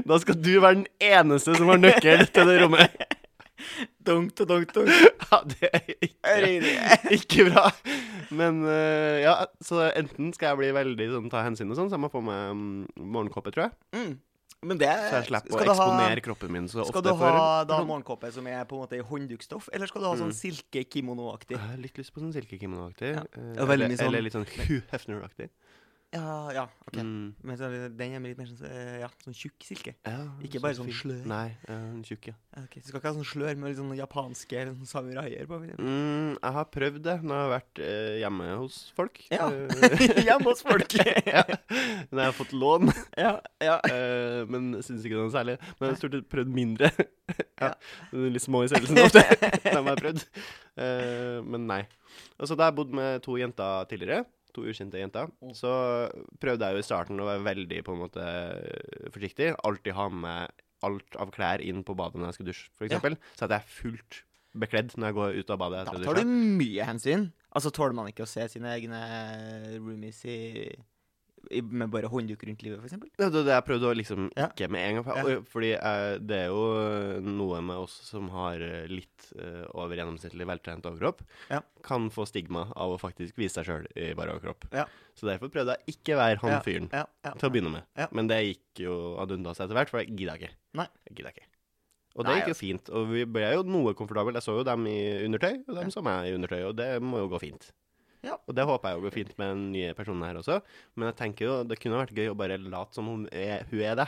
Da. 0.10 0.20
skal 0.24 0.38
du 0.42 0.52
være 0.58 0.80
den 0.82 0.88
eneste 0.98 1.56
som 1.58 1.70
har 1.70 1.82
nøkkel 1.82 2.26
til 2.34 2.50
det 2.50 2.60
rommet. 2.64 3.16
Dunk, 4.08 4.32
dunk, 4.40 4.72
dunk. 4.74 4.90
Ja, 5.30 5.38
det 5.46 5.70
er 5.70 6.46
ikke, 6.48 6.72
ikke 7.14 7.50
bra. 7.52 7.68
Men 8.34 8.64
øh, 8.66 9.20
ja, 9.22 9.36
så 9.62 9.92
enten 9.92 10.32
skal 10.34 10.54
jeg 10.54 10.60
bli 10.62 10.72
veldig 10.74 11.10
sånn 11.12 11.30
ta 11.30 11.44
hensyn 11.46 11.70
og 11.70 11.78
sånn, 11.78 11.92
så 11.92 12.00
jeg 12.00 12.06
må 12.06 12.10
få 12.10 12.24
meg 12.26 12.56
mm, 12.56 13.04
morgenkåpe, 13.04 13.54
tror 13.54 13.68
jeg. 13.68 13.76
Mm. 13.94 14.16
Men 14.62 14.78
det 14.78 14.90
Så 14.92 15.16
jeg 15.22 15.26
slipper 15.30 15.56
å 15.56 15.72
eksponere 15.72 16.16
ha- 16.20 16.24
kroppen 16.26 16.52
min 16.52 16.66
så 16.68 16.82
ofte 16.84 16.92
Skal 16.92 17.02
du 17.06 17.10
for 17.16 17.32
ha 17.32 17.64
da 17.64 17.78
morgenkåpe 17.88 18.32
som 18.36 18.46
er 18.52 18.66
på 18.68 18.76
en 18.76 18.82
måte 18.84 18.98
i 19.00 19.04
hånddukkstoff, 19.08 19.70
eller 19.72 19.88
skal 19.88 20.02
du 20.04 20.08
ha 20.10 20.16
sånn 20.20 20.34
silke-kimono-aktig? 20.36 21.56
Jeg 21.56 21.64
har 21.64 21.78
litt 21.80 21.96
lyst 22.02 22.12
på 22.14 22.20
sånn 22.20 22.34
silkekimono-aktig. 22.36 23.14
Ja. 23.16 23.24
eh, 23.40 23.64
eller, 23.64 23.88
sånn- 23.96 24.08
eller 24.10 24.22
litt 24.22 24.34
sånn 24.36 24.46
Hugh 24.68 24.84
Hefner-aktig. 24.92 25.50
Ja, 26.10 26.50
ja, 26.56 26.64
ok. 26.88 26.96
Mm. 27.06 27.36
Men 27.46 27.58
så 27.60 27.68
er 27.68 27.74
det- 27.76 27.98
den 28.00 28.14
er 28.18 28.20
litt 28.24 28.38
mer 28.40 28.48
sånn, 28.50 28.66
eh, 28.66 29.00
ja, 29.04 29.08
sånn 29.24 29.36
tjukk 29.38 29.62
silke. 29.62 29.92
Ja, 30.08 30.24
Ikke 30.42 30.58
så 30.58 30.62
bare 30.64 30.74
sånn 30.74 30.86
fin. 30.90 30.96
slør. 30.98 31.26
Nei, 31.30 31.58
en 31.68 32.02
tjukk, 32.04 32.30
ja. 32.32 32.34
Okay, 32.58 32.64
ok. 32.66 32.82
Så 32.82 32.88
skal 32.88 33.00
ikke 33.00 33.12
ha 33.12 33.14
sånn 33.14 33.28
slør 33.30 33.58
med 33.58 33.70
litt 33.70 33.78
sånn 33.78 33.94
japanske 33.96 34.58
eller 34.58 34.74
sånn 34.74 34.90
samuraier 34.90 35.46
på? 35.46 35.60
Mm, 35.78 36.40
jeg 36.42 36.52
har 36.58 36.66
prøvd 36.66 37.04
det 37.04 37.16
når 37.22 37.36
jeg 37.38 37.46
har 37.46 37.54
vært 37.54 37.80
eh, 37.86 38.16
hjemme 38.24 38.48
hos 38.58 38.92
folk. 38.98 39.22
Ja. 39.30 39.52
Eh, 39.52 39.68
Hjemme 40.26 40.50
hos 40.50 40.64
folk. 40.66 40.94
ja. 41.36 41.44
Når 42.10 42.18
jeg 42.18 42.26
har 42.26 42.38
fått 42.40 42.54
lån. 42.58 42.90
ja, 43.16 43.36
ja. 43.62 43.78
Uh, 43.86 44.46
men 44.52 44.74
syns 44.82 45.06
ikke 45.06 45.14
det 45.14 45.22
er 45.22 45.30
noe 45.30 45.38
særlig. 45.38 45.58
Men 45.78 45.86
jeg 45.86 45.94
har 45.94 46.02
stort 46.02 46.18
sett 46.18 46.30
prøvd 46.34 46.50
mindre. 46.58 46.90
Ja. 47.62 47.74
Litt 48.14 48.42
små 48.42 48.64
i 48.66 48.68
størrelsen 48.72 48.98
ofte. 49.06 49.22
Dem 49.62 49.86
har 49.86 49.94
jeg 49.94 50.02
prøvd. 50.02 50.26
Uh, 50.74 51.38
men 51.46 51.68
nei. 51.70 51.84
Og 52.40 52.48
så 52.50 52.58
har 52.58 52.72
jeg 52.72 52.80
bodd 52.82 52.90
med 52.98 53.22
to 53.22 53.38
jenter 53.38 53.86
tidligere, 53.92 54.26
to 54.54 54.62
ukjente 54.70 54.98
jenter, 55.00 55.30
Mm. 55.42 55.54
så 55.56 55.72
prøvde 56.40 56.66
jeg 56.66 56.74
jo 56.76 56.80
i 56.80 56.88
starten 56.88 57.20
å 57.20 57.26
være 57.30 57.44
veldig 57.46 57.84
på 57.86 57.94
en 57.94 58.02
måte 58.04 58.26
forsiktig. 59.14 59.56
Alltid 59.64 59.94
ha 59.94 60.10
med 60.10 60.52
alt 60.84 61.16
av 61.20 61.32
klær 61.36 61.62
inn 61.62 61.84
på 61.84 61.96
badet 61.96 62.16
når 62.22 62.32
jeg 62.32 62.34
skal 62.40 62.46
dusje, 62.52 62.70
for 62.78 62.86
Ja. 62.86 63.00
Så 63.36 63.44
at 63.44 63.50
jeg 63.52 63.60
er 63.60 63.68
fullt 63.68 64.24
bekledd 64.58 64.96
når 64.98 65.08
jeg 65.12 65.16
går 65.16 65.40
ut 65.40 65.50
av 65.52 65.60
badet 65.60 65.86
Da 65.86 65.92
tar 66.04 66.16
du 66.16 66.26
mye 66.26 66.84
hensyn. 66.88 67.32
Altså, 67.54 67.72
tåler 67.72 67.94
man 67.94 68.08
ikke 68.08 68.24
å 68.24 68.28
se 68.30 68.48
sine 68.48 68.70
egne 68.78 69.00
roomies 69.80 70.24
i, 70.26 70.76
med 71.64 71.90
bare 71.94 72.10
håndduk 72.12 72.44
rundt 72.48 72.62
livet, 72.66 72.84
eksempel? 72.86 73.10
Ja, 73.20 73.30
det 73.30 73.42
er 73.42 73.48
det 73.48 73.54
jeg 73.56 73.66
prøvde 73.68 73.90
å 73.90 73.96
liksom 73.98 74.28
ikke 74.34 74.70
med 74.70 74.86
en 74.88 75.00
gang. 75.00 75.06
For, 75.08 75.20
Ja. 75.30 75.40
Fordi 75.54 75.72
eh, 75.78 76.14
det 76.20 76.40
er 76.46 76.48
jo 76.54 76.64
noe 77.26 77.62
med 77.66 77.84
oss 77.86 77.96
som 78.08 78.30
har 78.34 78.62
eh, 78.62 78.88
litt 78.92 79.30
eh, 79.40 79.66
over 79.74 79.96
gjennomsnittlig 80.00 80.48
veltrent 80.50 80.86
overkropp, 80.90 81.22
Ja. 81.50 81.62
kan 81.86 82.10
få 82.14 82.26
stigma 82.30 82.68
av 82.76 82.96
å 82.96 83.00
faktisk 83.02 83.38
vise 83.40 83.60
seg 83.60 83.70
sjøl 83.70 83.88
i 83.96 84.14
bare 84.18 84.36
overkropp. 84.36 84.68
Ja. 84.76 84.86
Så 85.16 85.28
derfor 85.28 85.52
prøvde 85.52 85.76
jeg 85.78 85.96
ikke 85.98 86.16
å 86.16 86.22
være 86.22 86.42
han 86.46 86.62
fyren 86.64 86.90
til 86.92 87.48
å 87.50 87.52
begynne 87.54 87.72
med. 87.80 88.10
Men 88.16 88.28
det 88.32 88.42
gikk 88.46 88.84
jo 88.86 88.98
ad 89.20 89.32
undas 89.36 89.60
etter 89.60 89.76
hvert, 89.76 89.90
for 89.92 90.00
jeg 90.04 90.16
gidda 90.16 90.38
ikke. 90.40 90.54
Nei. 90.80 90.88
Jeg 91.10 91.18
gidda 91.20 91.34
ikke. 91.36 91.48
Og 92.16 92.26
det 92.26 92.32
Nei, 92.32 92.38
gikk 92.42 92.50
jo 92.52 92.58
fint. 92.58 92.90
Og 92.96 93.12
vi 93.12 93.26
ble 93.30 93.52
jo 93.54 93.62
noe 93.68 93.94
komfortable. 93.96 94.34
Jeg 94.40 94.44
så 94.48 94.56
jo 94.58 94.64
dem 94.68 94.88
i 94.90 94.96
undertøy, 95.28 95.60
og 95.70 95.76
dem 95.78 95.92
så 95.94 96.02
meg 96.04 96.28
i 96.28 96.34
undertøy, 96.36 96.64
og 96.68 96.74
det 96.80 96.88
må 97.04 97.22
jo 97.22 97.28
gå 97.32 97.40
fint. 97.44 97.70
Ja. 98.26 98.36
Og 98.48 98.56
det 98.56 98.66
håper 98.68 98.90
jeg 98.90 98.98
jo 99.00 99.04
går 99.08 99.14
fint 99.16 99.30
med 99.40 99.48
den 99.54 99.62
nye 99.72 99.94
personen 99.96 100.26
her 100.28 100.40
også. 100.42 100.58
Men 100.96 101.08
jeg 101.12 101.16
tenker 101.22 101.46
jo 101.48 101.54
det 101.64 101.78
kunne 101.80 102.02
vært 102.02 102.16
gøy 102.18 102.32
å 102.34 102.38
bare 102.38 102.58
late 102.60 102.94
som 102.98 103.08
hun 103.08 103.28
er, 103.32 103.64
hun 103.72 103.80
er 103.86 103.96
det. 104.02 104.08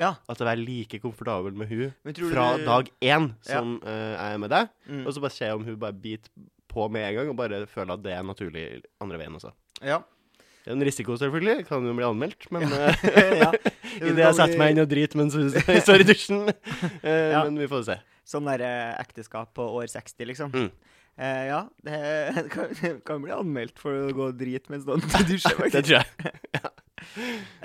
ja. 0.00 0.14
Det 0.28 0.46
være 0.46 0.62
like 0.64 0.98
komfortabel 1.02 1.52
med 1.52 1.68
hun 1.68 1.92
fra 2.32 2.56
du- 2.56 2.64
dag 2.64 2.88
én 3.02 3.34
som 3.44 3.74
eh, 3.84 4.14
jeg 4.16 4.34
er 4.34 4.38
med 4.38 4.50
deg. 4.50 4.68
Mm. 4.88 5.06
Og 5.06 5.12
så 5.12 5.20
bare 5.20 5.36
se 5.36 5.50
om 5.52 5.64
hun 5.64 5.76
bare 5.76 5.92
biter 5.92 6.30
på 6.72 6.88
med 6.90 7.04
en 7.10 7.14
gang, 7.18 7.28
og 7.28 7.36
bare 7.36 7.66
føler 7.68 7.92
at 7.92 8.02
det 8.02 8.12
er 8.16 8.22
naturlig 8.24 8.82
andre 9.04 9.18
veien 9.20 9.34
også. 9.36 9.52
Ja. 9.84 9.98
Det 10.64 10.70
er 10.70 10.76
en 10.76 10.84
risiko, 10.86 11.16
selvfølgelig. 11.18 11.66
Kan 11.68 11.84
jo 11.84 11.92
bli 11.92 12.04
anmeldt, 12.06 12.46
men 12.54 12.62
eh, 12.72 13.04
ja. 13.42 13.50
Idet 14.00 14.16
jeg 14.24 14.34
setter 14.38 14.56
meg 14.62 14.72
inn 14.72 14.80
og 14.80 14.88
driter 14.88 15.18
mens 15.20 15.34
hun 15.36 15.50
står 15.84 16.00
i 16.00 16.08
dusjen. 16.08 16.48
Eh, 17.02 17.32
Ja. 17.34 17.44
Men 17.44 17.58
vi 17.60 17.66
får 17.68 17.84
se. 17.90 17.98
Sånn 18.24 18.46
der 18.48 18.62
ekteskap 19.02 19.50
på 19.52 19.66
år 19.76 19.90
60, 19.90 20.24
liksom. 20.30 20.52
Mm. 20.54 20.70
Eh, 21.20 21.42
ja, 21.50 21.58
det 21.84 21.96
kan, 22.54 23.00
kan 23.04 23.22
bli 23.24 23.32
anmeldt 23.34 23.78
for 23.82 23.92
å 24.08 24.14
gå 24.16 24.30
drit 24.38 24.70
mens 24.72 24.86
noen 24.88 25.02
dusjer, 25.28 25.58
Det 25.72 25.82
tror 25.84 25.98
jeg. 26.00 26.06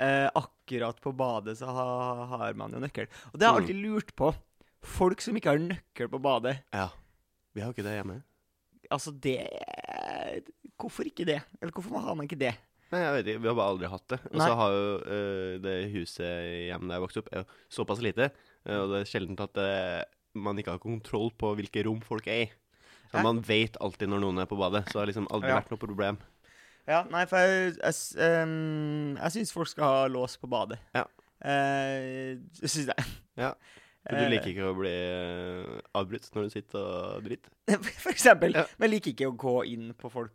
Eh, 0.02 0.26
akkurat 0.34 0.98
på 1.00 1.12
badet 1.14 1.54
så 1.60 1.70
ha, 1.70 1.84
har 2.32 2.56
man 2.58 2.72
jo 2.74 2.80
nøkkel. 2.82 3.06
Og 3.30 3.38
det 3.38 3.46
har 3.46 3.54
jeg 3.54 3.62
Mm. 3.62 3.62
alltid 3.62 3.78
lurt 3.84 4.10
på. 4.18 4.32
Folk 4.82 5.22
som 5.22 5.36
ikke 5.38 5.52
har 5.54 5.60
nøkkel 5.62 6.10
på 6.10 6.18
badet. 6.22 6.56
Ja. 6.74 6.88
Vi 7.54 7.62
har 7.62 7.70
jo 7.70 7.76
ikke 7.76 7.86
det 7.86 7.94
hjemme. 8.00 8.16
Altså, 8.90 9.12
det 9.14 9.36
Hvorfor 10.78 11.06
ikke 11.08 11.24
det? 11.26 11.38
Eller 11.62 11.72
hvorfor 11.74 12.02
har 12.02 12.14
man 12.18 12.26
ikke 12.28 12.38
det? 12.38 12.52
Nei, 12.92 13.00
jeg 13.02 13.14
vet 13.16 13.30
ikke. 13.32 13.42
Vi 13.46 13.48
har 13.50 13.56
bare 13.58 13.72
aldri 13.74 13.88
hatt 13.94 14.06
det. 14.12 14.18
Og 14.30 14.38
så 14.42 14.52
har 14.60 14.74
jo 14.76 14.84
uh, 15.06 15.54
det 15.64 15.74
huset 15.94 16.68
hjemme 16.68 16.88
der 16.90 16.98
jeg 16.98 17.04
vokste 17.06 17.22
opp, 17.22 17.32
er 17.32 17.42
jo 17.42 17.48
såpass 17.78 18.02
lite, 18.04 18.28
eh, 18.64 18.78
og 18.78 18.92
det 18.92 19.00
er 19.02 19.10
sjelden 19.10 19.38
at 19.42 19.58
uh, 19.60 20.02
man 20.38 20.58
ikke 20.60 20.74
har 20.76 20.82
kontroll 20.82 21.30
på 21.36 21.50
hvilke 21.58 21.82
rom 21.86 21.98
folk 22.06 22.26
er 22.30 22.44
i. 22.46 22.48
Nei. 23.14 23.22
man 23.22 23.40
vet 23.42 23.76
alltid 23.80 24.08
når 24.12 24.20
noen 24.20 24.38
er 24.42 24.46
på 24.50 24.58
badet, 24.60 24.84
så 24.88 24.98
det 24.98 25.00
har 25.02 25.06
liksom 25.12 25.28
aldri 25.32 25.48
Ja. 25.48 25.60
vært 25.60 25.70
noe 25.72 25.78
problem. 25.80 26.18
Ja, 26.88 27.02
nei, 27.12 27.24
for 27.28 27.36
jeg, 27.38 27.74
jeg, 27.76 27.94
ehm, 28.24 29.16
jeg 29.20 29.30
syns 29.34 29.52
folk 29.52 29.68
skal 29.68 29.84
ha 29.84 30.06
lås 30.08 30.36
på 30.40 30.48
badet. 30.48 30.78
Ja. 30.96 31.04
Eh, 31.44 32.38
det 32.60 32.70
syns 32.72 32.88
jeg. 32.88 33.04
Ja. 33.36 33.52
For 34.08 34.16
du 34.16 34.30
liker 34.32 34.48
ikke 34.54 34.68
å 34.70 34.76
bli 34.78 34.92
eh, 34.94 35.80
avbrutt 35.98 36.28
når 36.34 36.46
du 36.48 36.50
sitter 36.54 36.80
og 36.80 37.24
driter? 37.26 37.50
For 38.02 38.10
eksempel. 38.14 38.54
Ja. 38.56 38.64
Men 38.78 38.88
jeg 38.88 38.94
liker 38.96 39.12
ikke 39.12 39.28
å 39.32 39.36
gå 39.36 39.56
inn 39.68 39.90
på 40.00 40.08
folk. 40.12 40.32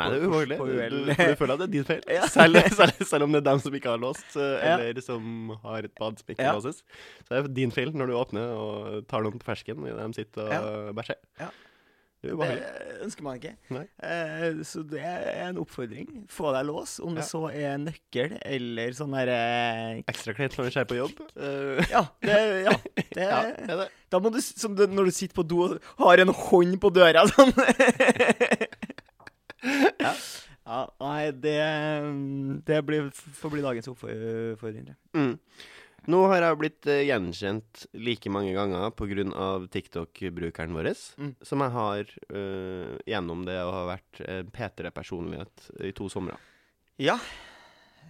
Nei, 0.00 0.06
det 0.08 0.22
er 0.22 0.24
ubehagelig. 0.24 0.56
Du, 0.56 0.70
du, 0.72 1.10
du 1.12 1.34
føler 1.36 1.52
at 1.52 1.60
det 1.60 1.66
er 1.66 1.72
din 1.74 1.84
feil. 1.84 2.00
Ja. 2.16 2.24
Selv, 2.32 2.56
selv, 2.72 3.02
selv 3.04 3.26
om 3.26 3.34
det 3.34 3.42
er 3.42 3.48
dem 3.50 3.60
som 3.60 3.74
ikke 3.76 3.92
har 3.92 4.00
låst, 4.00 4.30
eller 4.38 4.96
Ja. 4.96 5.04
som 5.04 5.52
har 5.66 5.84
et 5.84 5.92
bad 6.00 6.16
som 6.22 6.32
ikke 6.32 6.46
Ja. 6.48 6.54
låses. 6.56 6.80
Så 7.28 7.36
er 7.36 7.44
det 7.44 7.52
din 7.58 7.70
feil 7.74 7.92
når 7.92 8.08
du 8.08 8.14
åpner 8.16 8.54
og 8.56 9.04
tar 9.12 9.20
noen 9.26 9.36
på 9.36 9.44
fersken 9.50 9.84
idet 9.84 10.00
de 10.00 10.16
sitter 10.22 10.48
og 10.56 10.94
bæsjer. 10.96 11.20
Det 12.22 12.30
er 12.30 12.60
Det 12.62 12.98
ønsker 13.08 13.24
man 13.26 13.38
ikke. 13.40 13.50
Eh, 14.06 14.60
så 14.62 14.82
det 14.86 15.00
er 15.02 15.48
en 15.48 15.56
oppfordring. 15.58 16.06
Få 16.30 16.52
deg 16.54 16.68
lås, 16.68 17.00
om 17.02 17.16
det 17.16 17.24
Ja. 17.24 17.26
så 17.26 17.40
er 17.50 17.80
nøkkel 17.82 18.36
eller 18.46 18.94
sånn 18.94 19.10
derre 19.16 19.38
Ekstra 20.06 20.34
kleint 20.36 20.54
når 20.56 20.68
du 20.68 20.70
ser 20.76 20.86
på 20.86 20.98
jobb. 21.00 21.18
Eh, 21.34 21.82
Ja, 21.90 22.04
det, 22.22 22.36
ja, 22.68 22.76
det, 23.16 23.26
ja, 23.26 23.40
er 23.58 23.82
det. 23.82 23.88
Da 24.12 24.20
må 24.22 24.30
du, 24.30 24.38
som 24.40 24.76
du, 24.78 24.86
når 24.86 25.10
du 25.10 25.14
sitter 25.16 25.34
på 25.34 25.42
do 25.50 25.64
og 25.66 25.80
har 26.06 26.22
en 26.22 26.28
hånd 26.30 26.78
på 26.78 26.92
døra 26.94 27.26
sånn. 27.32 27.50
ja. 30.00 30.14
ja. 30.66 30.80
Nei, 31.02 31.30
det, 31.42 31.58
det 32.70 32.80
blir, 32.86 33.10
får 33.12 33.50
bli 33.56 33.62
dagens 33.66 33.88
oppfordring. 33.90 34.92
Mm. 35.16 35.34
Nå 36.10 36.18
har 36.32 36.42
jeg 36.42 36.58
blitt 36.58 36.86
uh, 36.90 36.98
gjenkjent 37.06 37.84
like 37.94 38.30
mange 38.34 38.52
ganger 38.56 38.90
pga. 38.90 39.68
TikTok-brukeren 39.70 40.74
vår, 40.74 40.90
Mm. 41.18 41.34
som 41.46 41.60
jeg 41.62 41.70
har 41.70 42.02
uh, 42.34 42.96
gjennom 43.06 43.44
det 43.46 43.58
å 43.62 43.70
ha 43.70 43.84
vært 43.92 44.20
uh, 44.26 44.42
P3-personlighet 44.50 45.70
i 45.86 45.92
to 45.92 46.08
somre. 46.10 46.34
Ja. 46.98 47.18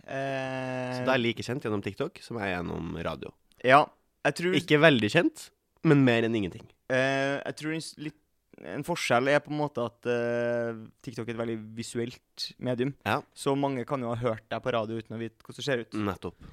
Eh, 0.03 0.97
Så 0.97 1.05
det 1.07 1.13
er 1.15 1.21
like 1.23 1.45
kjent 1.47 1.63
gjennom 1.63 1.83
TikTok 1.85 2.19
som 2.25 2.39
jeg 2.41 2.49
er 2.51 2.57
gjennom 2.59 2.97
radio. 3.05 3.31
Ja. 3.63 3.85
Jeg 4.25 4.35
tror, 4.39 4.55
Ikke 4.59 4.79
veldig 4.83 5.11
kjent, 5.11 5.49
men 5.85 6.05
mer 6.07 6.23
enn 6.27 6.35
ingenting. 6.39 6.67
eh, 6.91 7.41
jeg 7.45 7.57
tror 7.59 7.73
en, 7.75 7.85
litt, 7.99 8.19
en 8.63 8.85
forskjell 8.87 9.29
er 9.33 9.41
på 9.43 9.51
en 9.51 9.59
måte 9.59 9.83
at 9.85 10.07
eh, 10.11 10.75
TikTok 11.03 11.27
er 11.29 11.35
et 11.35 11.41
veldig 11.41 11.57
visuelt 11.79 12.49
medium. 12.59 12.95
Ja. 13.07 13.21
Så 13.35 13.55
mange 13.59 13.85
kan 13.87 14.01
jo 14.01 14.13
ha 14.15 14.19
hørt 14.21 14.47
deg 14.51 14.63
på 14.63 14.73
radio 14.75 14.99
uten 14.99 15.17
å 15.17 15.21
vite 15.23 15.43
hvordan 15.43 15.59
det 15.59 15.65
ser 15.67 15.83
ut. 15.87 15.93
Nettopp. 16.07 16.51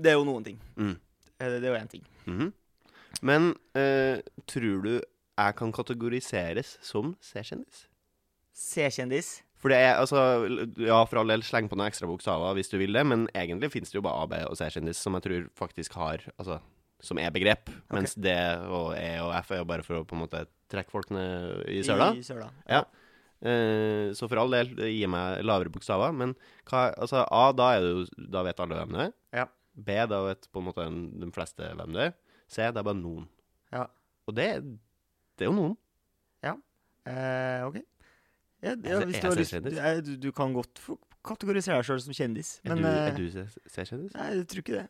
Det 0.00 0.12
er 0.12 0.18
jo 0.18 0.26
noen 0.28 0.46
ting. 0.46 0.58
Mm. 0.76 0.96
Det, 1.40 1.52
det 1.60 1.68
er 1.68 1.72
jo 1.74 1.78
én 1.80 1.92
ting. 1.92 2.04
Mhm. 2.26 2.50
Men 3.26 3.52
eh, 3.76 4.20
tror 4.48 4.82
du 4.84 4.92
jeg 4.94 5.56
kan 5.58 5.72
kategoriseres 5.72 6.76
som 6.84 7.14
C-kjendis? 7.24 7.86
C-kjendis. 8.56 9.30
For 9.60 9.72
det 9.72 9.78
er 9.84 9.98
altså 10.00 10.20
Ja, 10.80 11.02
for 11.08 11.20
all 11.20 11.32
del, 11.32 11.42
sleng 11.44 11.68
på 11.68 11.76
noen 11.76 11.90
ekstra 11.90 12.08
bokstaver 12.08 12.56
hvis 12.56 12.70
du 12.72 12.78
vil 12.80 12.96
det, 12.96 13.04
men 13.08 13.26
egentlig 13.36 13.72
finnes 13.74 13.92
det 13.92 13.98
jo 13.98 14.04
bare 14.04 14.22
A, 14.24 14.28
B 14.30 14.40
og 14.48 14.56
C-kjendis, 14.60 15.00
som 15.00 15.16
jeg 15.18 15.26
tror 15.26 15.48
faktisk 15.58 15.96
har 16.00 16.24
Altså, 16.36 16.60
som 17.00 17.20
er 17.20 17.32
begrep. 17.32 17.70
Mens 17.92 18.14
D 18.16 18.32
og 18.68 18.94
E 18.96 19.12
og 19.24 19.32
F 19.40 19.52
er 19.54 19.62
jo 19.62 19.68
bare 19.68 19.84
for 19.84 20.00
å 20.00 20.06
på 20.08 20.16
en 20.16 20.24
måte 20.26 20.44
trekke 20.70 20.92
folk 20.92 21.12
ned 21.12 21.62
i 21.72 21.80
søla. 21.84 22.10
I 22.16 22.24
søla. 22.24 22.50
Ja. 22.68 22.82
Eh, 23.40 24.10
så 24.16 24.28
for 24.28 24.40
all 24.42 24.52
del, 24.52 24.74
gi 24.76 25.06
meg 25.08 25.40
lavere 25.48 25.72
bokstaver. 25.72 26.12
Men 26.16 26.34
hva, 26.68 26.90
altså 26.92 27.24
A, 27.24 27.46
da, 27.56 27.70
er 27.78 27.86
jo, 27.88 28.04
da 28.36 28.44
vet 28.46 28.60
alle 28.60 28.82
hvem 28.82 28.96
det 28.98 29.06
er. 29.06 29.14
Ja. 29.40 29.46
B, 29.84 29.96
da 30.10 30.22
vet 30.26 30.48
på 30.52 30.60
en 30.62 30.66
måte 30.68 30.84
en- 30.86 31.20
de 31.20 31.30
fleste 31.32 31.70
hvem 31.76 31.92
det 31.96 32.08
er. 32.08 32.14
C, 32.50 32.56
det 32.62 32.76
er 32.76 32.82
bare 32.86 32.98
noen. 32.98 33.28
Ja. 33.72 33.86
Og 34.28 34.34
det, 34.34 34.48
det 35.36 35.46
er 35.46 35.50
jo 35.50 35.56
noen. 35.56 35.76
Ja. 36.44 36.54
Eh, 37.06 37.66
OK. 37.66 37.80
Ja, 38.62 38.72
Er 38.72 38.76
ja, 38.76 39.00
hvis 39.06 39.16
er 39.16 39.20
du, 39.22 39.26
har 39.28 39.34
jeg 39.34 39.38
lyst, 39.40 39.54
kjendis? 39.54 39.72
du, 39.72 39.78
er- 39.80 40.00
du, 40.04 40.16
du 40.16 40.32
kan 40.36 40.52
godt 40.52 40.80
kategorisere 41.24 41.78
deg 41.80 41.86
sjøl 41.88 42.00
som 42.04 42.12
kjendis, 42.16 42.60
Er 42.64 42.74
men 42.74 42.82
du, 42.82 42.88
eh, 42.88 43.06
er 43.08 43.16
du 43.16 43.30
C- 43.30 43.62
C-kjendis? 43.68 44.14
Nei, 44.14 44.28
jeg 44.36 44.46
tror 44.48 44.62
ikke 44.64 44.76
det. 44.80 44.88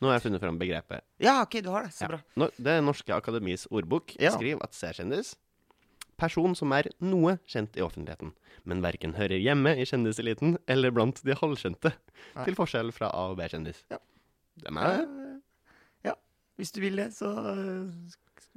Nå 0.00 0.08
har 0.08 0.16
jeg 0.18 0.22
funnet 0.24 0.40
fram 0.42 0.58
begrepet. 0.58 1.04
Ja, 1.22 1.42
OK, 1.42 1.60
du 1.62 1.70
har 1.70 1.84
det. 1.84 1.92
Så 1.94 2.02
Ja. 2.08 2.08
bra. 2.16 2.48
Det 2.58 2.82
Norske 2.82 3.14
Akademis 3.14 3.66
ordbok 3.70 4.16
Ja. 4.18 4.30
skriver 4.34 4.62
at 4.64 4.72
C-kjendis 4.74 5.36
Person 6.18 6.54
som 6.54 6.70
er 6.72 6.84
noe 7.00 7.38
kjent 7.48 7.74
i 7.76 7.80
offentligheten, 7.82 8.32
men 8.64 8.80
verken 8.82 9.14
hører 9.16 9.40
hjemme 9.42 9.72
i 9.76 9.82
kjendiseliten 9.84 10.56
eller 10.68 10.90
blant 10.94 11.20
de 11.24 11.34
halvkjente. 11.34 11.92
Til 12.44 12.54
forskjell 12.54 12.92
fra 12.94 13.08
A- 13.10 13.30
og 13.32 13.38
B-kjendis. 13.38 13.82
Ja. 13.90 13.98
Det 14.60 14.68
er. 14.72 15.00
Eh, 15.02 15.38
ja, 16.04 16.14
hvis 16.58 16.72
du 16.72 16.80
vil 16.80 16.96
det, 16.96 17.12
så 17.16 17.30
eh, 17.32 17.92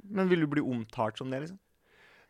Men 0.08 0.28
vil 0.28 0.40
du 0.40 0.46
bli 0.46 0.62
omtalt 0.62 1.18
som 1.18 1.30
det, 1.30 1.40
liksom? 1.46 1.58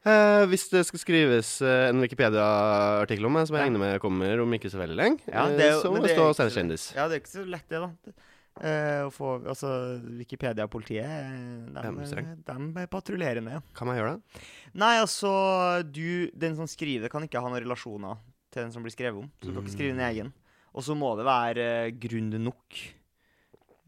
Eh, 0.07 0.44
hvis 0.46 0.68
det 0.70 0.85
skal 0.87 1.00
skrives 1.02 1.48
eh, 1.66 1.88
en 1.90 1.98
Wikipedia-artikkel 2.00 3.26
om 3.26 3.33
meg, 3.35 3.48
som 3.48 3.57
jeg 3.59 3.66
regner 3.66 3.83
med 3.83 4.00
kommer 4.00 4.38
om 4.44 4.52
ikke 4.55 4.70
så 4.70 4.79
veldig 4.79 4.96
lenge, 4.96 5.18
Ja, 5.26 5.48
det 5.50 5.61
er 5.66 5.72
jo- 5.74 5.83
så 5.83 5.90
men 5.92 6.00
må 6.00 6.07
det 6.07 6.09
det 6.09 6.16
er 6.16 6.20
stå 6.20 6.29
ikke 6.31 6.79
så. 6.79 6.94
Ja, 6.94 7.09
det 7.09 7.14
er 7.16 7.20
ikke 7.20 7.35
så 7.35 7.44
lett, 7.50 7.68
det, 7.68 7.81
da. 7.83 8.12
Eh, 8.57 9.02
å 9.05 9.11
få 9.12 9.44
Altså, 9.44 10.00
Wikipedia-politiet, 10.16 11.05
eh, 11.05 11.83
de, 11.83 12.07
streng. 12.07 12.29
de 12.46 12.87
patruljerer 12.87 13.42
med. 13.42 13.62
Kan 13.74 13.88
jeg 13.88 13.98
gjøre 13.98 14.14
det? 14.14 14.42
Nei, 14.74 14.96
altså, 15.02 15.83
du 15.92 16.31
Den 16.31 16.55
som 16.57 16.66
skriver 16.66 17.11
kan 17.11 17.22
ikke 17.26 17.40
ha 17.42 17.48
noen 17.50 17.61
relasjoner 17.66 18.16
til 18.50 18.62
den 18.62 18.72
som 18.72 18.83
blir 18.83 18.94
skrevet 18.94 19.18
om. 19.18 19.31
Så 19.42 19.48
du 19.48 19.52
kan 19.52 19.62
ikke 19.64 19.76
skrive 19.76 19.92
din 19.92 20.00
Mm. 20.00 20.11
egen. 20.14 20.33
Og 20.74 20.83
så 20.85 20.96
må 20.96 21.16
det 21.16 21.26
være 21.26 21.59
eh, 21.59 21.90
grunn 21.90 22.31
nok 22.31 22.94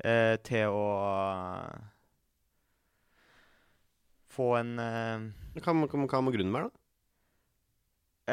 eh, 0.05 0.37
til 0.47 0.69
å 0.71 0.85
få 4.35 4.53
en 4.61 4.75
eh, 4.79 5.25
Hva, 5.63 5.75
må- 5.75 5.89
hva, 5.91 6.21
må- 6.23 6.33
grunnen 6.35 6.55
være, 6.55 6.69
da? 6.69 6.77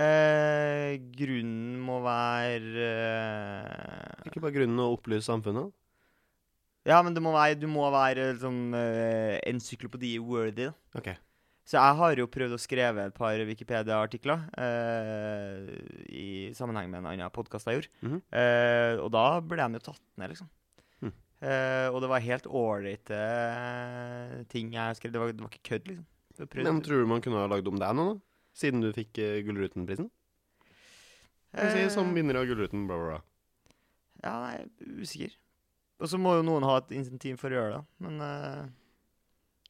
eh, 0.01 0.97
Grunnen 1.15 1.79
må 1.85 1.99
være 2.03 2.85
eh, 2.91 4.27
Ikke 4.29 4.41
bare 4.43 4.55
grunnen 4.57 4.79
å 4.83 4.91
opplyse 4.97 5.25
samfunnet? 5.31 5.71
Ja, 6.85 6.99
men 7.01 7.15
du 7.15 7.21
må 7.25 7.31
være, 7.33 7.57
du 7.57 7.65
må 7.71 7.87
være 7.89 8.33
liksom, 8.35 8.59
eh, 8.77 9.39
encyklopedi-worthy. 9.49 10.67
da. 10.67 10.73
Ok. 10.99 11.15
Så 11.65 11.79
jeg 11.81 11.95
har 11.97 12.19
jo 12.19 12.27
prøvd 12.29 12.53
å 12.53 12.59
skrive 12.61 13.07
et 13.07 13.15
par 13.17 13.33
Wikipedia-artikler 13.41 14.43
eh, 14.61 15.71
i 16.13 16.27
sammenheng 16.53 16.91
med 16.91 16.99
en 17.01 17.07
annen 17.15 17.31
podkast 17.33 17.65
jeg 17.65 17.79
gjorde. 17.79 17.89
Mhm. 18.05 18.19
Eh, 18.37 19.01
og 19.01 19.09
da 19.15 19.23
ble 19.41 19.57
de 19.57 19.79
jo 19.79 19.85
tatt 19.87 20.03
ned, 20.21 20.29
liksom. 20.35 20.51
Eh, 21.45 21.87
og 21.93 21.99
det 22.01 22.09
var 22.09 22.23
helt 22.25 22.47
ålreite 22.49 23.17
ting 24.49 24.71
jeg 24.73 24.97
skrev. 24.97 25.13
Det 25.13 25.21
var, 25.21 25.33
det 25.35 25.45
var 25.45 25.51
ikke 25.53 25.69
kødd, 25.69 25.89
liksom. 25.91 26.05
Men 26.57 26.81
tror 26.83 27.03
du 27.03 27.07
man 27.07 27.21
kunne 27.23 27.43
ha 27.43 27.47
lagd 27.47 27.67
om 27.69 27.77
deg 27.79 27.95
nå, 27.95 28.05
da? 28.09 28.15
Siden 28.55 28.81
du 28.83 28.89
fikk 28.95 29.19
uh, 29.19 29.39
Gullruten-prisen? 29.45 30.09
Sier 31.55 31.91
som 31.91 32.09
vinner 32.15 32.39
av 32.39 32.47
Gullruten, 32.49 32.83
bla, 32.87 32.97
bla, 32.99 33.13
bla. 33.13 33.83
Ja, 34.23 34.33
nei, 34.41 34.55
er 34.63 35.03
usikker. 35.03 35.35
Og 36.03 36.11
så 36.11 36.19
må 36.19 36.33
jo 36.35 36.43
noen 36.43 36.65
ha 36.67 36.79
et 36.81 36.91
insentiv 36.97 37.37
for 37.39 37.53
å 37.53 37.59
gjøre 37.59 37.77
det. 37.77 37.83
Men 38.03 38.19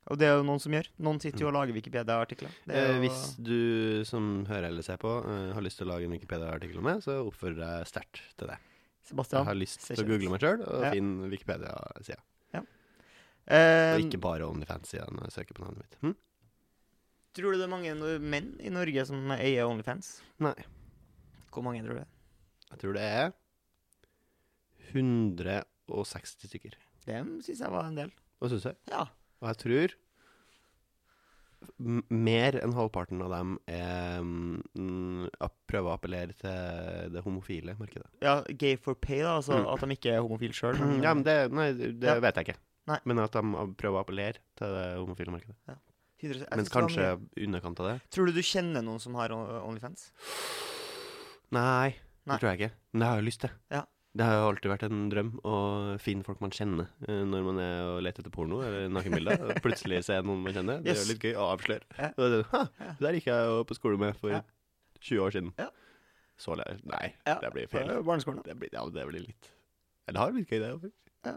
Og 0.10 0.18
det 0.18 0.26
er 0.30 0.40
jo 0.40 0.46
noen 0.48 0.62
som 0.62 0.74
gjør. 0.74 0.90
Noen 1.06 1.22
sitter 1.22 1.46
jo 1.46 1.52
og 1.52 1.58
lager 1.58 1.78
Wikipedia-artikler. 1.78 2.54
Det 2.66 2.86
hvis 3.04 3.22
du 3.38 4.02
som 4.10 4.46
hører 4.50 4.72
eller 4.72 4.86
ser 4.86 4.98
på, 5.02 5.12
har 5.26 5.66
lyst 5.66 5.82
til 5.82 5.86
å 5.86 5.94
lage 5.94 6.10
en 6.10 6.18
Wikipedia-artikkel 6.18 6.82
om 6.82 6.90
meg, 6.90 7.06
så 7.06 7.20
oppfører 7.26 7.62
jeg 7.62 7.92
sterkt 7.94 8.24
til 8.40 8.50
det. 8.54 8.58
Sebastian. 9.06 9.44
Jeg 9.44 9.50
har 9.52 9.58
lyst 9.60 9.84
til 9.86 10.02
å 10.02 10.08
google 10.08 10.30
meg 10.34 10.42
sjøl 10.42 10.62
og 10.66 10.84
Ja. 10.84 10.92
finne 10.96 11.30
Wikipedia-sida. 11.30 12.22
Eh, 13.48 13.94
Og 13.94 14.02
ikke 14.02 14.18
bare 14.20 14.42
Onlyfans-sida 14.50 15.06
når 15.14 15.28
jeg 15.28 15.34
søker 15.36 15.54
på 15.54 15.62
navnet 15.62 15.78
mitt. 15.84 15.98
Hm? 16.02 16.16
Tror 17.38 17.52
du 17.54 17.58
det 17.60 17.68
er 17.68 17.70
mange 17.70 18.20
menn 18.20 18.48
i 18.60 18.70
Norge 18.74 19.04
som 19.06 19.30
eier 19.36 19.68
Onlyfans? 19.70 20.16
Nei. 20.42 20.56
Hvor 21.54 21.62
mange 21.62 21.84
tror 21.86 21.94
du 21.94 22.00
det? 22.00 22.08
er? 22.08 22.72
Jeg 22.72 22.80
tror 22.82 22.94
det 22.98 23.04
er 23.06 23.34
160 24.96 26.48
stykker. 26.50 26.74
Det 27.06 27.20
syns 27.46 27.60
jeg 27.62 27.70
var 27.70 27.86
en 27.90 27.96
del. 28.00 28.12
Hva 28.42 28.50
syns 28.50 28.66
jeg? 28.66 28.76
Ja. 28.90 29.06
Og 29.44 29.50
jeg 29.52 29.58
tror 29.62 29.96
mer 31.80 32.58
enn 32.62 32.74
halvparten 32.74 33.22
av 33.26 33.30
dem 33.32 33.56
er, 33.68 34.20
mm, 34.22 35.30
prøver 35.68 35.90
å 35.90 35.96
appellere 35.98 36.34
til 36.40 37.12
det 37.14 37.24
homofile 37.26 37.76
markedet. 37.80 38.08
ja 38.22 38.42
gay 38.58 38.76
for 38.78 38.96
pay, 38.96 39.22
da. 39.22 39.38
Altså 39.40 39.54
Mm. 39.60 39.74
at 39.74 39.80
de 39.82 39.96
ikke 39.96 40.14
er 40.16 40.22
homofile 40.22 40.54
sjøl. 40.54 40.76
Ja, 41.04 41.14
men 41.14 41.24
det, 41.24 41.52
nei, 41.52 41.72
det 41.74 42.04
Ja. 42.04 42.20
vet 42.20 42.36
jeg 42.36 42.48
ikke. 42.48 42.58
Nei. 42.88 43.00
Men 43.06 43.20
at 43.20 43.32
de 43.32 43.42
prøver 43.42 43.98
å 43.98 44.04
appellere 44.06 44.38
til 44.56 44.68
det 44.68 44.98
homofile 44.98 45.32
markedet. 45.32 45.56
Ja. 45.68 45.76
Men 46.56 46.66
kanskje 46.66 47.20
i 47.38 47.46
underkant 47.46 47.80
av 47.80 47.86
det 47.92 48.02
Tror 48.10 48.26
du 48.28 48.32
du 48.32 48.42
kjenner 48.42 48.82
noen 48.82 49.00
som 49.00 49.14
har 49.16 49.30
Onlyfans? 49.30 50.12
Nei, 51.52 51.96
Nei. 52.26 52.36
det 52.38 52.40
tror 52.42 52.50
jeg 52.56 52.60
ikke. 52.60 52.72
Men 52.94 53.00
det 53.00 53.08
har 53.10 53.16
jeg 53.22 53.26
lyst 53.28 53.42
til. 53.42 53.52
Ja. 53.72 53.84
Det 54.16 54.24
har 54.24 54.38
jo 54.40 54.44
alltid 54.48 54.72
vært 54.72 54.84
en 54.88 55.00
drøm 55.12 55.32
å 55.44 55.56
finne 56.00 56.24
folk 56.24 56.40
man 56.40 56.54
kjenner 56.56 56.86
eh, 57.04 57.24
når 57.28 57.42
man 57.50 57.58
er 57.60 57.80
og 57.90 57.98
leter 58.06 58.24
etter 58.24 58.32
porno 58.32 58.62
eller 58.64 58.86
nakenbilder. 58.96 59.58
Plutselig 59.66 60.04
se 60.08 60.16
noen 60.24 60.40
man 60.46 60.56
kjenner. 60.56 60.80
Det 60.86 60.94
er 60.94 61.02
jo 61.02 61.10
litt 61.10 61.26
gøy 61.28 61.34
å 61.42 61.48
avsløre. 61.52 61.84
Ja. 62.00 62.12
Og 62.16 62.22
det 62.32 62.38
er 62.40 62.46
sånn, 62.48 62.70
«Ha, 62.80 62.94
der 63.02 63.18
gikk 63.20 63.28
jeg 63.28 63.50
jo 63.50 63.58
på 63.68 63.76
skole 63.76 64.00
med 64.00 64.16
for 64.22 64.32
Ja. 64.38 64.40
20 65.06 65.20
år 65.26 65.36
siden. 65.36 65.52
Ja. 65.60 65.68
Så 66.40 66.56
lærer 66.58 66.80
Nei, 66.88 67.10
Ja, 67.28 67.36
det 67.44 67.52
blir 67.54 67.68
Fra 67.72 67.84
feil. 67.84 68.00
barneskolen. 68.08 68.40
Det 68.48 68.56
blir, 68.60 68.72
ja, 68.74 68.86
det 68.92 69.04
blir 69.08 69.22
litt 69.28 69.52
Eller 70.08 70.20
har 70.24 70.32
blitt 70.36 70.50
gøy, 70.50 70.60
det 70.64 70.72
òg. 70.78 70.88
Ja. 71.28 71.36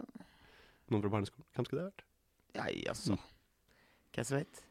Noen 0.89 1.03
fra 1.03 1.11
barneskolen. 1.17 1.45
Hvem 1.55 1.67
skulle 1.67 1.83
det 1.83 1.91
vært? 1.91 2.03
Nei, 2.63 2.73
altså. 2.89 3.19
Hvem 4.15 4.25
som 4.31 4.39
vet. 4.39 4.63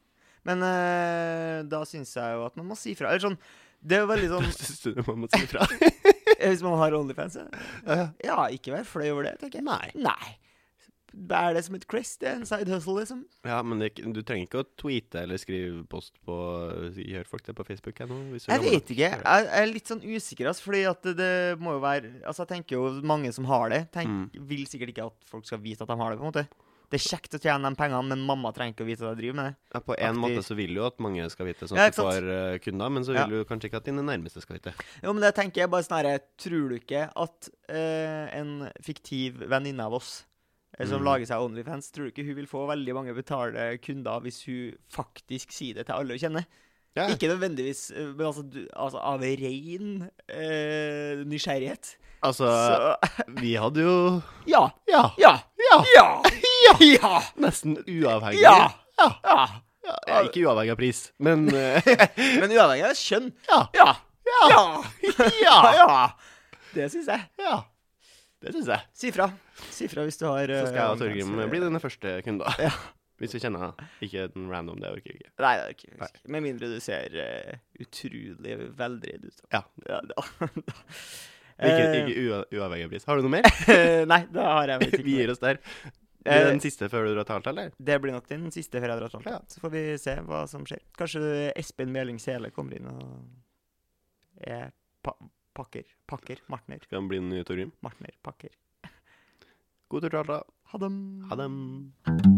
Men 0.49 0.65
eh, 0.65 1.63
da 1.69 1.85
syns 1.85 2.17
jeg 2.17 2.37
jo 2.41 2.45
at 2.49 2.57
man 2.57 2.73
må 2.73 2.77
si 2.81 2.97
fra. 2.99 3.13
Eller 3.13 3.21
sånn 3.29 3.39
Det 3.85 4.01
er 4.01 4.05
jo 4.07 4.11
veldig 4.11 4.29
sånn 4.35 4.49
Syns 4.57 4.81
du 4.89 5.03
man 5.07 5.23
må 5.27 5.31
si 5.33 5.45
ifra? 5.45 5.69
Hvis 6.49 6.63
man 6.65 6.79
har 6.81 6.95
Onlyfans, 6.99 7.39
ja. 7.41 8.11
Ja. 8.25 8.43
ikke 8.55 8.75
vær 8.77 8.87
flau 8.87 9.09
over 9.17 9.27
det, 9.31 9.39
tenker 9.41 9.61
jeg. 9.61 9.67
Nei. 9.69 9.91
Nei. 9.99 10.37
Er 11.35 11.55
det 11.57 11.63
som 11.65 11.75
et 11.75 11.87
crest. 11.89 12.19
Det 12.21 12.29
er 12.29 12.37
en 12.37 12.47
side 12.47 12.69
hustle, 12.71 12.95
liksom. 13.01 13.23
Ja, 13.49 13.57
men 13.67 13.81
det, 13.81 13.89
du 13.97 14.21
trenger 14.23 14.45
ikke 14.47 14.61
å 14.61 14.67
tweete 14.79 15.23
eller 15.25 15.41
skrive 15.41 15.81
post 15.91 16.13
på 16.29 16.37
Gjør 16.95 17.27
folk 17.31 17.47
det 17.49 17.55
på 17.59 17.65
Facebook 17.67 18.03
ennå? 18.05 18.19
Jeg 18.39 18.61
vet 18.63 18.93
ikke. 18.95 19.09
Jeg 19.17 19.49
er 19.59 19.67
litt 19.73 19.89
sånn 19.91 20.05
usikker, 20.05 20.51
altså, 20.53 20.67
fordi 20.69 20.85
at 20.91 21.03
det, 21.09 21.17
det 21.19 21.33
må 21.65 21.75
jo 21.79 21.83
være 21.83 22.13
Altså, 22.21 22.45
jeg 22.45 22.53
tenker 22.53 22.77
jo 22.79 22.93
mange 23.09 23.33
som 23.35 23.49
har 23.51 23.73
det, 23.73 23.83
tenk, 23.97 24.09
Mm. 24.09 24.47
vil 24.53 24.65
sikkert 24.69 24.93
ikke 24.95 25.09
at 25.11 25.27
folk 25.33 25.49
skal 25.49 25.61
vite 25.65 25.83
at 25.85 25.91
de 25.91 25.97
har 25.99 26.13
det, 26.13 26.21
på 26.21 26.27
en 26.29 26.31
måte. 26.33 26.47
Det 26.89 26.97
er 26.97 27.05
kjekt 27.05 27.35
å 27.37 27.41
tjene 27.43 27.69
de 27.69 27.77
pengene, 27.77 28.01
men 28.09 28.23
mamma 28.25 28.49
trenger 28.57 28.73
ikke 28.73 28.85
å 28.87 28.89
vite 28.89 29.03
at 29.05 29.11
jeg 29.13 29.19
driver 29.19 29.37
med. 29.43 29.57
Ja, 29.75 29.81
På 29.85 29.93
en 29.99 30.07
Aktiv. 30.15 30.21
måte 30.23 30.45
så 30.47 30.55
vil 30.57 30.71
du 30.73 30.79
jo 30.81 30.87
at 30.87 30.99
mange 31.05 31.27
skal 31.31 31.47
vite, 31.51 31.67
sånn 31.69 31.77
at 31.85 31.93
du 31.93 32.01
får 32.01 32.29
uh, 32.33 32.59
kunder, 32.65 32.89
men 32.97 33.05
så 33.05 33.13
vil 33.13 33.35
du 33.35 33.45
kanskje 33.51 33.69
ikke 33.69 33.81
at 33.83 33.91
dine 33.91 34.05
nærmeste 34.07 34.41
skal 34.41 34.57
vite. 34.57 34.73
Jo, 35.05 35.13
men 35.13 35.21
det 35.27 35.35
tenker 35.37 35.61
jeg 35.67 35.71
bare 35.75 35.85
sånn 35.85 35.99
herre 35.99 36.15
Tror 36.41 36.73
du 36.73 36.79
ikke 36.79 37.03
at 37.13 37.51
uh, 37.69 38.25
en 38.41 38.55
fiktiv 38.87 39.45
venninne 39.53 39.85
av 39.85 39.99
oss 40.01 40.25
eh, 40.79 40.87
som 40.89 41.03
Mm. 41.03 41.07
lager 41.11 41.29
seg 41.29 41.45
Onlyfans, 41.45 41.91
tror 41.93 42.09
du 42.09 42.15
ikke 42.15 42.25
hun 42.31 42.39
vil 42.41 42.49
få 42.49 42.65
veldig 42.73 42.95
mange 42.97 43.13
betalte 43.17 43.69
kunder 43.85 44.25
hvis 44.25 44.41
hun 44.49 44.73
faktisk 44.97 45.53
sier 45.53 45.75
det 45.77 45.87
til 45.91 45.99
alle 46.01 46.17
hun 46.17 46.25
kjenner? 46.25 46.49
Ja. 46.97 47.05
Ikke 47.13 47.29
nødvendigvis, 47.31 47.91
men 47.95 48.25
altså, 48.27 48.43
du, 48.49 48.63
altså 48.75 48.99
av 48.99 49.21
ren 49.23 50.09
eh, 50.33 51.21
nysgjerrighet. 51.29 51.99
Altså, 52.27 52.49
Så 52.49 53.29
vi 53.39 53.53
hadde 53.61 53.85
jo 53.85 53.93
ja. 54.51 54.65
Ja! 54.91 55.05
Ja. 55.21 55.37
Ja! 55.69 55.77
Ja! 55.95 56.09
Ja! 56.99 57.23
Nesten 57.41 57.79
uavhengig. 57.85 58.43
Ja! 58.43 58.73
Ja. 58.99 59.09
ja. 59.25 59.47
Ja, 59.89 60.19
ikke 60.27 60.43
uavhengig 60.45 60.75
av 60.75 60.81
pris, 60.81 60.99
men 61.23 61.47
eh, 61.55 61.87
Men 62.43 62.53
uavhengig 62.53 62.85
av 62.91 62.99
kjønn. 62.99 63.31
ja. 63.49 63.63
Ja! 63.79 63.89
Ja! 64.29 64.43
Ja! 64.53 64.65
Ja! 65.47 65.59
ja. 65.79 65.89
Det 66.75 66.91
syns 66.93 67.09
jeg. 67.09 67.25
ja. 67.41 67.63
Det 68.45 68.53
syns 68.55 68.69
jeg. 68.71 68.85
Si 68.95 69.11
fra. 69.15 69.31
Si 69.73 69.89
fra 69.91 70.05
hvis 70.07 70.21
du 70.21 70.27
har 70.29 70.47
Så 70.53 70.69
skal 70.69 70.77
jeg 70.79 70.91
og 70.93 70.99
eh, 70.99 71.01
Torgrim 71.01 71.33
bli 71.51 71.61
denne 71.63 71.81
første 71.83 72.19
kunden. 72.27 72.61
Ja. 72.63 72.71
Hvis 73.19 73.33
vi 73.35 73.41
kjenner. 73.43 73.73
Ikke 74.05 74.29
den 74.31 74.45
random, 74.53 74.79
det 74.79 74.93
orker 74.95 75.11
vi 75.11 75.19
ikke. 75.19 75.33
Nei, 75.43 75.55
det 75.59 75.65
er 75.65 75.73
ikke, 75.75 75.89
Nei. 75.97 76.07
ikke. 76.13 76.21
Med 76.37 76.45
mindre 76.45 76.69
du 76.71 76.77
ser 76.85 77.17
uh, 77.19 77.57
utrolig 77.83 78.55
veldreid 78.79 79.25
ut. 79.27 79.43
Ja. 79.57 79.65
Ja, 79.89 79.99
da. 80.13 80.29
Ikke, 81.59 81.87
Eh, 81.89 81.95
ikke 82.13 82.37
uavhengig 82.55 82.85
av 82.87 82.93
pris. 82.93 83.07
Har 83.09 83.19
du 83.19 83.25
noe 83.27 83.33
mer? 83.33 83.47
Nei, 84.07 84.21
da 84.31 84.45
har 84.61 84.71
jeg 84.71 84.85
vel 84.85 85.03
vi 85.03 85.17
gir 85.17 85.33
oss 85.33 85.41
der. 85.43 85.59
Blir 86.25 86.33
Eh, 86.35 86.45
det 86.45 86.51
den 86.51 86.61
siste 86.61 86.89
før 86.91 87.07
du 87.07 87.15
drar 87.15 87.25
til 87.29 87.35
Alta, 87.37 87.51
eller? 87.51 87.71
Det 87.79 88.01
blir 88.03 88.13
nok 88.13 88.27
den 88.29 88.49
siste 88.51 88.81
før 88.83 88.89
jeg 88.95 89.01
drar 89.01 89.09
til 89.13 89.19
Alta. 89.21 89.31
Ja. 89.31 89.41
Så 89.49 89.61
får 89.63 89.71
vi 89.75 89.83
se 90.03 90.15
hva 90.27 90.47
som 90.51 90.65
skjer. 90.67 90.83
Kanskje 90.99 91.53
Espen 91.57 91.93
Meling 91.95 92.19
Sele 92.23 92.51
kommer 92.51 92.77
inn 92.79 92.87
og 92.91 94.43
er 94.47 94.73
pa 95.03 95.15
Pakker. 95.59 95.83
Pakker. 96.07 96.39
Martner. 96.49 96.79
Skal 96.87 97.01
han 97.01 97.09
bli 97.11 97.19
den 97.19 97.31
nye 97.31 97.43
Torgrim? 97.45 97.73
Martner. 97.83 98.13
Pakker. 98.23 98.51
God 99.89 100.03
tur 100.03 100.11
til 100.11 100.21
Alta. 100.21 100.43
Ha 100.71 100.79
dem. 100.79 100.99
Ha 101.31 101.37
dem. 101.41 102.38